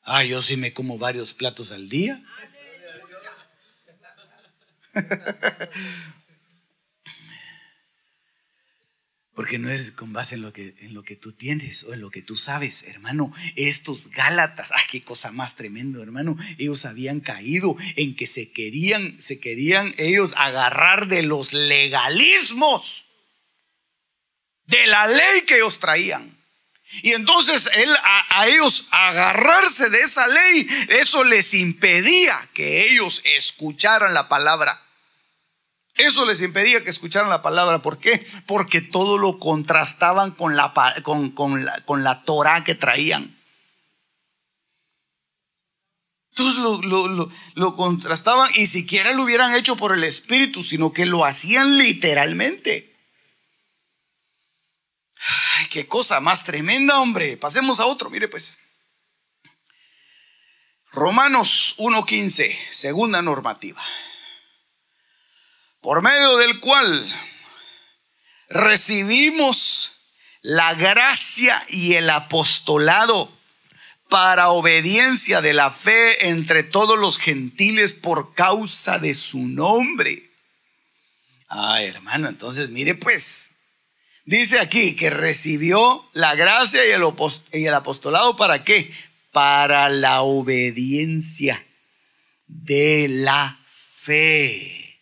Ah, 0.04 0.24
yo 0.24 0.42
sí 0.42 0.58
me 0.58 0.74
como 0.74 0.98
varios 0.98 1.34
platos 1.34 1.72
al 1.72 1.88
día. 1.88 2.22
Porque 9.34 9.58
no 9.58 9.70
es 9.70 9.92
con 9.92 10.14
base 10.14 10.36
en 10.36 10.42
lo, 10.44 10.54
que, 10.54 10.76
en 10.82 10.94
lo 10.94 11.04
que 11.04 11.16
tú 11.16 11.32
tienes 11.32 11.86
o 11.86 11.94
en 11.94 12.02
lo 12.02 12.12
que 12.12 12.22
tú 12.22 12.38
sabes, 12.38 12.84
hermano. 12.90 13.34
Estos 13.56 14.12
Gálatas, 14.12 14.72
ay, 14.74 14.84
qué 14.92 15.04
cosa 15.04 15.32
más 15.32 15.56
tremendo, 15.56 16.04
hermano. 16.04 16.38
Ellos 16.60 16.86
habían 16.86 17.20
caído 17.20 17.76
en 17.96 18.16
que 18.16 18.28
se 18.28 18.52
querían, 18.52 19.20
se 19.20 19.40
querían 19.40 19.92
ellos 19.98 20.36
agarrar 20.38 21.08
de 21.08 21.24
los 21.24 21.54
legalismos, 21.54 23.06
de 24.66 24.86
la 24.86 25.08
ley 25.08 25.42
que 25.48 25.56
ellos 25.56 25.80
traían. 25.80 26.43
Y 27.02 27.12
entonces 27.14 27.70
él, 27.76 27.90
a, 28.30 28.48
ellos 28.48 28.88
agarrarse 28.92 29.90
de 29.90 30.02
esa 30.02 30.28
ley, 30.28 30.68
eso 30.90 31.24
les 31.24 31.54
impedía 31.54 32.38
que 32.54 32.92
ellos 32.92 33.22
escucharan 33.38 34.14
la 34.14 34.30
palabra. 34.30 34.80
Eso 35.96 36.26
les 36.26 36.42
impedía 36.42 36.84
que 36.84 36.90
escucharan 36.90 37.30
la 37.30 37.42
palabra. 37.42 37.82
¿Por 37.82 38.00
qué? 38.00 38.26
Porque 38.46 38.82
todo 38.82 39.18
lo 39.18 39.40
contrastaban 39.40 40.32
con 40.32 40.56
la, 40.56 40.74
con, 41.04 41.32
con 41.32 41.66
la, 41.66 41.82
con 41.86 42.04
la 42.04 42.24
Torah 42.24 42.64
que 42.64 42.76
traían. 42.76 43.38
Entonces 46.32 46.64
lo, 46.64 46.82
lo, 46.82 47.30
lo, 47.54 47.76
contrastaban 47.76 48.50
y 48.56 48.66
siquiera 48.66 49.14
lo 49.14 49.22
hubieran 49.22 49.54
hecho 49.54 49.76
por 49.76 49.94
el 49.94 50.04
Espíritu, 50.04 50.64
sino 50.64 50.92
que 50.92 51.06
lo 51.06 51.26
hacían 51.26 51.78
literalmente. 51.78 52.93
Qué 55.70 55.88
cosa 55.88 56.20
más 56.20 56.44
tremenda, 56.44 57.00
hombre. 57.00 57.38
Pasemos 57.38 57.80
a 57.80 57.86
otro, 57.86 58.10
mire 58.10 58.28
pues. 58.28 58.70
Romanos 60.92 61.76
1.15, 61.78 62.56
segunda 62.70 63.22
normativa 63.22 63.84
por 65.84 66.02
medio 66.02 66.38
del 66.38 66.62
cual 66.62 67.14
recibimos 68.48 70.00
la 70.42 70.74
gracia 70.76 71.62
y 71.68 71.96
el 71.96 72.10
apostolado 72.10 73.30
para 74.08 74.48
obediencia 74.50 75.42
de 75.42 75.52
la 75.52 75.72
fe 75.72 76.30
entre 76.30 76.64
todos 76.64 76.98
los 76.98 77.18
gentiles 77.18 77.92
por 77.92 78.34
causa 78.34 78.98
de 78.98 79.14
su 79.14 79.40
nombre. 79.50 80.32
Ah, 81.50 81.84
hermano, 81.84 82.30
entonces 82.30 82.70
mire 82.70 82.96
pues, 82.96 83.53
Dice 84.26 84.60
aquí 84.60 84.96
que 84.96 85.10
recibió 85.10 86.10
la 86.14 86.36
gracia 86.36 86.86
y 86.86 86.92
el, 86.92 87.74
apostolado 87.74 88.38
para 88.38 88.64
qué? 88.64 88.90
Para 89.32 89.90
la 89.90 90.22
obediencia 90.22 91.62
de 92.48 93.08
la 93.10 93.60
fe. 93.68 95.02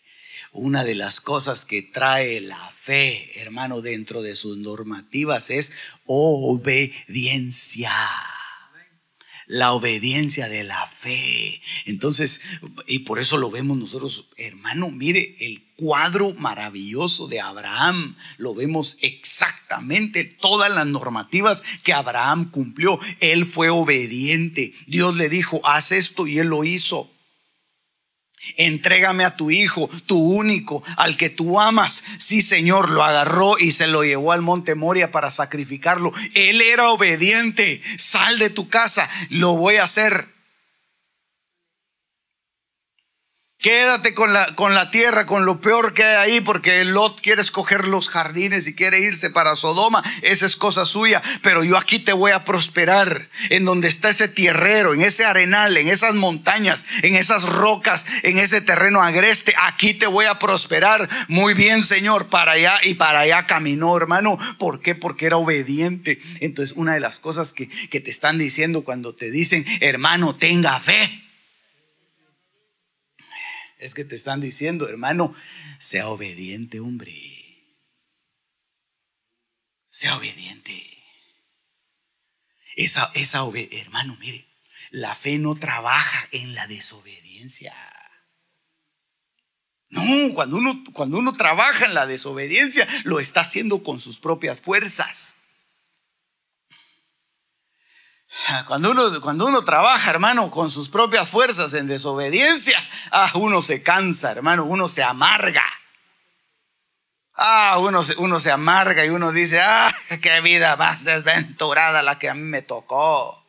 Una 0.52 0.82
de 0.84 0.96
las 0.96 1.20
cosas 1.20 1.64
que 1.64 1.82
trae 1.82 2.40
la 2.40 2.70
fe, 2.72 3.40
hermano, 3.40 3.80
dentro 3.80 4.22
de 4.22 4.34
sus 4.34 4.58
normativas 4.58 5.50
es 5.50 5.72
obediencia 6.04 7.92
la 9.46 9.72
obediencia 9.72 10.48
de 10.48 10.64
la 10.64 10.86
fe. 10.86 11.60
Entonces, 11.86 12.60
y 12.86 13.00
por 13.00 13.18
eso 13.18 13.36
lo 13.36 13.50
vemos 13.50 13.76
nosotros, 13.76 14.30
hermano, 14.36 14.90
mire 14.90 15.36
el 15.40 15.62
cuadro 15.76 16.32
maravilloso 16.34 17.28
de 17.28 17.40
Abraham. 17.40 18.16
Lo 18.38 18.54
vemos 18.54 18.98
exactamente 19.00 20.24
todas 20.24 20.70
las 20.70 20.86
normativas 20.86 21.62
que 21.82 21.92
Abraham 21.92 22.50
cumplió. 22.50 22.98
Él 23.20 23.44
fue 23.44 23.68
obediente. 23.68 24.72
Dios 24.86 25.16
le 25.16 25.28
dijo, 25.28 25.60
haz 25.64 25.92
esto 25.92 26.26
y 26.26 26.38
él 26.38 26.48
lo 26.48 26.64
hizo. 26.64 27.10
Entrégame 28.56 29.24
a 29.24 29.36
tu 29.36 29.50
hijo, 29.50 29.88
tu 30.06 30.18
único, 30.18 30.82
al 30.96 31.16
que 31.16 31.30
tú 31.30 31.60
amas. 31.60 32.02
Sí, 32.18 32.42
Señor, 32.42 32.90
lo 32.90 33.04
agarró 33.04 33.58
y 33.58 33.72
se 33.72 33.86
lo 33.86 34.02
llevó 34.02 34.32
al 34.32 34.42
monte 34.42 34.74
Moria 34.74 35.10
para 35.10 35.30
sacrificarlo. 35.30 36.12
Él 36.34 36.60
era 36.60 36.90
obediente. 36.90 37.80
Sal 37.98 38.38
de 38.38 38.50
tu 38.50 38.68
casa, 38.68 39.08
lo 39.30 39.56
voy 39.56 39.76
a 39.76 39.84
hacer. 39.84 40.31
Quédate 43.62 44.12
con 44.12 44.32
la, 44.32 44.56
con 44.56 44.74
la 44.74 44.90
tierra, 44.90 45.24
con 45.24 45.46
lo 45.46 45.60
peor 45.60 45.94
que 45.94 46.02
hay 46.02 46.32
ahí, 46.32 46.40
porque 46.40 46.84
Lot 46.84 47.20
quiere 47.20 47.40
escoger 47.40 47.86
los 47.86 48.08
jardines 48.08 48.66
y 48.66 48.74
quiere 48.74 48.98
irse 48.98 49.30
para 49.30 49.54
Sodoma. 49.54 50.02
Esa 50.22 50.46
es 50.46 50.56
cosa 50.56 50.84
suya. 50.84 51.22
Pero 51.42 51.62
yo 51.62 51.76
aquí 51.76 52.00
te 52.00 52.12
voy 52.12 52.32
a 52.32 52.42
prosperar. 52.42 53.28
En 53.50 53.64
donde 53.64 53.86
está 53.86 54.10
ese 54.10 54.26
tierrero, 54.26 54.94
en 54.94 55.02
ese 55.02 55.24
arenal, 55.24 55.76
en 55.76 55.86
esas 55.86 56.14
montañas, 56.14 56.84
en 57.04 57.14
esas 57.14 57.48
rocas, 57.48 58.04
en 58.24 58.38
ese 58.38 58.62
terreno 58.62 59.00
agreste. 59.00 59.54
Aquí 59.62 59.94
te 59.94 60.08
voy 60.08 60.26
a 60.26 60.40
prosperar. 60.40 61.08
Muy 61.28 61.54
bien, 61.54 61.84
Señor. 61.84 62.26
Para 62.26 62.52
allá 62.52 62.80
y 62.82 62.94
para 62.94 63.20
allá 63.20 63.46
caminó, 63.46 63.96
hermano. 63.96 64.36
¿Por 64.58 64.80
qué? 64.80 64.96
Porque 64.96 65.26
era 65.26 65.36
obediente. 65.36 66.20
Entonces, 66.40 66.76
una 66.76 66.94
de 66.94 67.00
las 67.00 67.20
cosas 67.20 67.52
que, 67.52 67.68
que 67.68 68.00
te 68.00 68.10
están 68.10 68.38
diciendo 68.38 68.82
cuando 68.82 69.14
te 69.14 69.30
dicen, 69.30 69.64
hermano, 69.80 70.34
tenga 70.34 70.80
fe 70.80 71.22
es 73.82 73.94
que 73.94 74.04
te 74.04 74.14
están 74.14 74.40
diciendo, 74.40 74.88
hermano, 74.88 75.34
sea 75.78 76.08
obediente, 76.08 76.80
hombre. 76.80 77.12
Sea 79.88 80.16
obediente. 80.16 80.88
Esa, 82.76 83.10
esa 83.14 83.42
hermano, 83.72 84.16
mire, 84.20 84.46
la 84.90 85.14
fe 85.14 85.38
no 85.38 85.54
trabaja 85.56 86.28
en 86.30 86.54
la 86.54 86.66
desobediencia. 86.68 87.74
No, 89.88 90.02
cuando 90.34 90.56
uno, 90.56 90.82
cuando 90.92 91.18
uno 91.18 91.32
trabaja 91.34 91.84
en 91.84 91.94
la 91.94 92.06
desobediencia, 92.06 92.88
lo 93.04 93.20
está 93.20 93.40
haciendo 93.40 93.82
con 93.82 94.00
sus 94.00 94.18
propias 94.18 94.60
fuerzas. 94.60 95.41
Cuando 98.66 98.90
uno, 98.90 99.20
cuando 99.20 99.46
uno 99.46 99.62
trabaja, 99.62 100.10
hermano, 100.10 100.50
con 100.50 100.70
sus 100.70 100.88
propias 100.88 101.28
fuerzas 101.28 101.74
en 101.74 101.86
desobediencia, 101.86 102.78
ah, 103.10 103.30
uno 103.34 103.62
se 103.62 103.82
cansa, 103.82 104.30
hermano, 104.32 104.64
uno 104.64 104.88
se 104.88 105.02
amarga. 105.02 105.64
Ah, 107.34 107.78
uno, 107.80 108.02
uno 108.18 108.40
se 108.40 108.50
amarga 108.50 109.04
y 109.04 109.10
uno 109.10 109.32
dice, 109.32 109.60
ah, 109.60 109.90
qué 110.22 110.40
vida 110.40 110.76
más 110.76 111.04
desventurada 111.04 112.02
la 112.02 112.18
que 112.18 112.28
a 112.28 112.34
mí 112.34 112.42
me 112.42 112.62
tocó. 112.62 113.42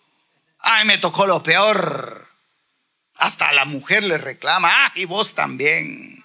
Ay, 0.60 0.86
me 0.86 0.98
tocó 0.98 1.28
lo 1.28 1.44
peor. 1.44 2.28
Hasta 3.18 3.52
la 3.52 3.66
mujer 3.66 4.04
le 4.04 4.18
reclama, 4.18 4.70
ah, 4.72 4.92
y 4.96 5.06
vos 5.06 5.36
también. 5.36 6.24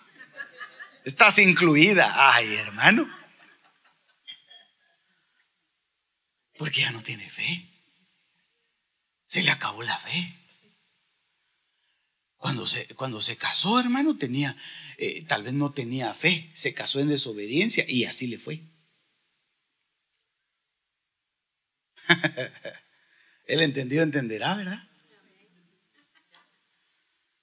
Estás 1.04 1.38
incluida. 1.38 2.34
Ay, 2.34 2.54
hermano. 2.56 3.08
Porque 6.56 6.80
ya 6.80 6.90
no 6.90 7.02
tiene 7.02 7.28
fe. 7.30 7.77
Se 9.28 9.42
le 9.42 9.50
acabó 9.50 9.82
la 9.82 9.98
fe. 9.98 10.34
Cuando 12.38 12.66
se, 12.66 12.86
cuando 12.94 13.20
se 13.20 13.36
casó, 13.36 13.78
hermano, 13.78 14.16
tenía, 14.16 14.56
eh, 14.96 15.22
tal 15.26 15.42
vez 15.42 15.52
no 15.52 15.70
tenía 15.72 16.14
fe, 16.14 16.50
se 16.54 16.72
casó 16.72 16.98
en 17.00 17.08
desobediencia 17.08 17.84
y 17.86 18.04
así 18.06 18.26
le 18.28 18.38
fue. 18.38 18.62
El 23.44 23.60
entendido 23.60 24.02
entenderá, 24.02 24.54
¿verdad? 24.54 24.87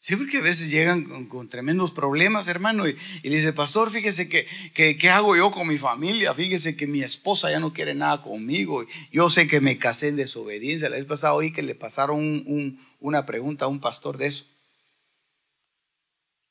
Sí, 0.06 0.16
porque 0.18 0.38
a 0.38 0.42
veces 0.42 0.70
llegan 0.70 1.26
con, 1.26 1.50
tremendos 1.50 1.90
problemas, 1.90 2.48
hermano, 2.48 2.88
y, 2.88 2.96
le 3.24 3.36
dice, 3.38 3.54
pastor, 3.54 3.90
fíjese 3.90 4.30
que, 4.30 4.46
¿qué 4.76 5.10
hago 5.10 5.36
yo 5.36 5.50
con 5.50 5.68
mi 5.68 5.80
familia? 5.80 6.32
Fíjese 6.32 6.78
que 6.78 6.86
mi 6.86 7.02
esposa 7.02 7.50
ya 7.50 7.60
no 7.60 7.74
quiere 7.74 7.96
nada 7.96 8.22
conmigo. 8.22 8.86
Yo 9.12 9.32
sé 9.32 9.48
que 9.48 9.62
me 9.62 9.80
casé 9.80 10.10
en 10.10 10.16
desobediencia. 10.16 10.90
La 10.90 10.98
vez 10.98 11.06
pasada 11.06 11.34
oí 11.34 11.52
que 11.52 11.64
le 11.64 11.74
pasaron 11.74 12.78
una 13.00 13.26
pregunta 13.26 13.66
a 13.66 13.68
un 13.68 13.80
pastor 13.80 14.20
de 14.20 14.28
eso. 14.28 14.46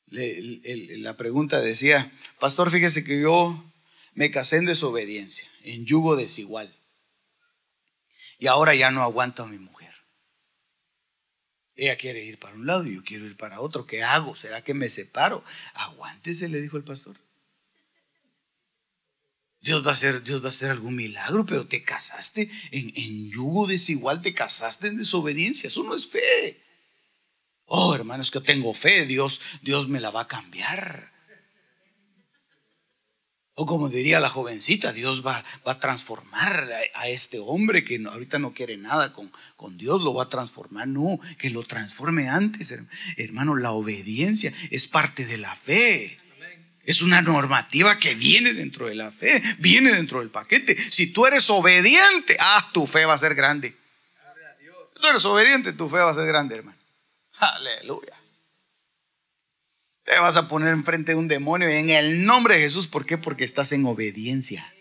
la 0.08 1.16
pregunta 1.16 1.60
decía, 1.60 2.10
pastor, 2.40 2.72
fíjese 2.72 3.04
que 3.04 3.20
yo 3.20 3.72
me 4.14 4.32
casé 4.32 4.56
en 4.56 4.66
desobediencia, 4.66 5.48
en 5.62 5.86
yugo 5.86 6.16
desigual. 6.16 6.74
Y 8.40 8.48
ahora 8.48 8.74
ya 8.74 8.90
no 8.90 9.04
aguanto 9.04 9.44
a 9.44 9.46
mi 9.46 9.60
mujer. 9.60 9.73
Ella 11.76 11.96
quiere 11.96 12.24
ir 12.24 12.38
para 12.38 12.54
un 12.54 12.66
lado 12.66 12.86
y 12.86 12.94
yo 12.94 13.04
quiero 13.04 13.26
ir 13.26 13.36
para 13.36 13.60
otro. 13.60 13.86
¿Qué 13.86 14.02
hago? 14.02 14.36
¿Será 14.36 14.62
que 14.62 14.74
me 14.74 14.88
separo? 14.88 15.42
Aguántese, 15.74 16.48
le 16.48 16.60
dijo 16.60 16.76
el 16.76 16.84
pastor. 16.84 17.16
Dios 19.60 19.84
va 19.84 19.90
a 19.90 19.94
hacer, 19.94 20.22
Dios 20.22 20.42
va 20.42 20.46
a 20.46 20.50
hacer 20.50 20.70
algún 20.70 20.94
milagro, 20.94 21.46
pero 21.46 21.66
te 21.66 21.82
casaste 21.82 22.50
en, 22.70 22.92
en 22.96 23.30
yugo 23.30 23.66
desigual, 23.66 24.20
te 24.20 24.34
casaste 24.34 24.88
en 24.88 24.98
desobediencia. 24.98 25.68
Eso 25.68 25.82
no 25.82 25.94
es 25.94 26.06
fe. 26.06 26.62
Oh, 27.66 27.94
hermanos, 27.94 28.30
que 28.30 28.40
tengo 28.40 28.74
fe, 28.74 29.06
Dios, 29.06 29.40
Dios 29.62 29.88
me 29.88 30.00
la 30.00 30.10
va 30.10 30.22
a 30.22 30.28
cambiar. 30.28 31.13
O 33.56 33.66
como 33.66 33.88
diría 33.88 34.18
la 34.18 34.28
jovencita, 34.28 34.92
Dios 34.92 35.24
va, 35.24 35.42
va 35.66 35.72
a 35.72 35.78
transformar 35.78 36.68
a, 36.94 37.08
este 37.08 37.38
hombre 37.38 37.84
que 37.84 38.02
ahorita 38.04 38.40
no 38.40 38.52
quiere 38.52 38.76
nada 38.76 39.12
con, 39.12 39.30
con 39.56 39.78
Dios, 39.78 40.02
lo 40.02 40.12
va 40.12 40.24
a 40.24 40.28
transformar. 40.28 40.88
No, 40.88 41.20
que 41.38 41.50
lo 41.50 41.62
transforme 41.62 42.28
antes. 42.28 42.74
Hermano, 43.16 43.54
la 43.54 43.70
obediencia 43.70 44.52
es 44.70 44.88
parte 44.88 45.24
de 45.24 45.38
la 45.38 45.54
fe. 45.54 46.18
Es 46.82 47.00
una 47.00 47.22
normativa 47.22 47.98
que 47.98 48.14
viene 48.14 48.52
dentro 48.52 48.88
de 48.88 48.96
la 48.96 49.10
fe, 49.10 49.40
viene 49.58 49.92
dentro 49.92 50.18
del 50.18 50.30
paquete. 50.30 50.76
Si 50.76 51.12
tú 51.12 51.24
eres 51.24 51.48
obediente, 51.48 52.36
ah, 52.40 52.70
tu 52.72 52.86
fe 52.86 53.06
va 53.06 53.14
a 53.14 53.18
ser 53.18 53.34
grande. 53.34 53.70
Si 53.70 55.00
tú 55.00 55.08
eres 55.08 55.24
obediente, 55.24 55.72
tu 55.72 55.88
fe 55.88 55.96
va 55.98 56.10
a 56.10 56.14
ser 56.14 56.26
grande, 56.26 56.56
hermano. 56.56 56.76
Aleluya. 57.38 58.23
Te 60.04 60.18
vas 60.20 60.36
a 60.36 60.48
poner 60.48 60.68
enfrente 60.68 61.12
de 61.12 61.18
un 61.18 61.28
demonio 61.28 61.68
en 61.68 61.90
el 61.90 62.26
nombre 62.26 62.56
de 62.56 62.62
Jesús. 62.62 62.86
¿Por 62.86 63.06
qué? 63.06 63.18
Porque 63.18 63.44
estás 63.44 63.72
en 63.72 63.86
obediencia. 63.86 64.72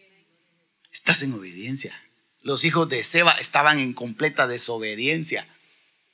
Estás 0.92 1.22
en 1.22 1.34
obediencia. 1.34 1.98
Los 2.42 2.66
hijos 2.66 2.90
de 2.90 3.04
Seba 3.04 3.32
estaban 3.34 3.80
en 3.80 3.94
completa 3.94 4.48
desobediencia. 4.48 5.48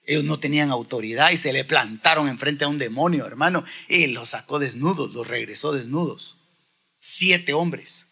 Ellos 0.05 0.24
no 0.24 0.39
tenían 0.39 0.70
autoridad 0.72 1.32
y 1.32 1.38
se 1.38 1.53
le 1.53 1.64
plantaron 1.66 2.30
enfrente 2.30 2.66
a 2.66 2.68
un 2.68 2.78
demonio, 2.78 3.26
hermano. 3.26 3.64
Y 3.88 4.07
los 4.07 4.30
sacó 4.30 4.60
desnudos, 4.60 5.14
los 5.14 5.28
regresó 5.28 5.72
desnudos. 5.72 6.38
Siete 6.95 7.53
hombres. 7.53 8.07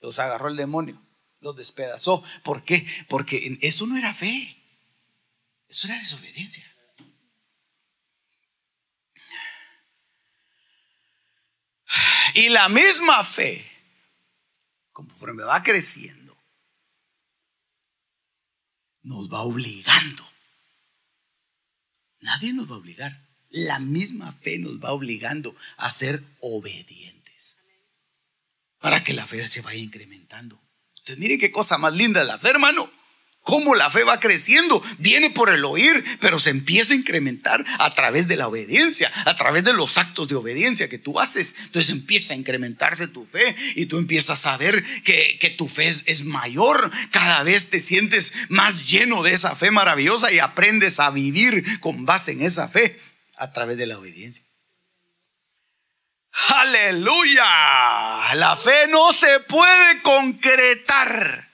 Los 0.00 0.18
agarró 0.18 0.48
el 0.48 0.56
demonio, 0.56 1.02
los 1.40 1.56
despedazó. 1.56 2.22
¿Por 2.44 2.64
qué? 2.64 2.86
Porque 3.08 3.58
eso 3.62 3.86
no 3.86 3.96
era 3.96 4.14
fe. 4.14 4.56
Eso 5.68 5.88
era 5.88 5.98
desobediencia. 5.98 6.64
Y 12.34 12.50
la 12.50 12.68
misma 12.68 13.24
fe, 13.24 13.64
conforme 14.92 15.44
va 15.44 15.62
creciendo, 15.62 16.36
nos 19.02 19.32
va 19.32 19.40
obligando. 19.40 20.24
Nadie 22.20 22.52
nos 22.52 22.70
va 22.70 22.74
a 22.74 22.78
obligar. 22.78 23.16
La 23.50 23.78
misma 23.78 24.30
fe 24.32 24.58
nos 24.58 24.78
va 24.78 24.92
obligando 24.92 25.54
a 25.78 25.90
ser 25.90 26.22
obedientes. 26.40 27.60
Para 28.78 29.02
que 29.02 29.14
la 29.14 29.26
fe 29.26 29.48
se 29.48 29.62
vaya 29.62 29.78
incrementando. 29.78 30.60
Entonces, 30.90 31.18
mire 31.18 31.38
qué 31.38 31.50
cosa 31.50 31.78
más 31.78 31.94
linda 31.94 32.22
la 32.24 32.38
fe, 32.38 32.50
hermano. 32.50 32.97
Cómo 33.48 33.74
la 33.74 33.88
fe 33.88 34.04
va 34.04 34.20
creciendo. 34.20 34.82
Viene 34.98 35.30
por 35.30 35.48
el 35.48 35.64
oír, 35.64 36.04
pero 36.20 36.38
se 36.38 36.50
empieza 36.50 36.92
a 36.92 36.96
incrementar 36.96 37.64
a 37.78 37.94
través 37.94 38.28
de 38.28 38.36
la 38.36 38.46
obediencia, 38.46 39.10
a 39.24 39.36
través 39.36 39.64
de 39.64 39.72
los 39.72 39.96
actos 39.96 40.28
de 40.28 40.34
obediencia 40.34 40.90
que 40.90 40.98
tú 40.98 41.18
haces. 41.18 41.54
Entonces 41.60 41.90
empieza 41.90 42.34
a 42.34 42.36
incrementarse 42.36 43.08
tu 43.08 43.24
fe 43.24 43.56
y 43.74 43.86
tú 43.86 43.96
empiezas 43.96 44.44
a 44.44 44.58
ver 44.58 44.84
que, 45.02 45.54
tu 45.56 45.66
fe 45.66 45.88
es, 45.88 46.02
es 46.04 46.26
mayor. 46.26 46.92
Cada 47.10 47.42
vez 47.42 47.70
te 47.70 47.80
sientes 47.80 48.50
más 48.50 48.86
lleno 48.86 49.22
de 49.22 49.32
esa 49.32 49.56
fe 49.56 49.70
maravillosa 49.70 50.30
y 50.30 50.40
aprendes 50.40 51.00
a 51.00 51.10
vivir 51.10 51.80
con 51.80 52.04
base 52.04 52.32
en 52.32 52.42
esa 52.42 52.68
fe 52.68 53.00
a 53.38 53.50
través 53.54 53.78
de 53.78 53.86
la 53.86 53.96
obediencia. 53.96 54.44
Aleluya. 56.48 58.34
La 58.34 58.58
fe 58.62 58.88
no 58.88 59.10
se 59.14 59.40
puede 59.40 60.02
concretar 60.02 61.48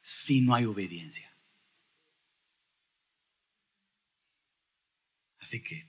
si 0.00 0.40
no 0.40 0.56
hay 0.56 0.64
obediencia. 0.64 1.27
Así 5.48 5.64
que 5.64 5.82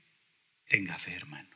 tenga 0.69 0.97
fe, 0.97 1.13
hermano. 1.15 1.49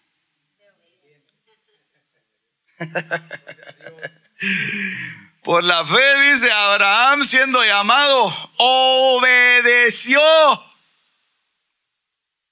Por 5.41 5.63
la 5.63 5.87
fe, 5.87 6.33
dice 6.33 6.51
Abraham, 6.51 7.23
siendo 7.23 7.63
llamado, 7.63 8.51
obedeció. 8.57 10.19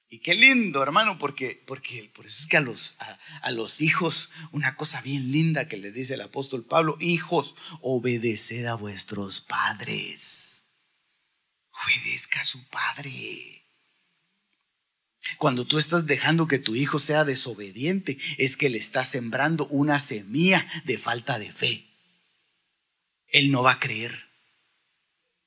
Y 0.08 0.20
qué 0.20 0.36
lindo, 0.36 0.82
hermano, 0.82 1.18
porque, 1.18 1.62
porque 1.68 2.10
por 2.16 2.26
eso 2.26 2.43
es 2.43 2.47
que 2.47 2.56
a 2.56 2.62
los, 2.62 2.95
a, 3.41 3.52
los 3.52 3.82
hijos, 3.82 4.30
una 4.54 4.78
cosa 4.78 5.02
bien 5.02 5.34
linda 5.34 5.68
que 5.68 5.76
le 5.76 5.91
dice 5.91 6.14
el 6.14 6.22
apóstol 6.22 6.66
Pablo, 6.66 6.95
hijos, 7.02 7.56
obedeced 7.82 8.68
a 8.68 8.76
vuestros 8.76 9.41
padres. 9.41 10.76
Obedezca 11.84 12.39
a 12.39 12.45
su 12.45 12.70
padre. 12.70 13.61
Cuando 15.38 15.65
tú 15.65 15.78
estás 15.78 16.07
dejando 16.07 16.47
que 16.47 16.59
tu 16.59 16.76
hijo 16.76 16.99
sea 16.99 17.24
desobediente, 17.26 18.17
es 18.38 18.57
que 18.57 18.69
le 18.69 18.78
estás 18.78 19.09
sembrando 19.09 19.67
una 19.67 19.99
semilla 19.99 20.65
de 20.86 20.97
falta 20.97 21.38
de 21.38 21.51
fe. 21.51 21.86
Él 23.28 23.51
no 23.51 23.63
va 23.63 23.74
a 23.74 23.80
creer. 23.80 24.30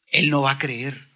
Él 0.07 0.31
no 0.31 0.43
va 0.43 0.53
a 0.53 0.59
creer. 0.59 1.09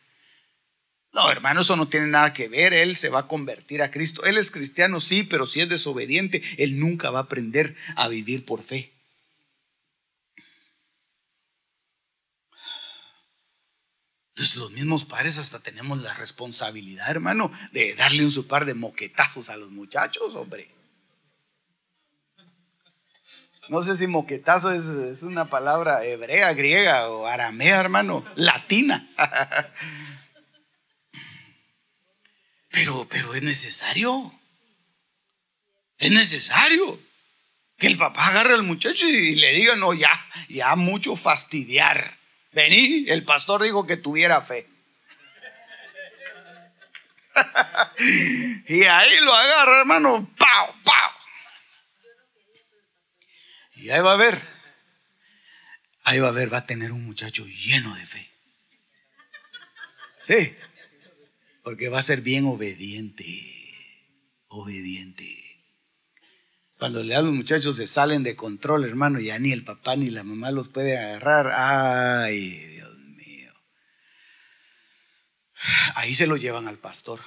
No, 1.12 1.30
hermano, 1.30 1.62
eso 1.62 1.76
no 1.76 1.88
tiene 1.88 2.08
nada 2.08 2.32
que 2.32 2.48
ver. 2.48 2.72
Él 2.72 2.96
se 2.96 3.08
va 3.08 3.20
a 3.20 3.28
convertir 3.28 3.80
a 3.82 3.90
Cristo. 3.90 4.24
Él 4.24 4.36
es 4.36 4.50
cristiano, 4.50 5.00
sí, 5.00 5.22
pero 5.22 5.46
si 5.46 5.60
es 5.60 5.68
desobediente, 5.68 6.42
él 6.58 6.78
nunca 6.78 7.10
va 7.10 7.20
a 7.20 7.22
aprender 7.22 7.74
a 7.96 8.08
vivir 8.08 8.44
por 8.44 8.62
fe. 8.62 8.92
Entonces 14.38 14.56
los 14.58 14.70
mismos 14.70 15.04
padres 15.04 15.40
hasta 15.40 15.58
tenemos 15.58 16.00
la 16.00 16.14
responsabilidad, 16.14 17.10
hermano, 17.10 17.50
de 17.72 17.96
darle 17.96 18.22
un 18.22 18.30
su 18.30 18.46
par 18.46 18.66
de 18.66 18.74
moquetazos 18.74 19.48
a 19.48 19.56
los 19.56 19.72
muchachos, 19.72 20.36
hombre. 20.36 20.70
No 23.68 23.82
sé 23.82 23.96
si 23.96 24.06
moquetazo 24.06 24.70
es, 24.70 25.24
una 25.24 25.46
palabra 25.46 26.04
hebrea, 26.04 26.52
griega 26.52 27.08
o 27.10 27.26
aramea, 27.26 27.80
hermano, 27.80 28.24
latina. 28.36 29.10
Pero, 32.70 33.08
pero 33.08 33.34
es 33.34 33.42
necesario. 33.42 34.32
Es 35.96 36.12
necesario 36.12 37.00
que 37.76 37.88
el 37.88 37.96
papá 37.96 38.28
agarre 38.28 38.54
al 38.54 38.62
muchacho 38.62 39.08
y 39.08 39.34
le 39.34 39.52
diga, 39.52 39.74
no, 39.74 39.94
ya, 39.94 40.10
ya 40.48 40.76
mucho 40.76 41.16
fastidiar. 41.16 42.17
Vení, 42.58 43.08
el 43.08 43.22
pastor 43.22 43.62
dijo 43.62 43.86
que 43.86 43.96
tuviera 43.96 44.40
fe. 44.40 44.68
y 48.66 48.82
ahí 48.82 49.20
lo 49.20 49.32
agarra, 49.32 49.78
hermano. 49.78 50.28
¡Pau, 50.36 50.74
pau! 50.82 51.10
Y 53.76 53.90
ahí 53.90 54.00
va 54.00 54.14
a 54.14 54.16
ver. 54.16 54.42
Ahí 56.02 56.18
va 56.18 56.30
a 56.30 56.32
ver, 56.32 56.52
va 56.52 56.58
a 56.58 56.66
tener 56.66 56.90
un 56.90 57.04
muchacho 57.04 57.46
lleno 57.46 57.94
de 57.94 58.04
fe. 58.04 58.28
Sí. 60.18 60.56
Porque 61.62 61.88
va 61.90 62.00
a 62.00 62.02
ser 62.02 62.22
bien 62.22 62.44
obediente. 62.44 63.24
Obediente. 64.48 65.37
Cuando 66.78 67.02
le 67.02 67.16
a 67.16 67.22
los 67.22 67.34
muchachos 67.34 67.76
se 67.76 67.88
salen 67.88 68.22
de 68.22 68.36
control, 68.36 68.84
hermano, 68.84 69.18
ya 69.18 69.38
ni 69.40 69.50
el 69.50 69.64
papá 69.64 69.96
ni 69.96 70.10
la 70.10 70.22
mamá 70.22 70.52
los 70.52 70.68
puede 70.68 70.96
agarrar. 70.96 71.50
Ay, 71.52 72.50
Dios 72.50 72.98
mío. 72.98 73.52
Ahí 75.96 76.14
se 76.14 76.28
lo 76.28 76.36
llevan 76.36 76.68
al 76.68 76.78
pastor. 76.78 77.20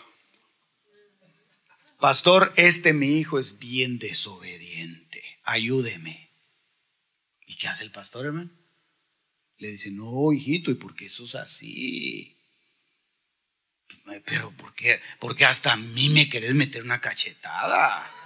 Pastor, 2.00 2.54
este 2.56 2.94
mi 2.94 3.18
hijo 3.20 3.40
es 3.40 3.60
bien 3.60 4.00
desobediente. 4.00 5.22
Ayúdeme. 5.44 6.32
¿Y 7.46 7.58
qué 7.58 7.68
hace 7.68 7.84
el 7.84 7.92
pastor, 7.92 8.28
hermano? 8.28 8.50
Le 9.58 9.68
dice, 9.68 9.92
no, 9.92 10.32
hijito, 10.32 10.72
¿y 10.72 10.76
por 10.76 10.96
qué 10.96 11.08
eso 11.08 11.26
es 11.26 11.36
así? 11.36 12.38
Pero 14.26 14.52
¿por 14.52 14.74
qué? 14.74 15.00
Porque 15.20 15.44
hasta 15.44 15.74
a 15.74 15.76
mí 15.76 16.08
me 16.08 16.30
querés 16.30 16.56
meter 16.56 16.84
una 16.84 17.02
cachetada. 17.02 18.21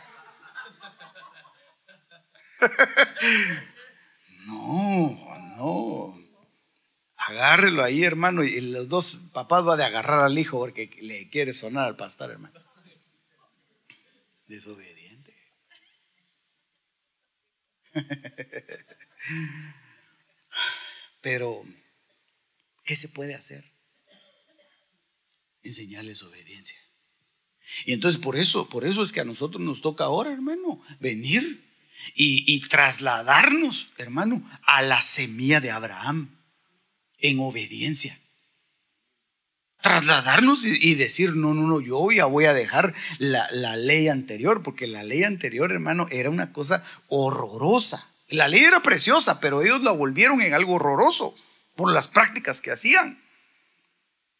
no, 4.47 5.55
no. 5.57 6.17
Agárrelo 7.15 7.83
ahí, 7.83 8.03
hermano. 8.03 8.43
Y 8.43 8.61
los 8.61 8.87
dos 8.87 9.19
papás 9.33 9.65
van 9.65 9.81
a 9.81 9.87
agarrar 9.87 10.25
al 10.25 10.37
hijo 10.37 10.57
porque 10.59 10.89
le 11.01 11.29
quiere 11.29 11.53
sonar 11.53 11.85
al 11.85 11.95
pastor, 11.95 12.31
hermano. 12.31 12.59
Desobediente. 14.47 15.33
Pero, 21.21 21.63
¿qué 22.83 22.95
se 22.95 23.09
puede 23.09 23.33
hacer? 23.33 23.63
Enseñarles 25.63 26.21
obediencia. 26.23 26.79
Y 27.85 27.93
entonces 27.93 28.21
por 28.21 28.35
eso, 28.35 28.69
por 28.69 28.85
eso 28.85 29.01
es 29.01 29.11
que 29.11 29.21
a 29.21 29.25
nosotros 29.25 29.63
nos 29.63 29.81
toca 29.81 30.03
ahora, 30.03 30.31
hermano, 30.31 30.79
venir 30.99 31.43
y, 32.15 32.59
trasladarnos, 32.67 33.89
hermano, 33.97 34.43
a 34.65 34.81
la 34.81 35.01
semilla 35.01 35.61
de 35.61 35.71
Abraham 35.71 36.37
en 37.19 37.39
obediencia. 37.39 38.17
Trasladarnos 39.81 40.63
y, 40.63 40.95
decir, 40.95 41.35
no, 41.35 41.53
no, 41.53 41.67
no, 41.67 41.79
yo 41.79 42.11
ya 42.11 42.25
voy 42.25 42.45
a 42.45 42.53
dejar 42.53 42.93
la, 43.19 43.47
la 43.51 43.75
ley 43.77 44.07
anterior, 44.07 44.63
porque 44.63 44.87
la 44.87 45.03
ley 45.03 45.23
anterior, 45.23 45.71
hermano, 45.71 46.07
era 46.11 46.29
una 46.29 46.51
cosa 46.53 46.83
horrorosa. 47.07 48.11
La 48.29 48.47
ley 48.47 48.63
era 48.63 48.81
preciosa, 48.81 49.39
pero 49.39 49.61
ellos 49.61 49.81
la 49.81 49.91
volvieron 49.91 50.41
en 50.41 50.53
algo 50.53 50.75
horroroso 50.75 51.35
por 51.75 51.91
las 51.91 52.07
prácticas 52.07 52.61
que 52.61 52.71
hacían. 52.71 53.21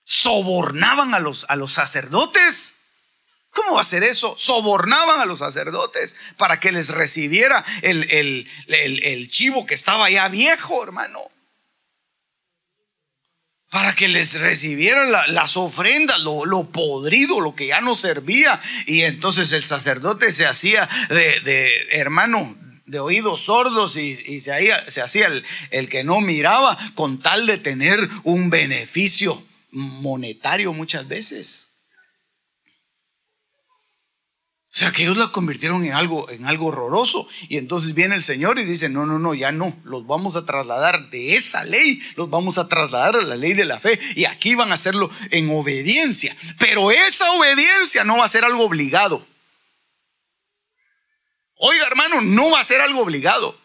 Sobornaban 0.01 1.13
a 1.13 1.19
los, 1.19 1.45
a 1.49 1.55
los 1.55 1.73
sacerdotes 1.73 2.84
¿Cómo 3.55 3.75
va 3.75 3.81
a 3.81 3.85
ser 3.85 4.03
eso? 4.03 4.35
Sobornaban 4.37 5.21
a 5.21 5.25
los 5.25 5.39
sacerdotes 5.39 6.33
para 6.37 6.59
que 6.59 6.73
les 6.73 6.89
recibiera 6.89 7.63
el, 7.83 9.29
chivo 9.31 9.65
que 9.65 9.73
estaba 9.73 10.09
ya 10.09 10.27
viejo, 10.27 10.83
hermano. 10.83 11.21
Para 13.69 13.95
que 13.95 14.09
les 14.09 14.41
recibieran 14.41 15.09
las 15.09 15.55
ofrendas, 15.55 16.19
lo, 16.19 16.69
podrido, 16.69 17.39
lo 17.39 17.55
que 17.55 17.67
ya 17.67 17.79
no 17.79 17.95
servía. 17.95 18.59
Y 18.87 19.03
entonces 19.03 19.53
el 19.53 19.63
sacerdote 19.63 20.33
se 20.33 20.45
hacía 20.45 20.89
de, 21.07 21.87
hermano, 21.91 22.57
de 22.85 22.99
oídos 22.99 23.45
sordos 23.45 23.95
y, 23.95 24.41
se, 24.41 24.51
hacía, 25.01 25.27
el, 25.27 25.45
el 25.71 25.87
que 25.87 26.03
no 26.03 26.19
miraba 26.19 26.77
con 26.93 27.21
tal 27.21 27.47
de 27.47 27.57
tener 27.57 28.05
un 28.25 28.49
beneficio 28.49 29.41
monetario 29.71 30.73
muchas 30.73 31.07
veces. 31.07 31.75
O 34.64 34.64
sea, 34.77 34.91
que 34.91 35.03
ellos 35.03 35.17
la 35.17 35.29
convirtieron 35.29 35.85
en 35.85 35.93
algo, 35.93 36.29
en 36.29 36.45
algo 36.45 36.65
horroroso. 36.65 37.27
Y 37.47 37.57
entonces 37.57 37.93
viene 37.93 38.15
el 38.15 38.21
Señor 38.21 38.59
y 38.59 38.65
dice, 38.65 38.89
no, 38.89 39.05
no, 39.05 39.19
no, 39.19 39.33
ya 39.33 39.53
no, 39.53 39.73
los 39.85 40.05
vamos 40.05 40.35
a 40.35 40.45
trasladar 40.45 41.09
de 41.09 41.35
esa 41.37 41.63
ley, 41.63 42.01
los 42.17 42.29
vamos 42.29 42.57
a 42.57 42.67
trasladar 42.67 43.15
a 43.15 43.21
la 43.21 43.37
ley 43.37 43.53
de 43.53 43.63
la 43.63 43.79
fe. 43.79 43.97
Y 44.15 44.25
aquí 44.25 44.53
van 44.53 44.71
a 44.71 44.73
hacerlo 44.73 45.09
en 45.31 45.49
obediencia. 45.49 46.35
Pero 46.59 46.91
esa 46.91 47.31
obediencia 47.31 48.03
no 48.03 48.17
va 48.17 48.25
a 48.25 48.27
ser 48.27 48.43
algo 48.43 48.65
obligado. 48.65 49.25
Oiga, 51.55 51.87
hermano, 51.87 52.19
no 52.19 52.51
va 52.51 52.59
a 52.59 52.65
ser 52.65 52.81
algo 52.81 52.99
obligado. 52.99 53.57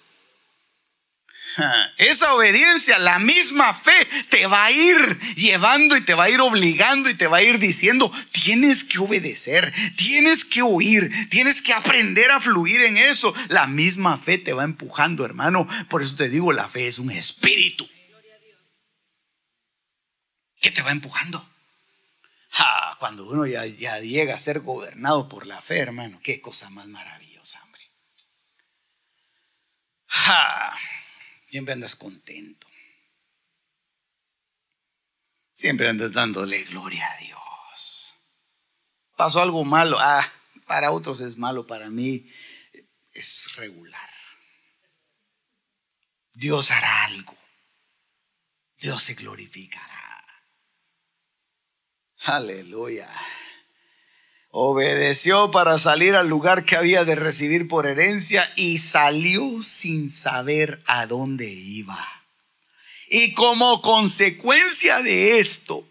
Esa 1.97 2.35
obediencia, 2.35 2.99
la 2.99 3.19
misma 3.19 3.75
fe, 3.75 3.93
te 4.29 4.47
va 4.47 4.67
a 4.67 4.73
ir 4.73 5.19
llevando 5.35 5.97
y 5.97 6.01
te 6.01 6.15
va 6.15 6.25
a 6.25 6.31
ir 6.31 6.41
obligando 6.41 7.11
y 7.11 7.15
te 7.15 7.27
va 7.27 7.39
a 7.39 7.43
ir 7.43 7.59
diciendo, 7.59 8.11
tienes 8.33 8.85
que 8.85 8.99
obedecer, 8.99 9.73
tienes 9.97 10.45
que 10.45 10.63
oír, 10.63 11.11
tienes 11.29 11.61
que 11.63 11.73
aprender 11.73 12.31
a 12.31 12.41
fluir 12.41 12.83
en 12.83 12.97
eso. 12.97 13.35
La 13.49 13.67
misma 13.67 14.17
fe 14.17 14.39
te 14.39 14.53
va 14.53 14.65
empujando, 14.65 15.25
hermano. 15.25 15.67
Por 15.89 16.03
eso 16.03 16.17
te 16.17 16.29
digo, 16.29 16.53
la 16.53 16.69
fe 16.69 16.87
es 16.87 16.99
un 16.99 17.11
espíritu. 17.11 17.89
¿Qué 20.61 20.71
te 20.71 20.83
va 20.83 20.93
empujando? 20.93 21.47
cuando 22.99 23.27
uno 23.27 23.47
ya, 23.47 23.65
llega 23.65 24.35
a 24.35 24.39
ser 24.39 24.61
gobernado 24.61 25.29
por 25.29 25.47
la 25.47 25.61
fe, 25.63 25.79
hermano, 25.79 26.21
qué 26.23 26.41
cosa 26.41 26.69
más 26.71 26.87
maravillosa, 26.87 27.63
hombre. 27.65 27.83
Siempre 31.51 31.75
andas 31.75 31.97
contento. 31.97 32.67
Siempre 35.53 35.89
andas 35.89 36.13
dándole 36.13 36.63
gloria 36.65 37.11
a 37.13 37.17
Dios. 37.19 38.17
Pasó 39.17 39.43
algo 39.43 39.65
malo. 39.65 39.99
Ah, 40.01 40.27
para 40.67 40.93
otros 40.93 41.21
es 41.21 41.37
malo, 41.37 41.67
para 41.67 41.91
mí 41.91 42.33
es 43.13 43.57
regular. 43.57 44.11
Dios 46.33 46.71
hará 46.71 47.05
algo. 47.05 47.37
Dios 48.79 49.03
se 49.03 49.15
glorificará. 49.15 50.45
Aleluya. 52.21 53.11
Obedeció 54.53 55.53
para 55.53 55.79
salir 55.79 56.17
al 56.17 56.29
lugar 56.29 56.65
que 56.65 56.77
había 56.77 57.05
de 57.05 57.15
recibir 57.15 57.69
por 57.69 57.87
herencia 57.87 58.49
y 58.57 58.79
salió 58.79 59.63
sin 59.63 60.11
saber 60.11 60.83
a 60.87 61.07
dónde 61.07 61.49
iba. 61.49 62.05
Y 63.09 63.33
como 63.35 63.81
consecuencia 63.81 65.03
de 65.03 65.39
esto, 65.39 65.87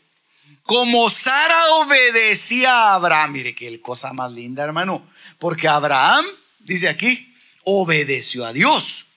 como 0.63 1.09
Sara 1.09 1.73
obedecía 1.75 2.71
a 2.71 2.95
Abraham, 2.95 3.31
mire 3.31 3.55
qué 3.55 3.81
cosa 3.81 4.13
más 4.13 4.31
linda, 4.31 4.63
hermano, 4.63 5.05
porque 5.39 5.67
Abraham, 5.67 6.25
dice 6.59 6.89
aquí, 6.89 7.33
obedeció 7.63 8.45
a 8.45 8.53
Dios. 8.53 9.07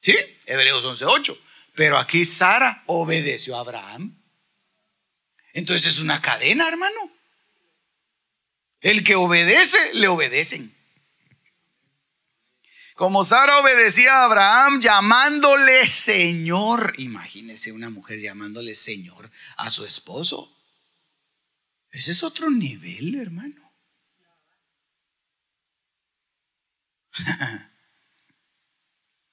¿Sí? 0.00 0.16
Hebreos 0.46 0.84
11:8. 0.84 1.36
Pero 1.74 1.98
aquí 1.98 2.24
Sara 2.24 2.82
obedeció 2.86 3.56
a 3.56 3.60
Abraham. 3.60 4.16
Entonces 5.52 5.86
es 5.92 5.98
una 5.98 6.22
cadena, 6.22 6.66
hermano. 6.66 7.11
El 8.82 9.04
que 9.04 9.14
obedece, 9.14 9.78
le 9.94 10.08
obedecen. 10.08 10.74
Como 12.94 13.24
Sara 13.24 13.58
obedecía 13.58 14.12
a 14.12 14.24
Abraham 14.24 14.80
llamándole 14.80 15.86
Señor. 15.86 16.94
Imagínese 16.98 17.72
una 17.72 17.90
mujer 17.90 18.20
llamándole 18.20 18.74
Señor 18.74 19.30
a 19.56 19.70
su 19.70 19.86
esposo. 19.86 20.54
Ese 21.90 22.10
es 22.10 22.22
otro 22.22 22.50
nivel, 22.50 23.14
hermano. 23.14 23.72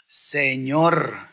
Señor 0.08 1.30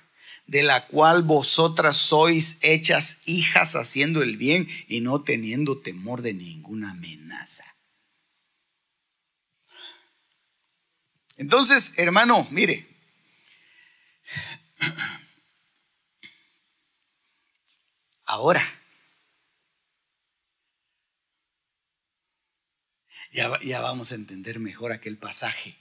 de 0.46 0.62
la 0.62 0.86
cual 0.86 1.22
vosotras 1.22 1.96
sois 1.96 2.60
hechas 2.62 3.22
hijas 3.26 3.74
haciendo 3.76 4.22
el 4.22 4.36
bien 4.36 4.68
y 4.88 5.00
no 5.00 5.22
teniendo 5.22 5.80
temor 5.80 6.22
de 6.22 6.34
ninguna 6.34 6.92
amenaza. 6.92 7.75
Entonces, 11.36 11.98
hermano, 11.98 12.46
mire, 12.50 12.86
ahora, 18.24 18.64
ya, 23.32 23.80
vamos 23.80 24.12
a 24.12 24.14
entender 24.14 24.60
mejor 24.60 24.92
aquel 24.92 25.18
pasaje 25.18 25.76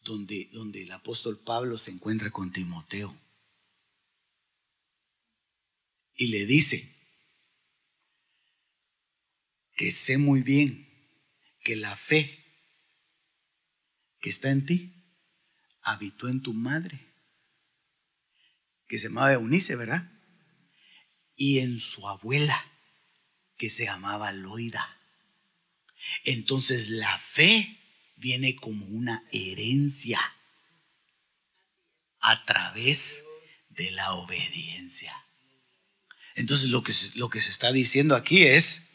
donde, 0.00 0.48
donde 0.52 0.82
el 0.82 0.90
apóstol 0.90 1.38
Pablo 1.38 1.78
se 1.78 1.92
encuentra 1.92 2.30
con 2.30 2.52
Timoteo. 2.52 3.16
Y 6.14 6.28
le 6.28 6.46
dice 6.46 6.94
que 9.76 9.92
sé 9.92 10.18
muy 10.18 10.42
bien 10.42 10.84
que 11.62 11.76
la 11.76 11.94
fe 11.94 12.45
que 14.20 14.30
está 14.30 14.50
en 14.50 14.66
ti 14.66 14.96
habitó 15.86 16.28
en 16.28 16.42
tu 16.42 16.52
madre, 16.52 17.00
que 18.88 18.98
se 18.98 19.04
llamaba 19.04 19.32
Eunice, 19.32 19.76
¿verdad? 19.76 20.02
Y 21.36 21.60
en 21.60 21.78
su 21.78 22.06
abuela, 22.08 22.60
que 23.56 23.70
se 23.70 23.84
llamaba 23.84 24.32
Loida. 24.32 24.84
Entonces 26.24 26.90
la 26.90 27.16
fe 27.18 27.78
viene 28.16 28.56
como 28.56 28.84
una 28.86 29.24
herencia 29.30 30.20
a 32.18 32.44
través 32.44 33.24
de 33.70 33.92
la 33.92 34.12
obediencia. 34.14 35.16
Entonces 36.34 36.70
lo 36.70 36.82
que, 36.82 36.92
lo 37.14 37.30
que 37.30 37.40
se 37.40 37.50
está 37.50 37.70
diciendo 37.70 38.16
aquí 38.16 38.42
es, 38.42 38.88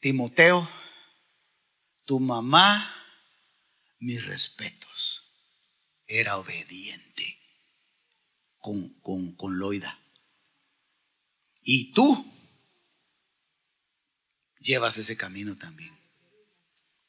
Timoteo, 0.00 0.68
tu 2.04 2.20
mamá, 2.20 2.94
mis 3.98 4.24
respetos, 4.26 5.32
era 6.06 6.36
obediente 6.36 7.38
con, 8.58 8.88
con, 9.00 9.32
con 9.34 9.58
Loida. 9.58 9.98
Y 11.62 11.92
tú 11.92 12.32
llevas 14.58 14.98
ese 14.98 15.16
camino 15.16 15.56
también. 15.56 15.96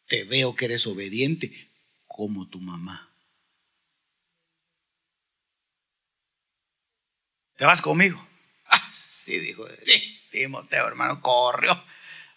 Te 0.08 0.24
veo 0.24 0.56
que 0.56 0.66
eres 0.66 0.88
obediente 0.88 1.70
como 2.06 2.48
tu 2.48 2.60
mamá. 2.60 3.14
¿Te 7.56 7.66
vas 7.66 7.82
conmigo? 7.82 8.26
Ah, 8.68 8.92
sí, 8.92 9.38
dijo 9.38 9.64
Timoteo, 10.32 10.88
hermano, 10.88 11.22
corrió 11.22 11.80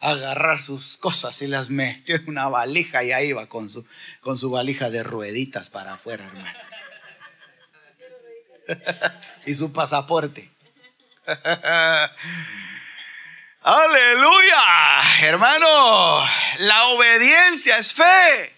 agarrar 0.01 0.63
sus 0.63 0.97
cosas 0.97 1.41
y 1.43 1.47
las 1.47 1.71
metió 1.71 2.17
en 2.17 2.29
una 2.29 2.49
valija 2.49 3.03
y 3.05 3.13
ahí 3.13 3.29
iba 3.29 3.47
con 3.49 3.69
su, 3.69 3.87
con 4.21 4.39
su 4.39 4.51
valija 4.51 4.91
de 4.91 5.03
rueditas 5.03 5.71
para 5.71 5.95
afuera, 5.95 6.25
hermano. 6.27 6.59
y 9.47 9.55
su 9.55 9.73
pasaporte. 9.73 10.51
Aleluya, 13.63 15.03
hermano. 15.23 16.25
La 16.59 16.87
obediencia 16.89 17.79
es 17.79 17.93
fe. 17.93 18.57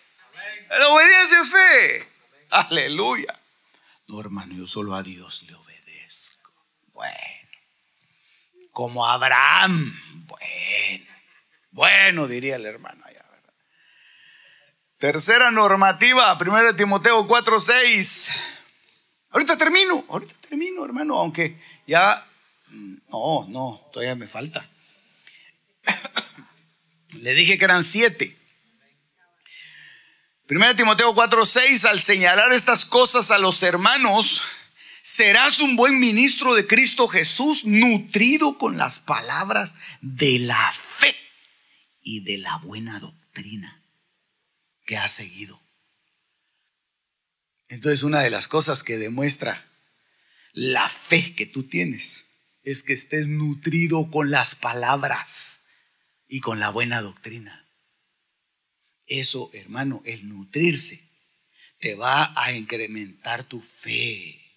La 0.69 0.89
obediencia 0.89 1.41
es 1.41 1.51
fe. 1.51 2.09
Aleluya. 2.51 3.41
No, 4.07 4.21
hermano, 4.21 4.55
yo 4.55 4.67
solo 4.67 4.95
a 4.95 5.03
Dios 5.03 5.45
le 5.45 5.55
obedezco. 5.55 6.51
Bueno. 6.93 7.17
Como 8.73 9.07
Abraham. 9.07 10.27
Bueno. 10.27 11.10
Bueno, 11.71 12.27
diría 12.27 12.57
el 12.57 12.67
hermano. 12.67 13.05
Tercera 15.01 15.51
normativa, 15.51 16.37
1 16.39 16.77
Timoteo 16.77 17.27
4, 17.27 17.59
6. 17.59 18.31
Ahorita 19.31 19.57
termino, 19.57 20.05
ahorita 20.11 20.35
termino, 20.47 20.85
hermano, 20.85 21.19
aunque 21.19 21.59
ya... 21.87 22.27
No, 23.09 23.47
no, 23.49 23.89
todavía 23.95 24.15
me 24.15 24.27
falta. 24.27 24.69
Le 27.13 27.33
dije 27.33 27.57
que 27.57 27.65
eran 27.65 27.83
siete. 27.83 28.37
Primero 30.47 30.77
Timoteo 30.77 31.15
4:6, 31.15 31.89
al 31.89 32.01
señalar 32.01 32.53
estas 32.53 32.85
cosas 32.85 33.31
a 33.31 33.39
los 33.39 33.63
hermanos, 33.63 34.43
serás 35.03 35.61
un 35.61 35.77
buen 35.77 35.99
ministro 35.99 36.55
de 36.55 36.67
Cristo 36.67 37.09
Jesús, 37.09 37.65
nutrido 37.65 38.59
con 38.59 38.77
las 38.77 38.99
palabras 38.99 39.77
de 40.03 40.41
la 40.41 40.73
fe 40.73 41.30
y 42.11 42.21
de 42.25 42.39
la 42.39 42.57
buena 42.59 42.99
doctrina 42.99 43.85
que 44.85 44.97
has 44.97 45.13
seguido. 45.13 45.61
Entonces 47.69 48.03
una 48.03 48.19
de 48.21 48.31
las 48.31 48.49
cosas 48.49 48.83
que 48.83 48.99
demuestra 48.99 49.65
la 50.53 50.89
fe 50.89 51.37
que 51.37 51.47
tú 51.47 51.63
tienes 51.63 52.31
es 52.65 52.83
que 52.83 52.95
estés 52.95 53.29
nutrido 53.29 54.11
con 54.11 54.33
las 54.33 54.57
palabras 54.57 55.67
y 56.27 56.41
con 56.41 56.59
la 56.59 56.71
buena 56.71 57.01
doctrina. 57.01 57.69
Eso, 59.07 59.49
hermano, 59.53 60.03
el 60.05 60.29
nutrirse 60.29 61.09
te 61.79 61.95
va 61.95 62.33
a 62.37 62.53
incrementar 62.53 63.45
tu 63.45 63.61
fe. 63.61 64.50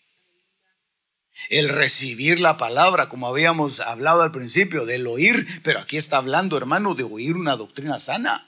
El 1.50 1.70
recibir 1.70 2.40
la 2.40 2.58
palabra, 2.58 3.10
como 3.10 3.28
habíamos 3.28 3.80
hablado 3.80 4.22
al 4.22 4.32
principio, 4.32 4.86
del 4.86 5.08
oír, 5.08 5.48
pero 5.64 5.80
aquí 5.80 5.98
está 5.98 6.18
hablando, 6.18 6.58
hermano, 6.58 6.94
de 6.94 7.04
oír 7.04 7.36
una 7.36 7.56
doctrina 7.56 8.00
sana. 8.00 8.48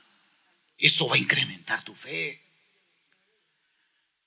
Eso 0.77 1.07
va 1.07 1.15
a 1.15 1.19
incrementar 1.19 1.83
tu 1.83 1.95
fe. 1.95 2.41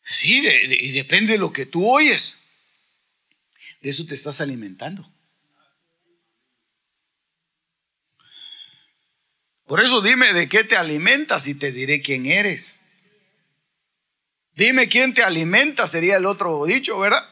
Sí, 0.02 0.46
y 0.46 0.92
depende 0.92 1.34
de 1.34 1.38
lo 1.38 1.52
que 1.52 1.66
tú 1.66 1.88
oyes. 1.88 2.44
De 3.80 3.90
eso 3.90 4.06
te 4.06 4.14
estás 4.14 4.40
alimentando. 4.40 5.08
Por 9.64 9.82
eso 9.82 10.00
dime 10.00 10.32
de 10.32 10.48
qué 10.48 10.64
te 10.64 10.76
alimentas 10.76 11.46
y 11.46 11.54
te 11.54 11.72
diré 11.72 12.00
quién 12.00 12.24
eres. 12.24 12.84
Dime 14.54 14.88
quién 14.88 15.12
te 15.12 15.22
alimenta, 15.22 15.86
sería 15.86 16.16
el 16.16 16.26
otro 16.26 16.64
dicho, 16.64 16.98
¿verdad? 16.98 17.22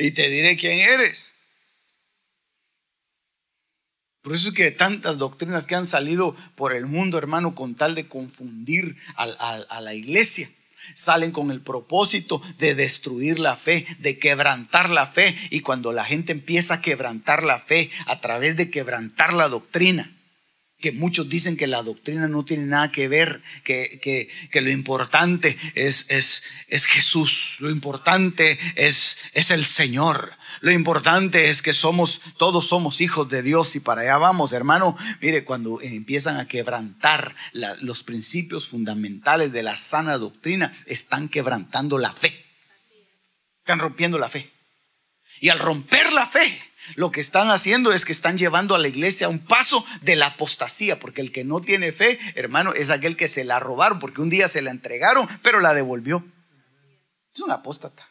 y 0.00 0.10
te 0.12 0.28
diré 0.28 0.56
quién 0.56 0.80
eres. 0.80 1.34
Por 4.22 4.34
eso 4.34 4.48
es 4.48 4.54
que 4.54 4.70
tantas 4.70 5.16
doctrinas 5.16 5.66
que 5.66 5.74
han 5.74 5.86
salido 5.86 6.34
por 6.54 6.74
el 6.74 6.86
mundo, 6.86 7.16
hermano, 7.16 7.54
con 7.54 7.74
tal 7.74 7.94
de 7.94 8.06
confundir 8.06 8.96
a, 9.16 9.24
a, 9.24 9.80
la 9.80 9.94
iglesia, 9.94 10.46
salen 10.94 11.32
con 11.32 11.50
el 11.50 11.62
propósito 11.62 12.42
de 12.58 12.74
destruir 12.74 13.38
la 13.38 13.56
fe, 13.56 13.86
de 13.98 14.18
quebrantar 14.18 14.90
la 14.90 15.06
fe. 15.06 15.34
Y 15.50 15.60
cuando 15.60 15.92
la 15.94 16.04
gente 16.04 16.32
empieza 16.32 16.74
a 16.74 16.82
quebrantar 16.82 17.44
la 17.44 17.58
fe 17.58 17.90
a 18.06 18.20
través 18.20 18.56
de 18.56 18.70
quebrantar 18.70 19.32
la 19.32 19.48
doctrina, 19.48 20.14
que 20.80 20.92
muchos 20.92 21.28
dicen 21.28 21.56
que 21.56 21.66
la 21.66 21.82
doctrina 21.82 22.26
no 22.26 22.44
tiene 22.44 22.64
nada 22.64 22.90
que 22.90 23.08
ver, 23.08 23.42
que, 23.64 24.00
que, 24.02 24.28
que 24.50 24.60
lo 24.60 24.70
importante 24.70 25.56
es, 25.74 26.10
es, 26.10 26.42
es, 26.68 26.86
Jesús, 26.86 27.56
lo 27.60 27.70
importante 27.70 28.58
es, 28.76 29.18
es 29.34 29.50
el 29.50 29.64
Señor. 29.64 30.36
Lo 30.60 30.72
importante 30.72 31.48
es 31.48 31.62
que 31.62 31.72
somos, 31.72 32.20
todos 32.36 32.66
somos 32.66 33.00
hijos 33.00 33.28
de 33.28 33.42
Dios 33.42 33.76
y 33.76 33.80
para 33.80 34.02
allá 34.02 34.18
vamos, 34.18 34.52
hermano. 34.52 34.96
Mire, 35.20 35.44
cuando 35.44 35.80
empiezan 35.80 36.38
a 36.38 36.48
quebrantar 36.48 37.34
los 37.52 38.02
principios 38.02 38.68
fundamentales 38.68 39.52
de 39.52 39.62
la 39.62 39.76
sana 39.76 40.18
doctrina, 40.18 40.72
están 40.86 41.28
quebrantando 41.28 41.98
la 41.98 42.12
fe. 42.12 42.44
Están 43.60 43.78
rompiendo 43.78 44.18
la 44.18 44.28
fe. 44.28 44.50
Y 45.40 45.48
al 45.48 45.58
romper 45.58 46.12
la 46.12 46.26
fe, 46.26 46.60
lo 46.96 47.10
que 47.10 47.20
están 47.20 47.50
haciendo 47.50 47.92
es 47.92 48.04
que 48.04 48.12
están 48.12 48.38
llevando 48.38 48.74
a 48.74 48.78
la 48.78 48.88
iglesia 48.88 49.26
a 49.26 49.30
un 49.30 49.38
paso 49.38 49.84
de 50.02 50.16
la 50.16 50.26
apostasía, 50.26 50.98
porque 50.98 51.20
el 51.20 51.32
que 51.32 51.44
no 51.44 51.60
tiene 51.60 51.92
fe, 51.92 52.18
hermano, 52.34 52.72
es 52.72 52.90
aquel 52.90 53.16
que 53.16 53.28
se 53.28 53.44
la 53.44 53.60
robaron, 53.60 53.98
porque 53.98 54.20
un 54.20 54.30
día 54.30 54.48
se 54.48 54.62
la 54.62 54.70
entregaron, 54.70 55.28
pero 55.42 55.60
la 55.60 55.74
devolvió. 55.74 56.24
Es 57.34 57.40
un 57.40 57.50
apóstata. 57.50 58.06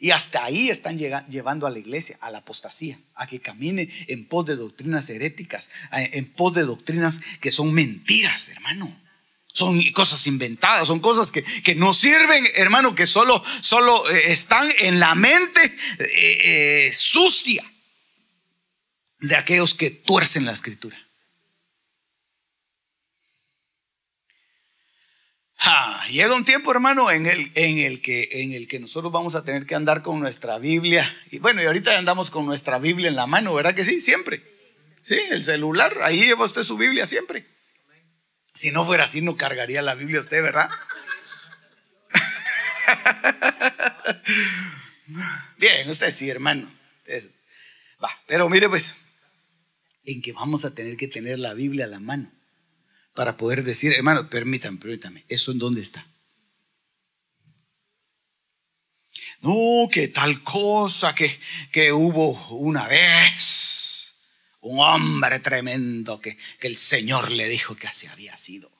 Y 0.00 0.12
hasta 0.12 0.42
ahí 0.42 0.70
están 0.70 0.96
llevando 0.98 1.66
a 1.66 1.70
la 1.70 1.78
iglesia, 1.78 2.16
a 2.22 2.30
la 2.30 2.38
apostasía, 2.38 2.98
a 3.14 3.26
que 3.26 3.40
camine 3.40 3.86
en 4.08 4.26
pos 4.26 4.46
de 4.46 4.56
doctrinas 4.56 5.10
heréticas, 5.10 5.70
en 5.92 6.32
pos 6.32 6.54
de 6.54 6.62
doctrinas 6.62 7.20
que 7.40 7.50
son 7.50 7.74
mentiras, 7.74 8.48
hermano. 8.48 8.98
Son 9.60 9.78
cosas 9.92 10.26
inventadas, 10.26 10.88
son 10.88 11.00
cosas 11.00 11.30
que, 11.30 11.42
que 11.42 11.74
no 11.74 11.92
sirven, 11.92 12.48
hermano, 12.54 12.94
que 12.94 13.06
solo, 13.06 13.44
solo 13.60 13.94
eh, 14.10 14.32
están 14.32 14.66
en 14.78 14.98
la 14.98 15.14
mente 15.14 15.60
eh, 15.98 16.86
eh, 16.88 16.92
sucia 16.94 17.62
de 19.18 19.36
aquellos 19.36 19.74
que 19.74 19.90
tuercen 19.90 20.46
la 20.46 20.52
escritura. 20.52 20.98
llega 26.10 26.34
un 26.34 26.46
tiempo, 26.46 26.72
hermano, 26.72 27.10
en 27.10 27.26
el, 27.26 27.52
en, 27.54 27.76
el 27.80 28.00
que, 28.00 28.30
en 28.32 28.54
el 28.54 28.66
que 28.66 28.80
nosotros 28.80 29.12
vamos 29.12 29.34
a 29.34 29.44
tener 29.44 29.66
que 29.66 29.74
andar 29.74 30.02
con 30.02 30.20
nuestra 30.20 30.58
Biblia. 30.58 31.06
Y 31.30 31.38
bueno, 31.38 31.62
y 31.62 31.66
ahorita 31.66 31.98
andamos 31.98 32.30
con 32.30 32.46
nuestra 32.46 32.78
Biblia 32.78 33.08
en 33.08 33.16
la 33.16 33.26
mano, 33.26 33.52
¿verdad 33.52 33.74
que 33.74 33.84
sí? 33.84 34.00
Siempre. 34.00 34.42
Sí, 35.02 35.20
el 35.28 35.42
celular, 35.42 35.98
ahí 36.02 36.24
lleva 36.24 36.46
usted 36.46 36.62
su 36.62 36.78
Biblia 36.78 37.04
siempre. 37.04 37.44
Si 38.52 38.72
no 38.72 38.84
fuera 38.84 39.04
así, 39.04 39.22
no 39.22 39.36
cargaría 39.36 39.82
la 39.82 39.94
Biblia 39.94 40.20
usted, 40.20 40.42
¿verdad? 40.42 40.68
Bien, 45.58 45.88
usted 45.88 46.10
sí, 46.10 46.28
hermano. 46.30 46.72
Va, 48.02 48.10
pero 48.26 48.48
mire 48.48 48.68
pues, 48.68 49.02
en 50.04 50.22
que 50.22 50.32
vamos 50.32 50.64
a 50.64 50.74
tener 50.74 50.96
que 50.96 51.08
tener 51.08 51.38
la 51.38 51.54
Biblia 51.54 51.84
a 51.84 51.88
la 51.88 52.00
mano 52.00 52.32
para 53.14 53.36
poder 53.36 53.64
decir, 53.64 53.92
hermano, 53.92 54.30
permítame, 54.30 54.78
permítame, 54.78 55.24
¿eso 55.28 55.52
en 55.52 55.58
dónde 55.58 55.82
está? 55.82 56.06
No, 59.42 59.88
que 59.90 60.08
tal 60.08 60.42
cosa 60.42 61.14
que, 61.14 61.38
que 61.72 61.92
hubo 61.92 62.30
una 62.56 62.86
vez, 62.88 63.69
un 64.60 64.78
hombre 64.80 65.40
tremendo 65.40 66.20
que, 66.20 66.36
que 66.58 66.66
el 66.66 66.76
Señor 66.76 67.30
le 67.30 67.48
dijo 67.48 67.76
que 67.76 67.88
así 67.88 68.06
había 68.06 68.36
sido. 68.36 68.70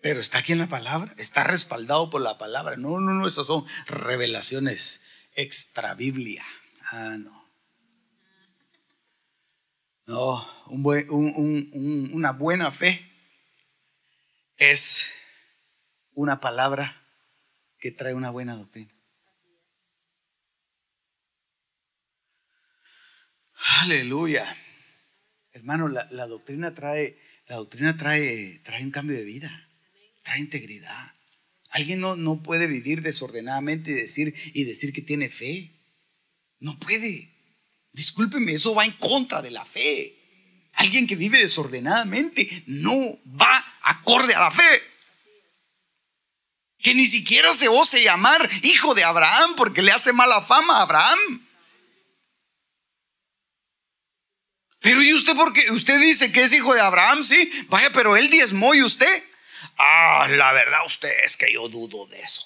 Pero 0.00 0.20
está 0.20 0.38
aquí 0.38 0.52
en 0.52 0.58
la 0.58 0.68
palabra, 0.68 1.12
está 1.18 1.42
respaldado 1.42 2.10
por 2.10 2.20
la 2.22 2.38
palabra. 2.38 2.76
No, 2.76 3.00
no, 3.00 3.12
no, 3.12 3.26
esas 3.26 3.48
son 3.48 3.64
revelaciones 3.86 5.30
extra 5.34 5.94
Biblia. 5.94 6.44
Ah, 6.92 7.16
no. 7.18 7.44
No, 10.06 10.48
una 10.68 12.30
buena 12.30 12.70
fe 12.70 13.10
es 14.56 15.12
una 16.14 16.40
palabra 16.40 17.02
que 17.80 17.90
trae 17.90 18.14
una 18.14 18.30
buena 18.30 18.54
doctrina. 18.54 18.95
Aleluya. 23.80 24.56
Hermano, 25.52 25.88
la, 25.88 26.26
doctrina 26.26 26.74
trae, 26.74 27.18
la 27.46 27.56
doctrina 27.56 27.96
trae, 27.96 28.60
trae 28.62 28.82
un 28.82 28.90
cambio 28.90 29.16
de 29.16 29.24
vida, 29.24 29.68
trae 30.22 30.40
integridad. 30.40 31.12
Alguien 31.70 32.00
no, 32.00 32.16
no 32.16 32.42
puede 32.42 32.66
vivir 32.66 33.02
desordenadamente 33.02 33.90
y 33.90 33.94
decir, 33.94 34.34
y 34.54 34.64
decir 34.64 34.92
que 34.92 35.02
tiene 35.02 35.28
fe. 35.28 35.72
No 36.58 36.78
puede. 36.78 37.34
Discúlpeme, 37.92 38.52
eso 38.52 38.74
va 38.74 38.84
en 38.84 38.92
contra 38.92 39.42
de 39.42 39.50
la 39.50 39.64
fe. 39.64 40.14
Alguien 40.74 41.06
que 41.06 41.16
vive 41.16 41.38
desordenadamente 41.38 42.64
no 42.66 42.92
va 43.40 43.64
acorde 43.82 44.34
a 44.34 44.40
la 44.40 44.50
fe. 44.50 44.82
Que 46.78 46.94
ni 46.94 47.06
siquiera 47.06 47.52
se 47.54 47.68
ose 47.68 48.04
llamar 48.04 48.48
hijo 48.62 48.94
de 48.94 49.04
Abraham 49.04 49.54
porque 49.56 49.82
le 49.82 49.92
hace 49.92 50.12
mala 50.12 50.42
fama 50.42 50.78
a 50.78 50.82
Abraham. 50.82 51.45
Pero 54.86 55.02
¿y 55.02 55.12
usted 55.14 55.34
porque 55.34 55.68
usted 55.72 56.00
dice 56.00 56.30
que 56.30 56.44
es 56.44 56.52
hijo 56.52 56.72
de 56.72 56.80
Abraham? 56.80 57.20
Sí, 57.20 57.50
vaya, 57.66 57.90
pero 57.90 58.16
él 58.16 58.30
diezmó 58.30 58.72
y 58.72 58.84
usted. 58.84 59.24
Ah, 59.78 60.28
la 60.30 60.52
verdad 60.52 60.78
usted 60.86 61.10
es 61.24 61.36
que 61.36 61.52
yo 61.52 61.68
dudo 61.68 62.06
de 62.06 62.20
eso. 62.20 62.42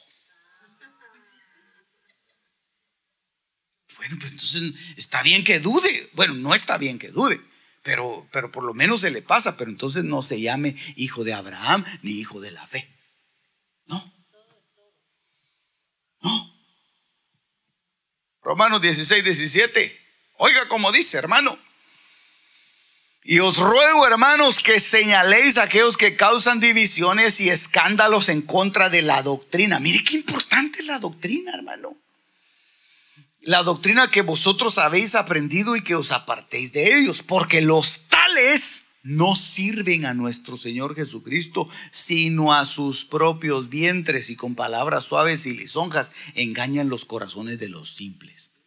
Bueno, 3.98 4.16
pues 4.18 4.32
entonces 4.32 4.74
está 4.96 5.22
bien 5.22 5.44
que 5.44 5.60
dude. 5.60 6.10
Bueno, 6.14 6.32
no 6.32 6.54
está 6.54 6.78
bien 6.78 6.98
que 6.98 7.08
dude, 7.08 7.38
pero, 7.82 8.26
pero 8.32 8.50
por 8.50 8.64
lo 8.64 8.72
menos 8.72 9.02
se 9.02 9.10
le 9.10 9.20
pasa. 9.20 9.58
Pero 9.58 9.70
entonces 9.70 10.04
no 10.04 10.22
se 10.22 10.40
llame 10.40 10.74
hijo 10.96 11.24
de 11.24 11.34
Abraham 11.34 11.84
ni 12.00 12.12
hijo 12.12 12.40
de 12.40 12.52
la 12.52 12.66
fe. 12.66 12.88
No. 13.84 14.12
No. 16.22 16.54
Romanos 18.40 18.80
16, 18.80 19.24
17. 19.24 20.00
Oiga 20.38 20.66
como 20.68 20.90
dice, 20.90 21.18
hermano. 21.18 21.58
Y 23.22 23.38
os 23.40 23.58
ruego, 23.58 24.06
hermanos, 24.06 24.60
que 24.60 24.80
señaléis 24.80 25.58
a 25.58 25.64
aquellos 25.64 25.96
que 25.96 26.16
causan 26.16 26.58
divisiones 26.58 27.40
y 27.40 27.50
escándalos 27.50 28.28
en 28.28 28.42
contra 28.42 28.88
de 28.88 29.02
la 29.02 29.22
doctrina. 29.22 29.78
Mire 29.78 30.02
qué 30.02 30.16
importante 30.16 30.80
es 30.80 30.86
la 30.86 30.98
doctrina, 30.98 31.52
hermano 31.54 32.00
la 33.42 33.62
doctrina 33.62 34.10
que 34.10 34.22
vosotros 34.22 34.78
habéis 34.78 35.14
aprendido 35.14 35.76
y 35.76 35.82
que 35.82 35.94
os 35.94 36.12
apartéis 36.12 36.72
de 36.72 36.98
ellos, 36.98 37.22
porque 37.22 37.60
los 37.60 38.08
tales 38.08 38.88
no 39.02 39.34
sirven 39.34 40.04
a 40.04 40.12
nuestro 40.12 40.58
Señor 40.58 40.94
Jesucristo, 40.94 41.66
sino 41.90 42.52
a 42.52 42.66
sus 42.66 43.06
propios 43.06 43.70
vientres 43.70 44.28
y 44.28 44.36
con 44.36 44.54
palabras 44.54 45.04
suaves 45.04 45.46
y 45.46 45.56
lisonjas 45.56 46.12
engañan 46.34 46.90
los 46.90 47.06
corazones 47.06 47.58
de 47.58 47.70
los 47.70 47.94
simples. 47.94 48.58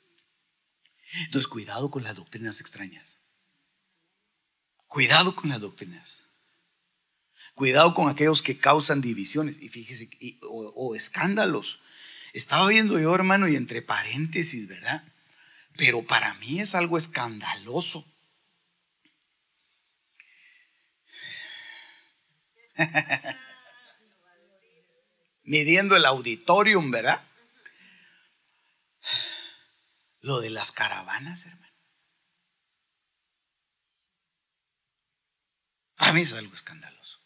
Entonces, 1.26 1.47
cuidado 1.47 1.91
con 1.91 2.04
las 2.04 2.16
doctrinas 2.16 2.60
extrañas. 2.60 3.20
Cuidado 4.94 5.36
con 5.36 5.50
las 5.50 5.60
doctrinas. 5.60 6.30
Cuidado 7.56 7.96
con 7.96 8.10
aquellos 8.10 8.44
que 8.44 8.60
causan 8.60 9.02
divisiones 9.02 9.60
y 9.60 9.70
fíjese, 9.70 10.08
o 10.44 10.94
escándalos. 10.94 11.80
Estaba 12.34 12.68
viendo 12.68 13.00
yo, 13.00 13.16
hermano, 13.16 13.48
y 13.48 13.56
entre 13.56 13.82
paréntesis, 13.82 14.68
¿verdad? 14.68 15.04
Pero 15.78 16.06
para 16.06 16.36
mí 16.36 16.60
es 16.60 16.76
algo 16.76 17.00
escandaloso. 17.00 18.06
Midiendo 25.44 25.96
el 25.96 26.06
auditorium, 26.06 26.91
¿verdad? 26.91 27.20
Lo 30.22 30.39
de 30.39 30.52
las 30.52 30.72
caravanas, 30.72 31.48
hermano. 31.48 31.62
Para 36.04 36.14
mí 36.16 36.22
es 36.22 36.34
algo 36.34 36.54
escandaloso. 36.54 37.22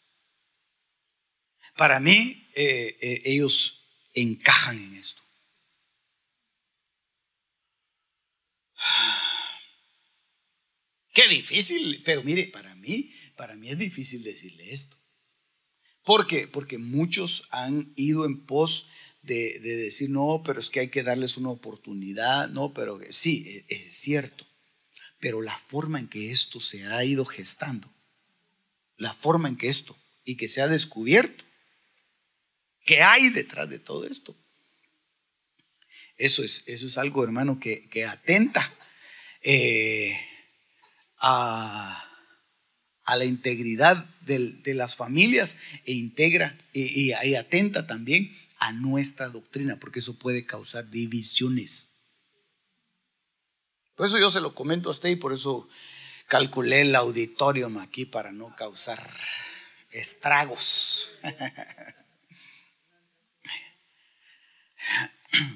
Para 1.76 1.98
mí, 1.98 2.48
eh, 2.54 2.96
eh, 3.00 3.22
ellos 3.24 3.82
encajan 4.14 4.78
en 4.78 4.94
esto. 4.94 5.20
Qué 11.12 11.26
difícil, 11.26 12.02
pero 12.04 12.22
mire, 12.22 12.44
para 12.44 12.76
mí, 12.76 13.12
para 13.34 13.56
mí 13.56 13.68
es 13.68 13.78
difícil 13.78 14.22
decirle 14.22 14.72
esto. 14.72 14.96
¿Por 16.04 16.28
qué? 16.28 16.46
Porque 16.46 16.78
muchos 16.78 17.48
han 17.50 17.92
ido 17.96 18.26
en 18.26 18.46
pos 18.46 18.86
de, 19.22 19.58
decir, 19.58 20.10
no, 20.10 20.44
pero 20.46 20.60
es 20.60 20.70
que 20.70 20.78
hay 20.78 20.88
que 20.88 21.02
darles 21.02 21.36
una 21.36 21.50
oportunidad, 21.50 22.48
no, 22.50 22.72
pero 22.72 23.00
sí, 23.10 23.44
e, 23.48 23.66
es, 23.74 23.96
cierto, 23.96 24.46
pero 25.18 25.42
la 25.42 25.58
forma 25.58 25.98
en 25.98 26.06
que 26.06 26.30
esto 26.30 26.60
se 26.60 26.86
ha 26.86 27.04
ido 27.04 27.24
gestando, 27.24 27.92
la 28.98 29.12
forma 29.14 29.48
en 29.48 29.56
que 29.56 29.68
esto, 29.68 29.96
y 30.24 30.36
que 30.36 30.48
se 30.48 30.60
ha 30.60 30.68
descubierto, 30.68 31.44
que 32.84 33.02
hay 33.02 33.30
detrás 33.30 33.68
de 33.70 33.78
todo 33.78 34.06
esto, 34.06 34.36
eso 36.18 36.42
es, 36.42 36.64
eso 36.66 36.86
es 36.86 36.98
algo, 36.98 37.22
hermano, 37.22 37.58
que, 37.60 38.04
atenta 38.04 38.70
eh, 39.42 40.18
a, 41.20 42.04
la 43.16 43.24
integridad 43.24 44.04
de, 44.22 44.74
las 44.74 44.96
familias 44.96 45.58
e 45.86 45.92
integra 45.92 46.58
y, 46.72 47.12
y 47.12 47.34
atenta 47.36 47.86
también 47.86 48.36
a 48.58 48.72
nuestra 48.72 49.28
doctrina, 49.28 49.78
porque 49.78 50.00
eso 50.00 50.18
puede 50.18 50.44
causar 50.44 50.90
divisiones. 50.90 51.94
Por 53.94 54.06
eso 54.06 54.18
yo 54.18 54.30
se 54.30 54.40
lo 54.40 54.54
comento 54.54 54.88
a 54.88 54.92
usted 54.92 55.08
y 55.10 55.16
por 55.16 55.32
eso 55.32 55.68
calculé 56.28 56.82
el 56.82 56.94
auditorium 56.94 57.78
aquí 57.78 58.04
para 58.04 58.30
no 58.30 58.54
causar 58.54 59.02
estragos. 59.90 61.18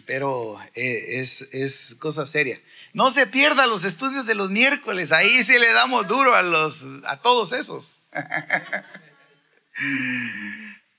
Pero 0.07 0.61
eh, 0.75 1.21
es, 1.21 1.55
es, 1.55 1.97
cosa 1.99 2.27
seria. 2.27 2.59
No 2.93 3.11
se 3.11 3.27
pierda 3.27 3.67
los 3.67 3.85
estudios 3.85 4.27
de 4.27 4.35
los 4.35 4.51
miércoles. 4.51 5.13
Ahí 5.13 5.43
sí 5.45 5.59
le 5.59 5.73
damos 5.73 6.07
duro 6.09 6.35
a, 6.35 6.43
los, 6.43 6.87
a 7.07 7.17
todos 7.19 7.53
esos. 7.53 8.03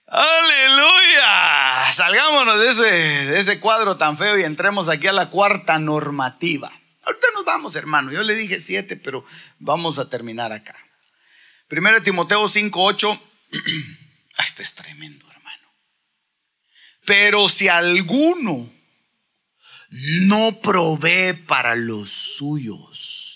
Aleluya. 0.07 1.91
Salgámonos 1.93 2.59
de 2.59 2.69
ese, 2.69 2.84
de 3.32 3.39
ese 3.39 3.59
cuadro 3.59 3.97
tan 3.97 4.17
feo 4.17 4.38
y 4.38 4.43
entremos 4.43 4.89
aquí 4.89 5.07
a 5.07 5.13
la 5.13 5.30
cuarta 5.30 5.80
normativa. 5.80 6.71
Ahorita 7.05 7.27
nos 7.33 7.45
vamos, 7.45 7.75
hermano. 7.75 8.11
Yo 8.11 8.23
le 8.23 8.35
dije 8.35 8.59
siete, 8.59 8.95
pero 8.95 9.25
vamos 9.59 9.99
a 9.99 10.09
terminar 10.09 10.51
acá. 10.51 10.75
Primero 11.67 12.01
Timoteo 12.01 12.47
5:8. 12.47 13.19
Este 14.37 14.63
es 14.63 14.73
tremendo, 14.73 15.29
hermano. 15.31 15.67
Pero 17.05 17.47
si 17.49 17.67
alguno 17.67 18.69
no 19.91 20.59
provee 20.61 21.33
para 21.45 21.75
los 21.75 22.09
suyos, 22.09 23.33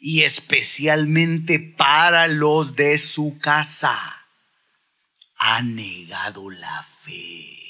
y 0.00 0.22
especialmente 0.22 1.58
para 1.58 2.28
los 2.28 2.76
de 2.76 2.98
su 2.98 3.38
casa, 3.38 4.18
ha 5.36 5.62
negado 5.62 6.50
la 6.50 6.82
fe. 6.82 7.67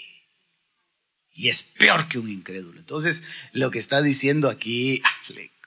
Y 1.39 1.49
es 1.49 1.77
peor 1.79 2.09
que 2.09 2.19
un 2.19 2.29
incrédulo. 2.29 2.81
Entonces, 2.81 3.51
lo 3.53 3.71
que 3.71 3.79
está 3.79 4.03
diciendo 4.03 4.51
aquí, 4.51 5.01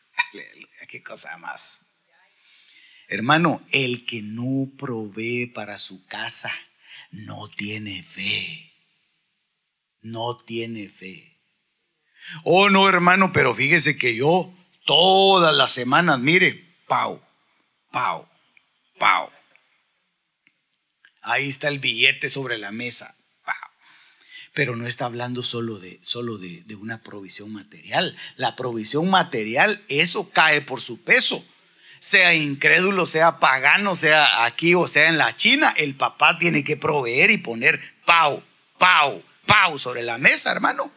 qué 0.90 1.02
cosa 1.02 1.38
más. 1.38 1.94
Hermano, 3.08 3.66
el 3.72 4.06
que 4.06 4.22
no 4.22 4.70
provee 4.78 5.46
para 5.46 5.80
su 5.80 6.06
casa 6.08 6.52
no 7.12 7.48
tiene 7.48 8.04
fe. 8.04 8.74
No 10.02 10.36
tiene 10.36 10.90
fe. 10.90 11.40
Oh, 12.44 12.70
no, 12.70 12.90
hermano, 12.90 13.32
pero 13.32 13.56
fíjese 13.56 13.98
que 13.98 14.14
yo 14.14 14.54
todas 14.86 15.56
las 15.56 15.72
semanas, 15.72 16.20
mire, 16.20 16.84
pau, 16.90 17.24
pau, 17.94 18.28
pau, 19.00 19.32
Ahí 21.22 21.48
está 21.48 21.70
el 21.70 21.80
billete 21.80 22.30
sobre 22.30 22.58
la 22.58 22.74
mesa. 22.74 23.16
Pero 24.54 24.76
no 24.76 24.86
está 24.86 25.06
hablando 25.06 25.44
solo, 25.44 25.80
de, 25.80 26.00
solo 26.04 26.38
de, 26.38 26.64
de 26.64 26.76
una 26.76 27.02
provisión 27.02 27.54
material. 27.54 28.16
La 28.36 28.56
provisión 28.56 29.10
material, 29.10 29.82
eso 29.88 30.30
cae 30.32 30.62
por 30.62 30.82
su 30.82 31.02
peso 31.04 31.44
sea 32.02 32.34
incrédulo, 32.34 33.06
sea 33.06 33.38
pagano, 33.38 33.94
sea 33.94 34.44
aquí 34.44 34.74
o 34.74 34.88
sea 34.88 35.10
en 35.10 35.20
la 35.20 35.36
China, 35.36 35.72
el 35.78 35.94
papá 35.94 36.36
tiene 36.40 36.64
que 36.64 36.76
proveer 36.76 37.30
y 37.30 37.38
poner 37.38 37.80
pau, 38.08 38.44
pau, 38.80 39.24
pau 39.46 39.78
sobre 39.78 40.02
la 40.02 40.18
mesa, 40.18 40.52
hermano. 40.52 40.92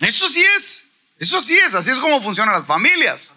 Eso 0.00 0.28
sí 0.28 0.44
es, 0.56 0.90
eso 1.20 1.40
sí 1.40 1.56
es, 1.56 1.76
así 1.76 1.92
es 1.92 2.00
como 2.00 2.20
funcionan 2.20 2.52
las 2.52 2.66
familias. 2.66 3.36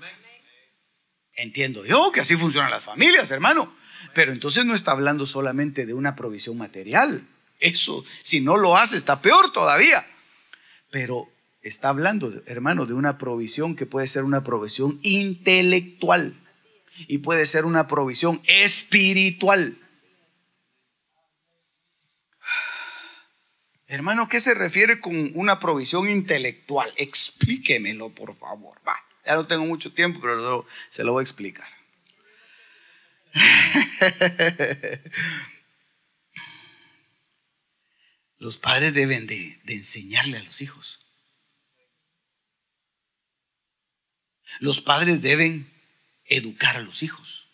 Entiendo 1.34 1.86
yo 1.86 2.12
que 2.12 2.22
así 2.22 2.36
funcionan 2.36 2.72
las 2.72 2.84
familias, 2.84 3.30
hermano. 3.30 3.72
Pero 4.16 4.32
entonces 4.32 4.66
no 4.66 4.74
está 4.74 4.92
hablando 4.92 5.28
solamente 5.28 5.86
de 5.86 5.94
una 5.94 6.16
provisión 6.16 6.58
material. 6.58 7.28
Eso, 7.60 8.03
si 8.22 8.41
no 8.41 8.58
lo 8.58 8.78
hace, 8.78 8.97
está 8.97 9.22
peor 9.22 9.51
todavía. 9.51 10.05
Pero 10.91 11.28
está 11.62 11.89
hablando, 11.89 12.32
hermano, 12.45 12.86
de 12.86 12.93
una 12.93 13.18
provisión 13.18 13.76
que 13.76 13.86
puede 13.86 14.08
ser 14.08 14.24
una 14.24 14.43
provisión 14.43 14.99
intelectual 15.03 16.34
y 17.08 17.20
puede 17.20 17.45
ser 17.45 17.66
una 17.66 17.88
provisión 17.88 18.41
espiritual. 18.45 19.78
Hermano, 23.88 24.28
¿qué 24.28 24.39
se 24.39 24.53
refiere 24.53 24.99
con 24.99 25.32
una 25.36 25.60
provisión 25.60 26.10
intelectual? 26.10 26.91
Explíquemelo, 26.97 28.10
por 28.10 28.36
favor. 28.36 28.78
Ya 29.26 29.36
no 29.36 29.47
tengo 29.47 29.66
mucho 29.66 29.93
tiempo, 29.93 30.20
pero 30.22 30.66
se 30.89 31.03
lo 31.03 31.14
voy 31.14 31.22
a 31.22 31.24
explicar. 31.24 31.68
Los 38.40 38.58
padres 38.58 38.94
deben 38.94 39.26
de, 39.28 39.62
enseñarle 39.68 40.38
a 40.38 40.44
los 40.44 40.62
hijos. 40.62 41.00
Los 44.60 44.82
padres 44.82 45.22
deben 45.22 45.72
educar 46.26 46.78
a 46.78 46.82
los 46.82 47.04
hijos. 47.04 47.48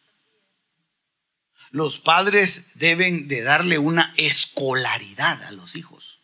Los 1.71 1.99
padres 1.99 2.71
deben 2.75 3.27
de 3.27 3.41
darle 3.41 3.79
una 3.79 4.13
escolaridad 4.17 5.41
a 5.43 5.51
los 5.51 5.75
hijos. 5.75 6.19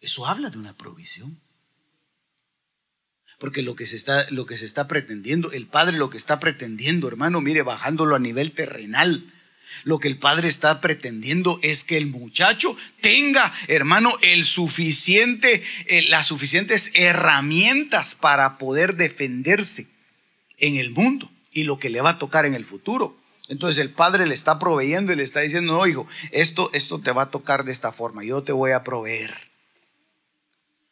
Eso 0.00 0.26
habla 0.26 0.50
de 0.50 0.58
una 0.58 0.76
provisión. 0.76 1.40
Porque 3.38 3.62
lo 3.62 3.74
que 3.74 3.86
se 3.86 3.96
está, 3.96 4.28
lo 4.30 4.46
que 4.46 4.56
se 4.56 4.66
está 4.66 4.86
pretendiendo, 4.86 5.50
el 5.52 5.66
Padre 5.66 5.96
lo 5.96 6.10
que 6.10 6.16
está 6.16 6.40
pretendiendo, 6.40 7.08
hermano, 7.08 7.40
mire, 7.40 7.62
bajándolo 7.62 8.16
a 8.16 8.18
nivel 8.18 8.52
terrenal, 8.52 9.32
lo 9.84 9.98
que 9.98 10.08
el 10.08 10.18
Padre 10.18 10.48
está 10.48 10.80
pretendiendo 10.80 11.58
es 11.62 11.84
que 11.84 11.96
el 11.96 12.06
muchacho 12.06 12.76
tenga, 13.00 13.52
hermano, 13.68 14.12
el 14.22 14.44
suficiente, 14.44 15.62
eh, 15.86 16.02
las 16.08 16.26
suficientes 16.26 16.92
herramientas 16.94 18.14
para 18.14 18.58
poder 18.58 18.96
defenderse 18.96 19.88
en 20.58 20.76
el 20.76 20.90
mundo 20.90 21.30
y 21.52 21.64
lo 21.64 21.78
que 21.78 21.90
le 21.90 22.00
va 22.00 22.10
a 22.10 22.18
tocar 22.18 22.46
en 22.46 22.54
el 22.54 22.64
futuro. 22.64 23.16
Entonces 23.48 23.78
el 23.78 23.90
padre 23.90 24.26
le 24.26 24.34
está 24.34 24.58
proveyendo 24.58 25.12
y 25.12 25.16
le 25.16 25.22
está 25.22 25.40
diciendo, 25.40 25.72
no, 25.72 25.86
hijo, 25.86 26.06
esto, 26.32 26.70
esto 26.74 27.00
te 27.00 27.12
va 27.12 27.22
a 27.22 27.30
tocar 27.30 27.64
de 27.64 27.72
esta 27.72 27.92
forma, 27.92 28.22
yo 28.22 28.42
te 28.42 28.52
voy 28.52 28.72
a 28.72 28.84
proveer. 28.84 29.32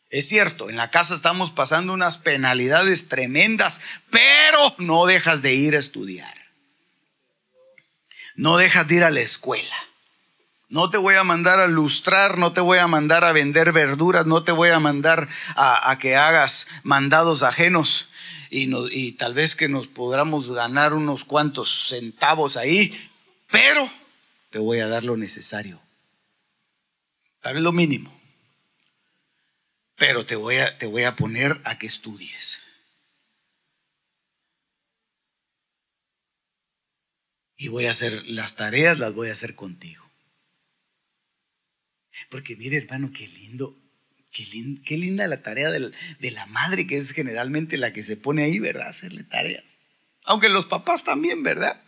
Es 0.09 0.29
cierto, 0.29 0.71
en 0.71 0.77
la 0.77 0.91
casa 0.91 1.15
estamos 1.15 1.51
pasando 1.51 1.93
unas 1.93 2.19
penalidades 2.19 3.09
tremendas, 3.09 3.81
pero 4.11 4.75
no 4.79 5.05
dejas 5.05 5.43
de 5.43 5.55
ir 5.55 5.77
a 5.77 5.81
estudiar. 5.81 6.46
No 8.37 8.57
dejas 8.57 8.87
de 8.89 8.97
ir 8.97 9.05
a 9.05 9.11
la 9.11 9.21
escuela. 9.21 9.75
No 10.69 10.91
te 10.91 10.99
voy 10.99 11.15
a 11.15 11.25
mandar 11.25 11.61
a 11.61 11.67
lustrar, 11.67 12.39
no 12.39 12.53
te 12.53 12.61
voy 12.61 12.79
a 12.79 12.87
mandar 12.87 13.25
a 13.25 13.33
vender 13.33 13.73
verduras, 13.73 14.27
no 14.27 14.43
te 14.43 14.53
voy 14.53 14.71
a 14.71 14.81
mandar 14.81 15.29
a, 15.57 15.97
que 16.01 16.17
hagas 16.17 16.81
mandados 16.83 17.43
ajenos 17.43 18.09
y, 18.51 18.69
y 18.91 19.13
tal 19.13 19.33
vez 19.33 19.55
que 19.55 19.69
nos 19.69 19.87
podamos 19.87 20.51
ganar 20.51 20.93
unos 20.93 21.25
cuantos 21.25 21.89
centavos 21.89 22.57
ahí, 22.57 22.93
pero 23.51 23.89
te 24.51 24.59
voy 24.59 24.81
a 24.81 24.89
dar 24.89 25.05
lo 25.05 25.17
necesario. 25.17 25.81
Tal 27.41 27.55
vez 27.55 27.63
lo 27.63 27.73
mínimo 27.73 28.17
pero 29.97 30.27
te 30.27 30.37
voy 30.37 30.57
a, 30.57 30.77
te 30.79 30.87
voy 30.87 31.05
a 31.05 31.17
poner 31.17 31.61
a 31.65 31.79
que 31.79 31.87
estudies. 31.87 32.63
Y 37.57 37.69
voy 37.69 37.87
a 37.87 37.91
hacer 37.91 38.25
las 38.27 38.57
tareas, 38.57 38.99
las 38.99 39.15
voy 39.15 39.29
a 39.29 39.33
hacer 39.33 39.55
contigo. 39.55 40.05
Porque 42.31 42.57
mire 42.57 42.79
hermano, 42.79 43.11
qué 43.13 43.29
lindo, 43.29 43.77
qué, 44.33 44.45
qué 44.85 44.97
linda 44.97 45.27
la 45.27 45.43
tarea 45.43 45.71
de 45.71 46.31
la, 46.31 46.47
madre, 46.47 46.87
que 46.87 46.97
es 46.97 47.13
generalmente 47.13 47.77
la 47.77 47.93
que 47.93 48.03
se 48.03 48.17
pone 48.17 48.45
ahí, 48.45 48.59
¿verdad? 48.59 48.89
hacerle 48.89 49.25
tareas. 49.25 49.65
Aunque 50.25 50.49
los 50.49 50.67
papás 50.67 51.05
también, 51.05 51.43
¿verdad? 51.43 51.81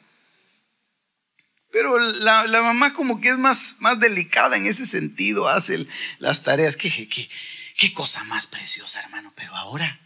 Pero 1.70 1.98
la, 1.98 2.46
mamá 2.62 2.94
como 2.94 3.20
que 3.20 3.28
es 3.28 3.38
más, 3.38 3.76
más 3.80 4.00
delicada 4.00 4.56
en 4.56 4.66
ese 4.66 4.86
sentido, 4.86 5.48
hace 5.48 5.86
las 6.18 6.42
tareas. 6.42 6.76
que 6.76 7.08
qué, 7.08 7.28
Qué 7.78 7.94
cosa 7.94 8.24
más 8.24 8.48
preciosa, 8.48 9.00
hermano. 9.00 9.32
Pero 9.36 9.54
ahora, 9.54 10.00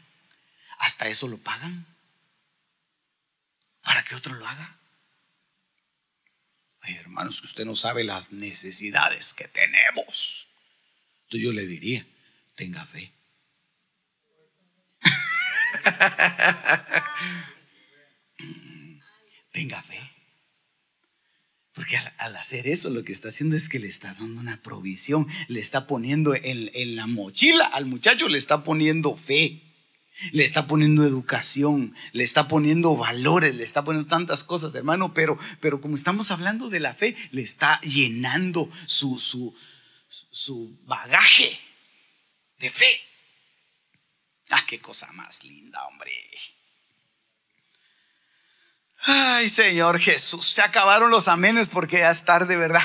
hasta 0.78 1.08
eso 1.08 1.26
lo 1.26 1.38
pagan. 1.38 1.86
¿Para 3.82 4.04
que 4.04 4.14
otro 4.14 4.34
lo 4.34 4.46
haga? 4.46 4.78
Ay, 6.82 6.94
hermanos, 6.96 7.40
que 7.40 7.46
usted 7.46 7.64
no 7.64 7.76
sabe 7.76 8.04
las 8.04 8.32
necesidades 8.32 9.32
que 9.34 9.46
tenemos. 9.48 10.48
Entonces 11.24 11.44
yo 11.44 11.52
le 11.52 11.66
diría, 11.66 12.06
tenga 12.56 12.84
fe. 12.84 13.12
tenga 19.52 19.80
fe. 19.80 20.00
Porque 21.72 21.96
al, 21.96 22.36
hacer 22.36 22.66
eso 22.66 22.90
lo 22.90 23.04
que 23.04 23.12
está 23.12 23.28
haciendo 23.28 23.56
es 23.56 23.68
que 23.68 23.78
le 23.78 23.86
está 23.86 24.12
dando 24.14 24.40
una 24.40 24.60
provisión, 24.60 25.28
le 25.48 25.60
está 25.60 25.86
poniendo 25.86 26.34
en, 26.34 26.68
en 26.74 26.96
la 26.96 27.06
mochila 27.06 27.64
al 27.66 27.86
muchacho, 27.86 28.28
le 28.28 28.38
está 28.38 28.64
poniendo 28.64 29.16
fe 29.16 29.62
le 30.32 30.44
está 30.44 30.66
poniendo 30.66 31.04
educación, 31.04 31.94
le 32.12 32.24
está 32.24 32.48
poniendo 32.48 32.96
valores, 32.96 33.54
le 33.54 33.64
está 33.64 33.82
poniendo 33.84 34.08
tantas 34.08 34.44
cosas, 34.44 34.74
hermano, 34.74 35.12
pero, 35.12 35.38
pero 35.60 35.80
como 35.80 35.96
estamos 35.96 36.30
hablando 36.30 36.70
de 36.70 36.80
la 36.80 36.94
fe, 36.94 37.16
le 37.32 37.42
está 37.42 37.80
llenando 37.80 38.68
su, 38.86 39.18
su, 39.18 39.54
su 40.30 40.78
bagaje 40.84 41.58
de 42.58 42.70
fe. 42.70 43.00
Ah, 44.50 44.64
qué 44.66 44.80
cosa 44.80 45.10
más 45.12 45.44
linda, 45.44 45.84
hombre. 45.86 46.12
Ay, 49.04 49.48
Señor 49.48 49.98
Jesús, 49.98 50.46
se 50.46 50.62
acabaron 50.62 51.10
los 51.10 51.26
amenes 51.26 51.68
porque 51.68 51.98
ya 51.98 52.10
es 52.10 52.24
tarde, 52.24 52.56
¿verdad? 52.56 52.82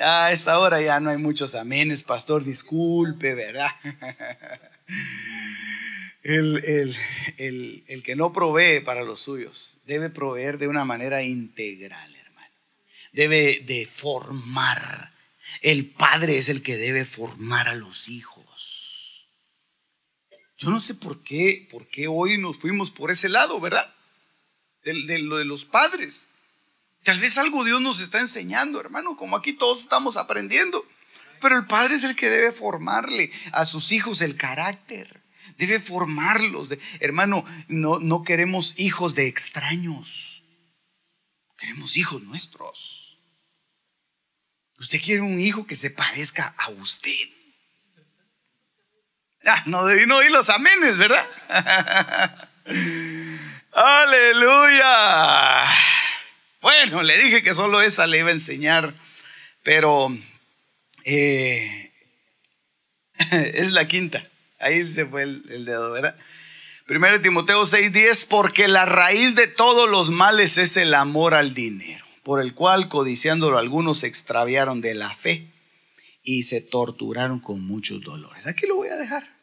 Ya 0.00 0.24
a 0.24 0.32
esta 0.32 0.58
hora 0.58 0.80
ya 0.80 0.98
no 0.98 1.10
hay 1.10 1.18
muchos 1.18 1.54
amenes, 1.54 2.04
pastor, 2.04 2.42
disculpe, 2.42 3.34
¿verdad? 3.34 3.70
El, 6.22 6.96
el, 7.38 8.02
que 8.02 8.16
no 8.16 8.32
provee 8.32 8.80
para 8.80 9.02
los 9.02 9.20
suyos 9.20 9.78
debe 9.84 10.10
proveer 10.10 10.58
de 10.58 10.68
una 10.68 10.84
manera 10.84 11.22
integral, 11.22 12.14
hermano. 12.14 12.54
Debe 13.12 13.60
de 13.66 13.86
formar. 13.86 15.14
El 15.62 15.90
padre 15.90 16.38
es 16.38 16.48
el 16.48 16.62
que 16.62 16.76
debe 16.76 17.04
formar 17.04 17.68
a 17.68 17.74
los 17.74 18.08
hijos. 18.08 19.28
Yo 20.58 20.70
no 20.70 20.80
sé 20.80 20.94
por 20.94 21.22
qué, 21.22 21.66
por 21.70 21.88
qué 21.88 22.06
hoy 22.06 22.38
nos 22.38 22.58
fuimos 22.58 22.90
por 22.90 23.10
ese 23.10 23.28
lado, 23.28 23.60
¿verdad? 23.60 23.94
de 24.82 25.18
lo 25.18 25.36
de 25.36 25.44
los 25.44 25.64
padres. 25.64 26.30
Tal 27.04 27.18
vez 27.18 27.38
algo 27.38 27.64
Dios 27.64 27.80
nos 27.80 28.00
está 28.00 28.20
enseñando, 28.20 28.80
hermano, 28.80 29.16
como 29.16 29.36
aquí 29.36 29.52
todos 29.52 29.80
estamos 29.80 30.16
aprendiendo. 30.16 30.86
Pero 31.40 31.56
el 31.56 31.66
padre 31.66 31.94
es 31.94 32.04
el 32.04 32.16
que 32.16 32.28
debe 32.28 32.52
formarle 32.52 33.32
a 33.52 33.64
sus 33.64 33.92
hijos 33.92 34.20
el 34.20 34.36
carácter. 34.36 35.22
Debe 35.56 35.80
formarlos. 35.80 36.68
hermano, 37.00 37.44
no, 37.68 37.98
no 37.98 38.22
queremos 38.22 38.74
hijos 38.78 39.14
de 39.14 39.26
extraños. 39.26 40.44
Queremos 41.56 41.96
hijos 41.96 42.22
nuestros. 42.22 43.18
Usted 44.78 45.00
quiere 45.02 45.20
un 45.22 45.38
hijo 45.38 45.66
que 45.66 45.74
se 45.74 45.90
parezca 45.90 46.54
a 46.58 46.70
usted. 46.70 47.28
Ah, 49.46 49.62
no 49.66 49.82
no 50.06 50.16
oír 50.16 50.30
los 50.30 50.50
amenes, 50.50 50.98
¿verdad? 50.98 51.26
Aleluya. 53.72 55.66
Bueno, 56.60 57.02
le 57.02 57.16
dije 57.16 57.42
que 57.42 57.54
solo 57.54 57.80
esa 57.80 58.06
le 58.06 58.18
iba 58.18 58.28
a 58.28 58.32
enseñar, 58.32 58.94
pero 59.62 60.14
eh, 61.04 61.92
es 63.54 63.72
la 63.72 63.88
quinta. 63.88 64.26
Ahí 64.58 64.90
se 64.92 65.06
fue 65.06 65.22
el, 65.22 65.64
dedo, 65.64 65.92
¿verdad? 65.92 66.16
Primero 66.86 67.20
Timoteo 67.20 67.64
6:10, 67.64 68.26
porque 68.28 68.68
la 68.68 68.84
raíz 68.84 69.34
de 69.36 69.46
todos 69.46 69.88
los 69.88 70.10
males 70.10 70.58
es 70.58 70.76
el 70.76 70.92
amor 70.92 71.34
al 71.34 71.54
dinero, 71.54 72.04
por 72.22 72.40
el 72.40 72.54
cual 72.54 72.88
codiciándolo 72.88 73.56
algunos 73.56 74.00
se 74.00 74.08
extraviaron 74.08 74.82
de 74.82 74.94
la 74.94 75.14
fe 75.14 75.46
y 76.22 76.42
se 76.42 76.60
torturaron 76.60 77.40
con 77.40 77.64
muchos 77.64 78.02
dolores. 78.02 78.46
Aquí 78.46 78.66
lo 78.66 78.76
voy 78.76 78.88
a 78.88 78.96
dejar. 78.96 79.40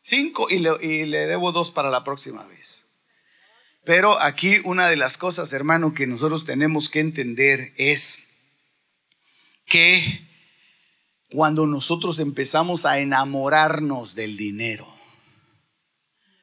Cinco 0.00 0.46
y 0.48 0.60
le, 0.60 0.70
y 0.80 1.06
le 1.06 1.26
debo 1.26 1.50
dos 1.50 1.72
para 1.72 1.90
la 1.90 2.04
próxima 2.04 2.44
vez. 2.44 2.85
Pero 3.86 4.20
aquí 4.20 4.56
una 4.64 4.88
de 4.88 4.96
las 4.96 5.16
cosas, 5.16 5.52
hermano, 5.52 5.94
que 5.94 6.08
nosotros 6.08 6.44
tenemos 6.44 6.88
que 6.88 6.98
entender 6.98 7.72
es 7.76 8.26
que 9.64 10.26
cuando 11.30 11.68
nosotros 11.68 12.18
empezamos 12.18 12.84
a 12.84 12.98
enamorarnos 12.98 14.16
del 14.16 14.36
dinero, 14.36 14.92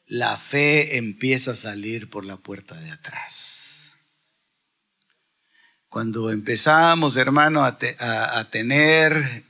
la 0.05 0.37
fe 0.37 0.95
empieza 0.95 1.51
a 1.51 1.57
salir 1.57 2.09
por 2.09 2.23
la 2.23 2.37
puerta 2.37 2.79
de 2.79 2.91
atrás. 2.91 3.97
Cuando 5.89 6.31
empezamos, 6.31 7.17
hermano, 7.17 7.65
a, 7.65 8.49
tener 8.51 9.43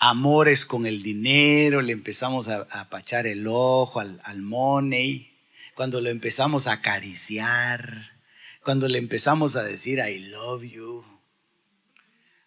amores 0.00 0.66
con 0.66 0.84
el 0.84 1.00
dinero, 1.00 1.80
le 1.80 1.92
empezamos 1.92 2.48
a, 2.48 2.66
apachar 2.80 3.28
el 3.28 3.46
ojo 3.46 4.00
al 4.00 4.42
money, 4.42 5.35
cuando 5.76 6.00
lo 6.00 6.08
empezamos 6.08 6.66
a 6.66 6.72
acariciar, 6.72 8.18
cuando 8.62 8.88
le 8.88 8.98
empezamos 8.98 9.56
a 9.56 9.62
decir 9.62 9.98
I 9.98 10.18
love 10.30 10.62
you, 10.64 11.04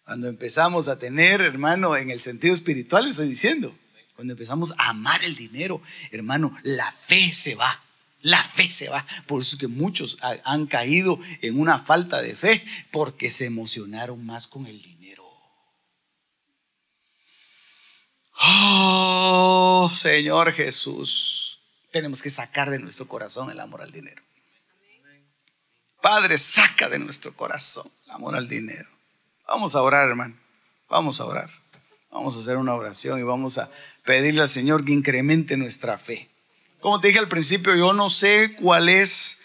cuando 0.04 0.26
empezamos 0.26 0.88
a 0.88 0.98
tener, 0.98 1.40
hermano, 1.40 1.96
en 1.96 2.10
el 2.10 2.20
sentido 2.20 2.52
espiritual 2.52 3.06
estoy 3.06 3.28
diciendo, 3.28 3.72
cuando 4.16 4.32
empezamos 4.32 4.74
a 4.78 4.88
amar 4.88 5.22
el 5.24 5.36
dinero, 5.36 5.80
hermano, 6.10 6.52
la 6.64 6.90
fe 6.90 7.32
se 7.32 7.54
va. 7.54 7.80
La 8.22 8.42
fe 8.42 8.68
se 8.68 8.90
va. 8.90 9.06
Por 9.26 9.40
eso 9.40 9.54
es 9.54 9.60
que 9.60 9.68
muchos 9.68 10.18
han 10.44 10.66
caído 10.66 11.18
en 11.40 11.58
una 11.58 11.78
falta 11.78 12.20
de 12.20 12.36
fe 12.36 12.62
porque 12.90 13.30
se 13.30 13.46
emocionaron 13.46 14.26
más 14.26 14.46
con 14.46 14.66
el 14.66 14.82
dinero. 14.82 15.24
Oh, 18.42 19.90
Señor 19.94 20.52
Jesús 20.52 21.59
tenemos 21.90 22.22
que 22.22 22.30
sacar 22.30 22.70
de 22.70 22.78
nuestro 22.78 23.08
corazón 23.08 23.50
el 23.50 23.60
amor 23.60 23.82
al 23.82 23.92
dinero. 23.92 24.22
Padre, 26.00 26.38
saca 26.38 26.88
de 26.88 26.98
nuestro 26.98 27.34
corazón 27.36 27.90
el 28.06 28.10
amor 28.12 28.36
al 28.36 28.48
dinero. 28.48 28.88
Vamos 29.46 29.74
a 29.74 29.82
orar, 29.82 30.08
hermano. 30.08 30.36
Vamos 30.88 31.20
a 31.20 31.24
orar. 31.24 31.50
Vamos 32.10 32.36
a 32.36 32.40
hacer 32.40 32.56
una 32.56 32.74
oración 32.74 33.20
y 33.20 33.22
vamos 33.22 33.58
a 33.58 33.70
pedirle 34.04 34.42
al 34.42 34.48
Señor 34.48 34.84
que 34.84 34.92
incremente 34.92 35.56
nuestra 35.56 35.98
fe. 35.98 36.30
Como 36.80 37.00
te 37.00 37.08
dije 37.08 37.20
al 37.20 37.28
principio, 37.28 37.76
yo 37.76 37.92
no 37.92 38.08
sé 38.08 38.56
cuál 38.58 38.88
es 38.88 39.42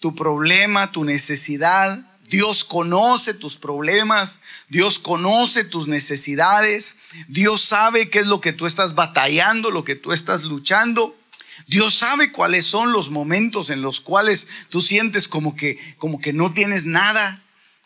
tu 0.00 0.14
problema, 0.14 0.90
tu 0.90 1.04
necesidad. 1.04 2.00
Dios 2.28 2.64
conoce 2.64 3.34
tus 3.34 3.56
problemas, 3.56 4.40
Dios 4.68 4.98
conoce 4.98 5.64
tus 5.64 5.88
necesidades, 5.88 6.98
Dios 7.28 7.62
sabe 7.62 8.10
qué 8.10 8.20
es 8.20 8.26
lo 8.26 8.40
que 8.40 8.52
tú 8.52 8.66
estás 8.66 8.94
batallando, 8.94 9.70
lo 9.70 9.84
que 9.84 9.94
tú 9.94 10.12
estás 10.12 10.44
luchando. 10.44 11.17
Dios 11.66 11.94
sabe 11.94 12.32
cuáles 12.32 12.64
son 12.64 12.92
los 12.92 13.10
momentos 13.10 13.70
en 13.70 13.82
los 13.82 14.00
cuales 14.00 14.66
tú 14.68 14.80
sientes 14.80 15.28
como 15.28 15.56
que, 15.56 15.78
como 15.98 16.20
que 16.20 16.32
no 16.32 16.52
tienes 16.52 16.86
nada. 16.86 17.42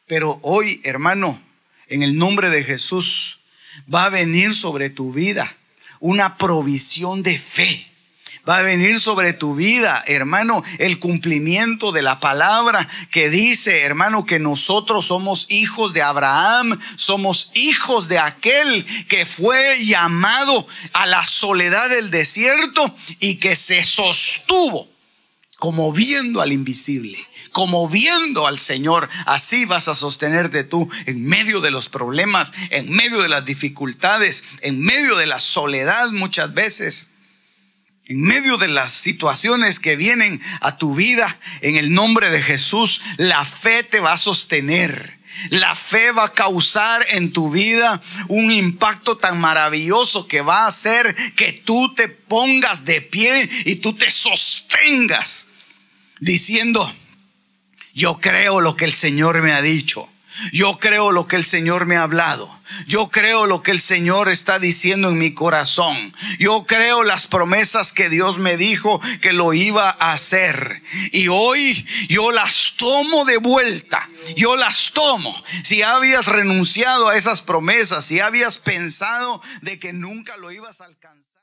Pero 0.06 0.38
hoy, 0.42 0.80
hermano, 0.84 1.40
en 1.88 2.02
el 2.02 2.16
nombre 2.16 2.50
de 2.50 2.64
Jesús, 2.64 3.40
va 3.92 4.04
a 4.04 4.10
venir 4.10 4.54
sobre 4.54 4.90
tu 4.90 5.12
vida 5.12 5.56
una 6.00 6.36
provisión 6.36 7.22
de 7.22 7.38
fe 7.38 7.91
va 8.48 8.58
a 8.58 8.62
venir 8.62 8.98
sobre 8.98 9.32
tu 9.32 9.54
vida, 9.54 10.02
hermano, 10.06 10.62
el 10.78 10.98
cumplimiento 10.98 11.92
de 11.92 12.02
la 12.02 12.18
palabra 12.18 12.88
que 13.10 13.30
dice, 13.30 13.82
hermano, 13.82 14.26
que 14.26 14.38
nosotros 14.38 15.06
somos 15.06 15.46
hijos 15.50 15.92
de 15.92 16.02
Abraham, 16.02 16.78
somos 16.96 17.52
hijos 17.54 18.08
de 18.08 18.18
aquel 18.18 18.84
que 19.08 19.26
fue 19.26 19.84
llamado 19.84 20.66
a 20.92 21.06
la 21.06 21.24
soledad 21.24 21.88
del 21.88 22.10
desierto 22.10 22.94
y 23.20 23.36
que 23.36 23.54
se 23.54 23.84
sostuvo 23.84 24.88
como 25.58 25.92
viendo 25.92 26.40
al 26.40 26.52
invisible 26.52 27.18
como 27.52 27.86
viendo 27.86 28.46
al 28.46 28.58
Señor. 28.58 29.08
Así 29.26 29.66
vas 29.66 29.86
a 29.86 29.94
sostenerte 29.94 30.64
tú 30.64 30.90
en 31.04 31.22
medio 31.22 31.60
de 31.60 31.70
los 31.70 31.90
problemas, 31.90 32.52
en 32.70 32.90
medio 32.90 33.20
de 33.20 33.28
las 33.28 33.44
dificultades, 33.44 34.42
en 34.62 34.80
medio 34.80 35.16
de 35.16 35.26
la 35.26 35.38
soledad 35.38 36.10
muchas 36.12 36.54
veces. 36.54 37.11
En 38.12 38.20
medio 38.20 38.58
de 38.58 38.68
las 38.68 38.92
situaciones 38.92 39.80
que 39.80 39.96
vienen 39.96 40.38
a 40.60 40.76
tu 40.76 40.94
vida, 40.94 41.34
en 41.62 41.76
el 41.76 41.94
nombre 41.94 42.28
de 42.28 42.42
Jesús, 42.42 43.00
la 43.16 43.42
fe 43.46 43.84
te 43.84 44.00
va 44.00 44.12
a 44.12 44.18
sostener. 44.18 45.18
La 45.48 45.74
fe 45.74 46.12
va 46.12 46.24
a 46.24 46.32
causar 46.34 47.06
en 47.12 47.32
tu 47.32 47.50
vida 47.50 48.02
un 48.28 48.50
impacto 48.50 49.16
tan 49.16 49.40
maravilloso 49.40 50.28
que 50.28 50.42
va 50.42 50.64
a 50.64 50.66
hacer 50.66 51.14
que 51.36 51.54
tú 51.54 51.94
te 51.94 52.08
pongas 52.08 52.84
de 52.84 53.00
pie 53.00 53.48
y 53.64 53.76
tú 53.76 53.94
te 53.94 54.10
sostengas 54.10 55.52
diciendo, 56.20 56.94
yo 57.94 58.20
creo 58.20 58.60
lo 58.60 58.76
que 58.76 58.84
el 58.84 58.92
Señor 58.92 59.40
me 59.40 59.52
ha 59.52 59.62
dicho. 59.62 60.11
Yo 60.52 60.78
creo 60.78 61.12
lo 61.12 61.26
que 61.26 61.36
el 61.36 61.44
Señor 61.44 61.86
me 61.86 61.96
ha 61.96 62.02
hablado. 62.02 62.50
Yo 62.86 63.10
creo 63.10 63.46
lo 63.46 63.62
que 63.62 63.70
el 63.70 63.80
Señor 63.80 64.28
está 64.28 64.58
diciendo 64.58 65.10
en 65.10 65.18
mi 65.18 65.34
corazón. 65.34 66.14
Yo 66.38 66.64
creo 66.64 67.02
las 67.02 67.26
promesas 67.26 67.92
que 67.92 68.08
Dios 68.08 68.38
me 68.38 68.56
dijo 68.56 69.00
que 69.20 69.32
lo 69.32 69.52
iba 69.52 69.90
a 69.90 70.12
hacer. 70.12 70.82
Y 71.12 71.28
hoy 71.28 71.86
yo 72.08 72.32
las 72.32 72.74
tomo 72.76 73.24
de 73.24 73.36
vuelta. 73.36 74.08
Yo 74.36 74.56
las 74.56 74.92
tomo. 74.92 75.34
Si 75.64 75.82
habías 75.82 76.26
renunciado 76.26 77.08
a 77.08 77.16
esas 77.16 77.42
promesas, 77.42 78.06
si 78.06 78.20
habías 78.20 78.58
pensado 78.58 79.40
de 79.60 79.78
que 79.78 79.92
nunca 79.92 80.36
lo 80.36 80.50
ibas 80.50 80.80
a 80.80 80.86
alcanzar. 80.86 81.42